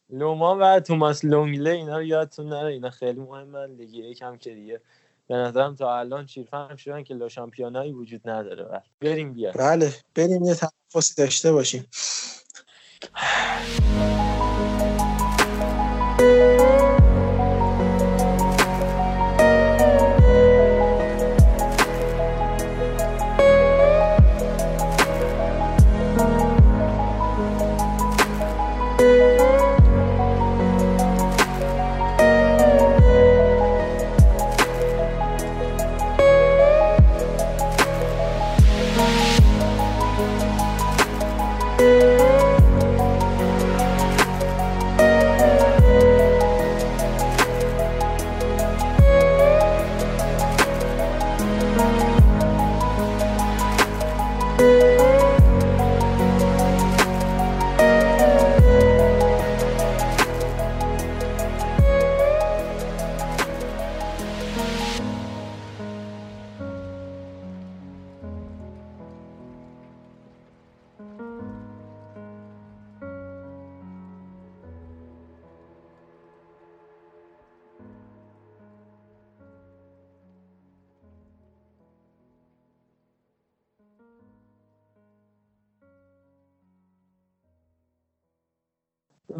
[0.09, 2.73] لوما و توماس لونگله اینا رو یادتون نره.
[2.73, 3.71] اینا خیلی مهمن.
[3.71, 4.81] لیگ یکم که دیگه
[5.27, 8.83] به نظرم تا الان چیرفهم شدن که لا شامپیونایی وجود نداره.
[9.01, 9.51] بریم بیا.
[9.51, 11.87] بله بریم یه تنفسی داشته باشیم.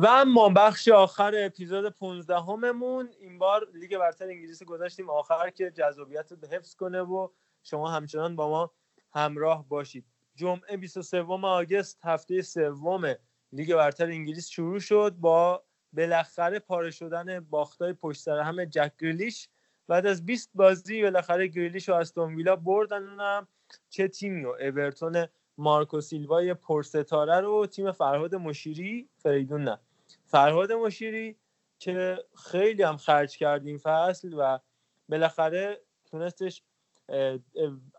[0.07, 6.31] اما بخش آخر اپیزود 15 هممون این بار لیگ برتر انگلیس گذاشتیم آخر که جذابیت
[6.31, 7.27] رو حفظ کنه و
[7.63, 8.71] شما همچنان با ما
[9.13, 10.05] همراه باشید.
[10.35, 13.13] جمعه 23 آگست هفته سوم
[13.51, 15.63] لیگ برتر انگلیس شروع شد با
[15.93, 19.49] بالاخره پاره شدن باختای پشت سر همه جک گریلیش.
[19.87, 23.47] بعد از 20 بازی بالاخره گریلیش و استون ویلا بردن اونم.
[23.89, 25.27] چه تیمی و اورتون
[25.57, 29.79] مارکو سیلوای پرستاره رو تیم فرهاد مشیری فریدون نه.
[30.27, 31.35] فرهاد مشیری
[31.79, 34.59] که خیلی هم خرج کرد این فصل و
[35.09, 36.63] بالاخره تونستش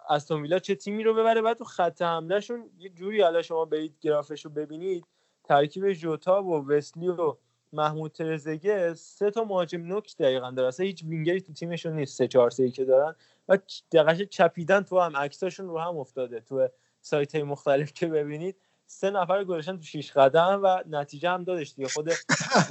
[0.09, 1.43] استون ویلا چه تیمی رو ببره.
[1.43, 5.05] بعد تو خط حملهشون یه جوری حالا شما برید گرافش رو ببینید.
[5.45, 7.37] ترکیب جوتا و وسلی و
[7.73, 10.69] محمود ترزگه سه تا مهاجم نوک دقیقا داره.
[10.69, 12.17] اصلا هیچ وینگری تو تیمشون نیست.
[12.17, 13.15] سه چهار سه که دارن.
[13.49, 13.59] و
[13.93, 15.17] دقیقا چپیدن تو هم.
[15.17, 16.69] عکساشون رو هم افتاده تو
[17.01, 18.57] سایت های مختلف که ببینید.
[18.91, 21.89] سه نفر گذاشتن تو شیش قدم و نتیجه هم دادش دیگه.
[21.89, 22.13] خود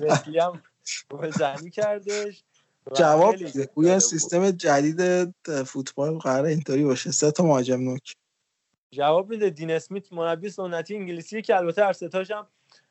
[0.01, 0.61] وسلی هم
[1.29, 2.43] زنی کردش
[2.95, 3.35] جواب
[3.75, 3.99] میده.
[3.99, 5.31] سیستم جدید
[5.63, 7.11] فوتبال قرار اینطوری باشه.
[7.11, 8.15] سه تا مهاجم نوک.
[8.91, 9.49] جواب میده.
[9.49, 11.41] دین اسمیت مربی سنتی انگلیسی.
[11.41, 12.47] که البته هر ستاش هم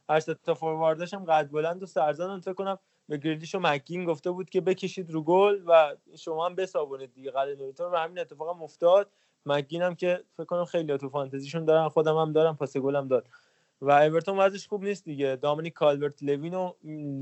[0.09, 2.79] هر تا فورواردش هم قد بلند و سرزن فکر کنم
[3.09, 7.31] به گریلیش و مکین گفته بود که بکشید رو گل و شما هم بسابونید دیگه.
[7.31, 9.11] قد نویتون و همین اتفاق هم افتاد.
[9.47, 13.29] مکین هم که فکر کنم خیلی تو فانتزیشون دارن خودم هم دارم پاس گلم داد.
[13.81, 15.37] و اورتون وضعش خوب نیست دیگه.
[15.37, 16.73] دامینیک کالورت لوین و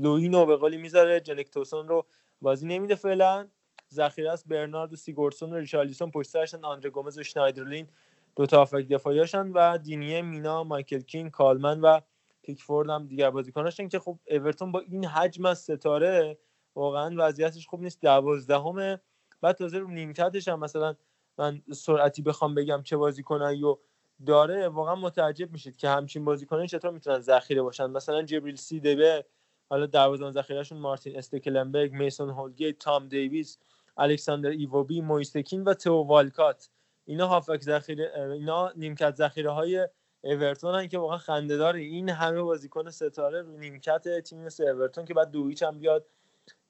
[0.01, 2.05] لوینو به قولی می‌ذاره جنک توسون رو
[2.41, 3.47] بازی نمیده فعلا.
[3.93, 7.87] ذخیره است برنارد و سیگورسون و ریچارلیسون پشت سرشن آندره گومز و شنایدرلین.
[8.35, 11.99] دو تا افک دفاعیاشن و دینیه مینا مایکل کین کالمن و
[12.41, 16.37] پیکفورد هم دیگر بازیکناشن که خب اورتون با این حجم از ستاره
[16.75, 18.01] واقعا وضعیتش خوب نیست.
[18.01, 19.01] دوازدهمه.
[19.41, 20.95] بعد تازه رو نیمکتش هم مثلا
[21.37, 23.77] من سرعتی بخوام بگم چه بازیکنایی و
[24.25, 27.85] داره واقعا متعجب میشید که همچین بازیکنایی چطور می‌تونن ذخیره باشن.
[27.85, 29.25] مثلا جبریل سیدیبه
[29.69, 33.57] حالا دروازه‌بان ذخیرهشون مارتین استکلنبرگ میسون هولگیت تام دیویس
[33.97, 36.69] الکساندر ایووبی مویس کین و تئو والکات.
[37.05, 39.87] اینا هافبک ذخیره اینا نیمکت ذخیره های
[40.23, 45.31] اورتون که واقعا خندهدار این همه بازیکن ستاره رو نیمکت تیم مثل اورتون که بعد
[45.31, 46.05] دویچ هم بیاد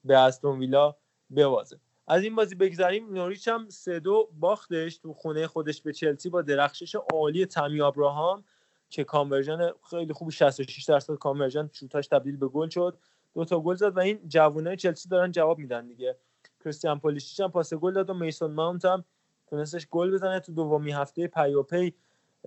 [0.04, 0.96] به استون ویلا
[1.30, 6.30] ببازه از این بازی بگذریم نوریچ هم سه دو باختش تو خونه خودش به چلسی
[6.30, 8.44] با درخشش عالی تامی ابراهام
[8.90, 12.98] که conversion خیلی خوب 66 درصد conversion شوتاش تبدیل به گل شد.
[13.34, 16.16] دو تا گل زد و این جوانای چلسی دارن جواب میدن دیگه.
[16.64, 19.04] کریستیان پولیسیچ هم پاس گل داد و میسون ماونت هم
[19.46, 20.40] تونستش گل بزنه.
[20.40, 21.94] تو دومی هفته پیاپی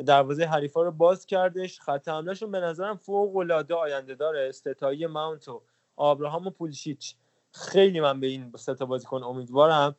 [0.05, 1.79] دروازه حریفا رو باز کردش.
[1.79, 4.49] خط حملهشون به نظرم فوق العاده آینده داره.
[4.49, 5.61] استتایی ماونت و
[5.95, 7.15] آبراهام و پولیشیچ
[7.53, 9.95] خیلی من به این سه تا بازیکن امیدوارم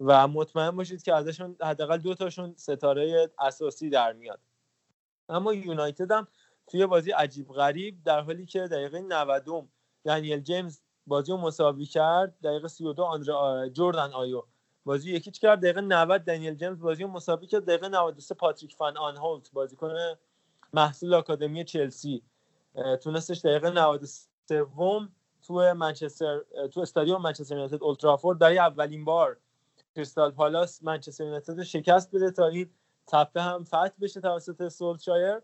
[0.00, 4.40] و مطمئن باشید که ازشون حداقل دو تاشون ستاره اساسی در میاد.
[5.28, 6.28] اما یونایتد هم
[6.66, 9.68] توی بازی عجیب غریب در حالی که دقیقه 90
[10.04, 14.42] دنیل جیمز بازی رو مساوی کرد دقیقه 32 آندر جردن آیو
[14.84, 18.96] بازی یکیچ کرد دقیقه 90 دنیل جیمز بازی رو مساوی کرد دقیقه 93 پاتریک فان
[18.96, 19.94] آنهولت بازیکن
[20.72, 22.22] محصول آکادمی چلسی.
[23.02, 24.64] تونستش دقیقه 93
[25.50, 26.40] تو منچستر
[26.72, 29.36] تو استادیوم منچستر یونایتد اولترافورد برای اولین بار
[29.96, 32.70] کریستال پالاس منچستر یونایتد شکست بده تا این
[33.06, 35.42] تپه هم فتح بشه توسط سولشایر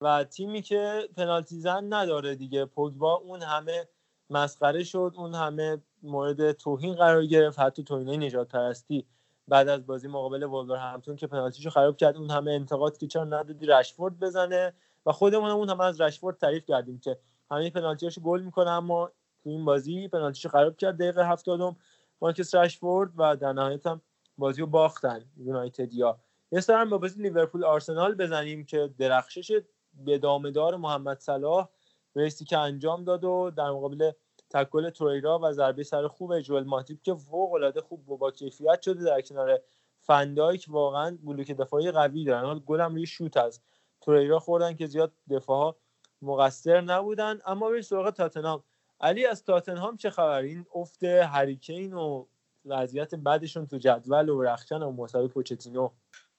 [0.00, 2.64] و تیمی که پنالتی زن نداره دیگه.
[2.64, 3.88] پوگبا اون همه
[4.30, 7.58] مسخره شد اون همه مورد توهین قرار گرفت.
[7.58, 9.06] حتی توهین نجات پرستی
[9.48, 12.16] بعد از بازی مقابل همتون که پنالتیشو خراب کرد.
[12.16, 14.72] اون همه انتقاد که چرا ندادی رشفورد بزنه.
[15.06, 17.18] و خودمون اون همه از رشفورد تعریف کردیم که
[17.50, 19.10] همه پنالتیاشو گل می‌کنه اما
[19.46, 21.76] تو این بازی پنالتیشو خراب کرد دقیقه هفتادم
[22.20, 24.00] مارکس رشفورد و در نهایت هم
[24.38, 25.94] بازی رو باختن یونایتد.
[25.94, 26.18] یا
[26.52, 29.60] یه سر با بازی لیورپول آرسنال بزنیم که درخشش
[29.94, 31.68] به دامدار محمد صلاح
[32.16, 34.10] ریسی که انجام داد و در مقابل
[34.50, 39.04] تکل توریرا و ضربه سر خوب جوئل ماتیپ که فوق العاده خوب با کیفیت شده
[39.04, 39.60] در کنار
[40.00, 42.44] فندایک واقعا بلوک دفاعی قوی دارن.
[42.44, 43.60] حال گلم روی شوت از
[44.00, 45.76] توریرا خوردن که زیاد دفاع
[46.22, 47.40] مقصر نبودن.
[47.46, 48.62] اما به سراغ تاتنهام.
[49.00, 52.24] علی از تاتنهام چه خبر؟ این افت هریکین و
[52.64, 55.90] وضعیت بعدشون تو جدول و رخکن و مساوی پوچتینو.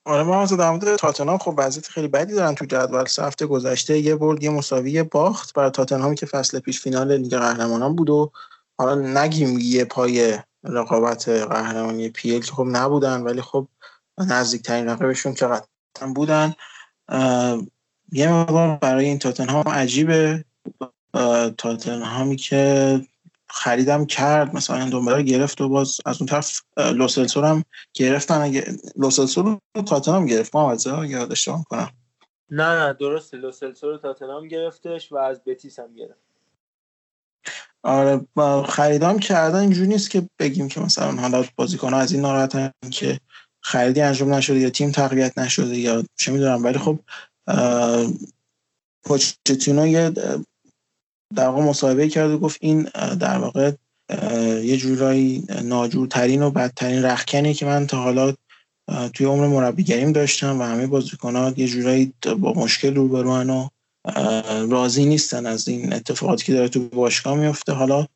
[0.05, 3.05] آره ما از در مورد تاتنهام خب وضعیت خیلی بدی دارن تو جدول.
[3.05, 7.35] سه هفته گذشته یه برد یه مساوی باخت برای تاتنهامی که فصل پیش فینال لیگ
[7.35, 8.31] قهرمانان بود و
[8.77, 13.67] حالا نگیم یه پای رقابت قهرمانی پیل که خب نبودن ولی خب
[14.17, 16.53] نزدیکترین رقیبشون قطعا بودن.
[18.11, 20.45] یه مقدار برای این تاتنهام عجیبه.
[21.57, 23.01] تاتنهامی که
[23.49, 27.63] خریدم کرد مثلا دومبره گرفت و باز از اون طرف لوسلسور هم
[27.93, 28.41] گرفتن.
[28.41, 28.65] اگه
[28.95, 31.89] لوسلسور رو تاتنام گرفت ما یاد اشتباه کنم
[32.51, 36.27] نه نه درست لوسلسور رو تاتنام گرفتش و از بتیس هم گرفت.
[37.83, 38.21] آره
[38.67, 43.19] خریدام کردن اینجوری نیست که بگیم که مثلا حالا بازیکن از این ناراحتن که
[43.61, 46.63] خریدی انجام نشده یا تیم تقویت نشده یا چه می‌دونم.
[46.63, 46.99] ولی خب
[49.03, 50.11] پوچتینو یه
[51.35, 52.89] در واقع مصاحبه کرد و گفت این
[53.19, 53.71] در واقع
[54.63, 58.33] یه جورایی ناجورترین و بدترین رخکنی که من تا حالا
[59.13, 63.67] توی عمر مربیگریم داشتم و همه بازیکنات یه جورایی با مشکل روبروان و
[64.69, 67.73] راضی نیستن از این اتفاقاتی که داره تو باشگاه میفته.
[67.73, 68.07] حالا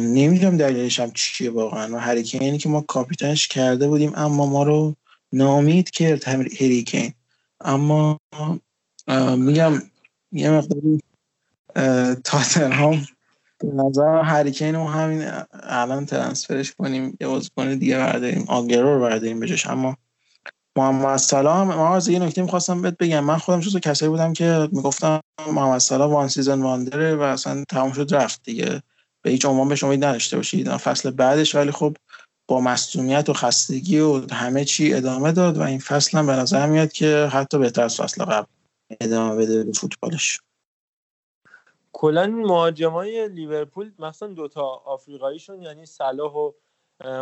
[0.00, 4.94] نمی‌دونم دلیلش هم چیه واقعا و هریکینی که ما کاپیتانش کرده بودیم اما ما رو
[5.32, 7.12] نامید کرد هریکین.
[7.60, 8.20] اما
[9.36, 9.82] میگم
[10.32, 11.00] یه مقداری
[12.24, 13.06] تاتنهام
[13.58, 15.30] به نظر هریکین و همین
[15.62, 19.96] الان ترانسفرش کنیم یه بازیکن دیگه برداریم آگرو رو برداریم بجاش اما
[20.76, 23.24] محمد سلام ما یه نکته می‌خواستم بهت بگم.
[23.24, 25.20] من خودم جزو کسایی بودم که می‌گفتم
[25.52, 28.82] محمد سلام وان سیزن واندره و اصلا تمام شد رفت دیگه.
[29.22, 30.76] به هیچ عنوان بهش امید نداشته باشید.
[30.76, 31.96] فصل بعدش ولی خب
[32.48, 36.66] با مصونیت و خستگی و همه چی ادامه داد و این فصل هم به نظر
[36.66, 38.46] میاد که حتی بهتر از فصل قبل
[39.00, 40.40] ادامه بده به فوتبالش.
[42.00, 46.52] کلا مهاجمای لیورپول مثلا دوتا آفریقاییشون یعنی صلاح و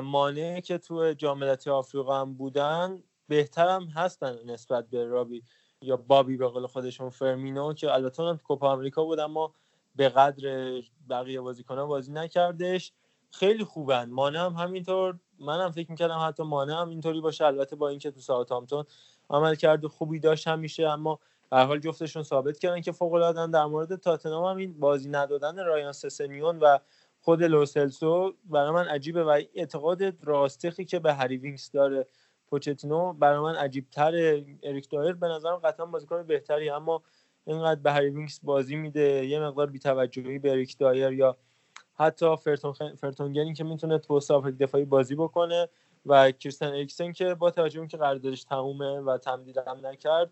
[0.00, 5.42] مانع که تو جام آفریقا هم بودن بهتر هم هستن نسبت به رابی
[5.82, 9.52] یا بابی به قول خودشون فرمینو که البته هم کوپا آمریکا بود اما
[9.96, 10.72] به قدر
[11.10, 12.92] بقیه بازیکنان بازی نکردش.
[13.30, 14.10] خیلی خوبن.
[14.10, 15.18] مانع هم همینطور.
[15.38, 17.44] منم فکر می‌کردم حتی مانع هم اینطوری باشه.
[17.44, 18.84] البته با اینکه تو ساوثهامپتون
[19.30, 21.18] عملکرد خوبی داشت همیشه اما
[21.50, 25.64] به حال جفتشون ثابت کردن که فوق العاده در مورد تاتنهام هم این بازی ندادن
[25.64, 26.78] رایان سسنیون و
[27.20, 32.06] خود لوسلسو برای من عجیبه و اعتقاد راسخی که به هری وینکس داره.
[32.50, 37.02] پوچتینو برای من عجیب تر اریک دایر به نظرم قطعا بازیکن بهتری اما
[37.44, 41.36] اینقدر به هری وینکس بازی میده یه مقدار بی‌توجهی به اریک دایر یا
[41.98, 44.20] حتی فرتون فرتونگنی که می‌تونه تو
[44.60, 45.68] دفاعی بازی بکنه
[46.06, 50.30] و کریستن اریکسن که با توجه که قراردادش تمومه و تمدید هم نکرد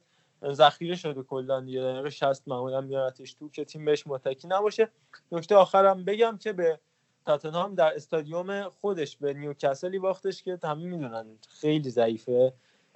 [0.53, 4.89] ذخیره شده کلا دیگه دقیقه 60 معمولا میارتش تو که تیم بهش متکی نباشه.
[5.33, 6.81] نکته آخرم بگم که به
[7.27, 12.53] تاتنهام در استادیوم خودش به نیوکاسلی باختش که همین می‌دونن خیلی ضعیفه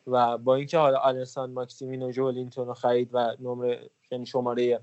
[0.06, 4.80] و با اینکه حالا آلسان ماکسیمینو جولینتون رو خرید و نمره یعنی شماره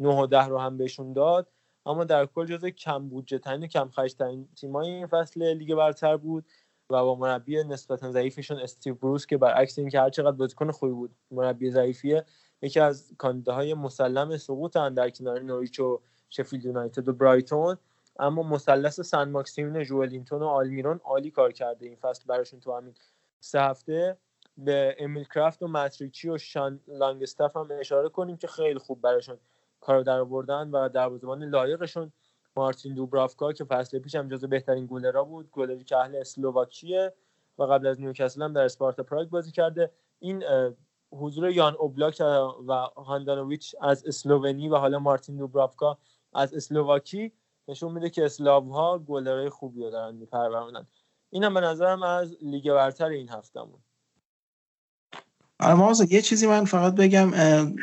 [0.00, 1.46] 9 و 10 رو هم بهشون داد
[1.86, 5.74] اما در کل جزو کم بودجه ترین و کم خرج ترین تیمای این فصل لیگ
[5.74, 6.44] برتر بود.
[6.90, 11.14] و با مربی نسبتا ضعیفشون استیو بروس که برعکس اینکه هر چقدر بازیکن خوبی بود
[11.30, 12.24] مربی ضعیفیه.
[12.62, 17.76] یکی از کاندیداهای مسلم سقوط در کنار نوریچ و شفیلد یونایتد و برایتون.
[18.18, 22.94] اما مثلث سن ماکسیمین جوولینتون و آلمیرون عالی کار کرده این فصل براشون تو همین
[23.40, 24.16] سه هفته.
[24.58, 29.00] به امیل کرافت و مت ریچی و شان لانگستاف هم اشاره کنیم که خیلی خوب
[29.00, 29.38] براشون
[29.80, 32.12] کار در آوردن و دروازه‌بان لایقشون
[32.58, 35.50] مارتین دوبرافکا که فصل پیش هم جزو بهترین گلرها بود.
[35.50, 37.12] گلری که اهل اسلوواکیه
[37.58, 39.90] و قبل از نیوکاسل هم در اسپارتا پراگ بازی کرده.
[40.18, 40.44] این
[41.12, 42.22] حضور یان اوبلاک
[42.68, 45.98] و هاندانویچ از اسلوونی و حالا مارتین دوبرافکا
[46.34, 47.32] از اسلوواکی
[47.68, 50.86] نشون میده که اسلاوها گلرهای خوبی رو دارن میپرورونن
[51.30, 53.80] این هم به نظرم از لیگ برتر این هفتمون
[55.60, 57.30] اما یه چیزی من فقط بگم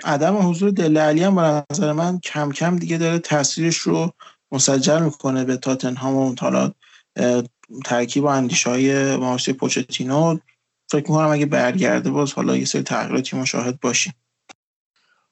[0.03, 4.13] عدم حضور دل علی هم به نظر من کم کم دیگه داره تاثیرش رو
[4.55, 6.71] مسجل می‌کنه به تاتنهام و حالا
[7.85, 10.37] ترکیب و اندیشه های مارسی پوچتینو.
[10.87, 14.13] فکر می‌کنم اگه برگرده باز حالا یه سری تغییراتی مشاهد باشیم.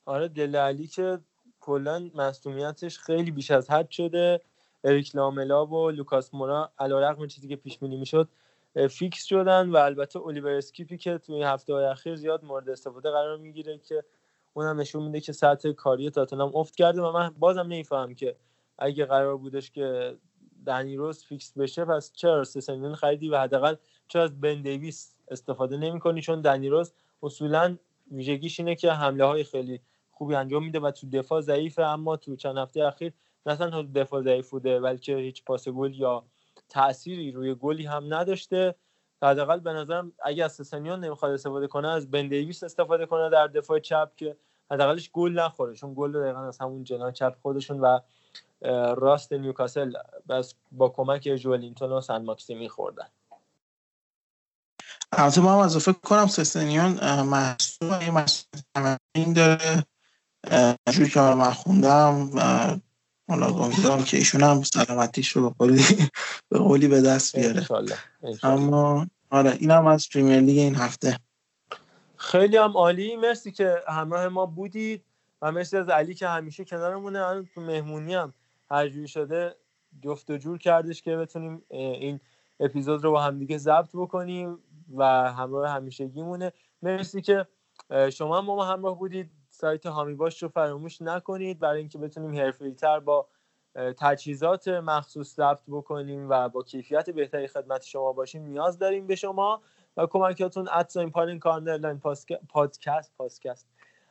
[0.06, 1.20] آره دل علی که
[1.60, 4.42] کلا مصومیتش خیلی بیش از حد شده.
[4.84, 8.30] اریک لاملا و لوکاس مورا علیرغم چیزی که پیش بینی می‌شد
[8.90, 13.38] فیکس شدن و البته الیور اسکیپی که توی هفته های اخیر زیاد مورد استفاده قرار
[13.38, 14.04] می‌گیره که
[14.54, 18.36] اونم نشون میده که سطح کاری تاتنهام افت کرده و من بازم نمیفهم که
[18.78, 20.18] اگه قرار بودش که
[20.66, 23.76] دنی روز فیکس بشه پس چرا سسنیون خریدی و حداقل
[24.08, 26.94] چرا از بن دیویس استفاده نمی‌کنی؟ چون دنی روز
[27.24, 27.78] اصولا
[28.12, 29.82] ویژگیش اینه که حمله های خیلی
[30.12, 33.14] خوبی انجام میده و تو دفاع ضعیفه اما تو چند هفته اخیر
[33.46, 36.24] نه تنها دفاع ضعیف بوده بلکه هیچ پاس گل یا
[36.70, 38.76] تأثیری روی گلی هم نداشته.
[39.24, 43.48] حداقل به نظرم اگه از سسنیان نمی‌خواد استفاده کنه از بن دیویس استفاده کنه در
[43.48, 44.38] دفاع چپ که
[44.72, 48.00] حداقلش گل نخوره چون گل دقیقا از همون جناح چپ خودشون و
[48.98, 49.94] راست نیوکاسل
[50.30, 53.08] بس با کمک جولینتون و سن ماکسیمی خوردن
[55.12, 59.84] البته با هم اضافه کنم سسنیان محصول این داره.
[60.92, 62.30] جوری که من خوندم
[63.30, 66.10] حالا امیدوارم که ایشون هم سلامتیش رو به قولی
[66.50, 67.68] به قولی به دست بیاره.
[68.44, 71.18] اما آره این هم از پریمیر لیگ این هفته.
[72.18, 73.16] خیلی هم عالی.
[73.16, 75.06] مرسی که همراه ما بودید
[75.42, 77.44] و مرسی از علی که همیشه کنارمونه.
[77.56, 78.34] تو مهمونی هم
[78.74, 79.56] هر جوری شده
[80.02, 82.20] جفت و جور کردش که بتونیم این
[82.60, 84.60] اپیزود رو با همدیگه ضبط بکنیم
[84.96, 86.54] و همراه همیشگیمونه.
[86.82, 87.48] مرسی که
[88.12, 89.32] شما هم ما همراه بودید.
[89.50, 91.60] سایت هامی باش رو فراموش نکنید.
[91.60, 93.28] برای اینکه بتونیم تر با
[93.76, 99.62] تجهیزات مخصوص ضبط بکنیم و با کیفیت بهتری خدمت شما باشیم نیاز داریم به شما.
[99.98, 102.00] و کمکاتون at sign پاننکا underline
[102.50, 103.68] پادکست پادکست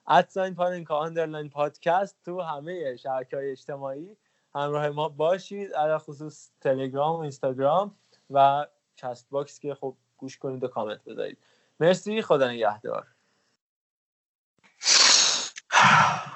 [0.09, 4.17] at sign پاننکا underline پادکست تو همه شبکه های اجتماعی.
[4.55, 7.97] همراه ما باشید علی‌الخصوص تلگرام و اینستاگرام
[8.31, 8.67] و
[8.97, 11.39] Castbox که خب گوش کنید و کامنت بذارید.
[11.81, 13.07] مرسی خدا نگهدار.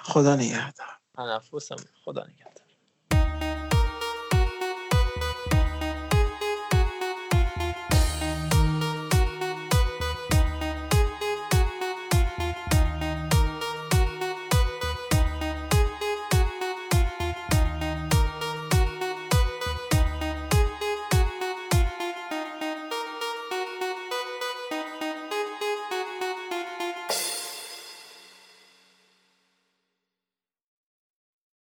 [0.02, 0.86] خدا نگهدار.
[1.16, 2.55] تنفسم خدا نگهدار.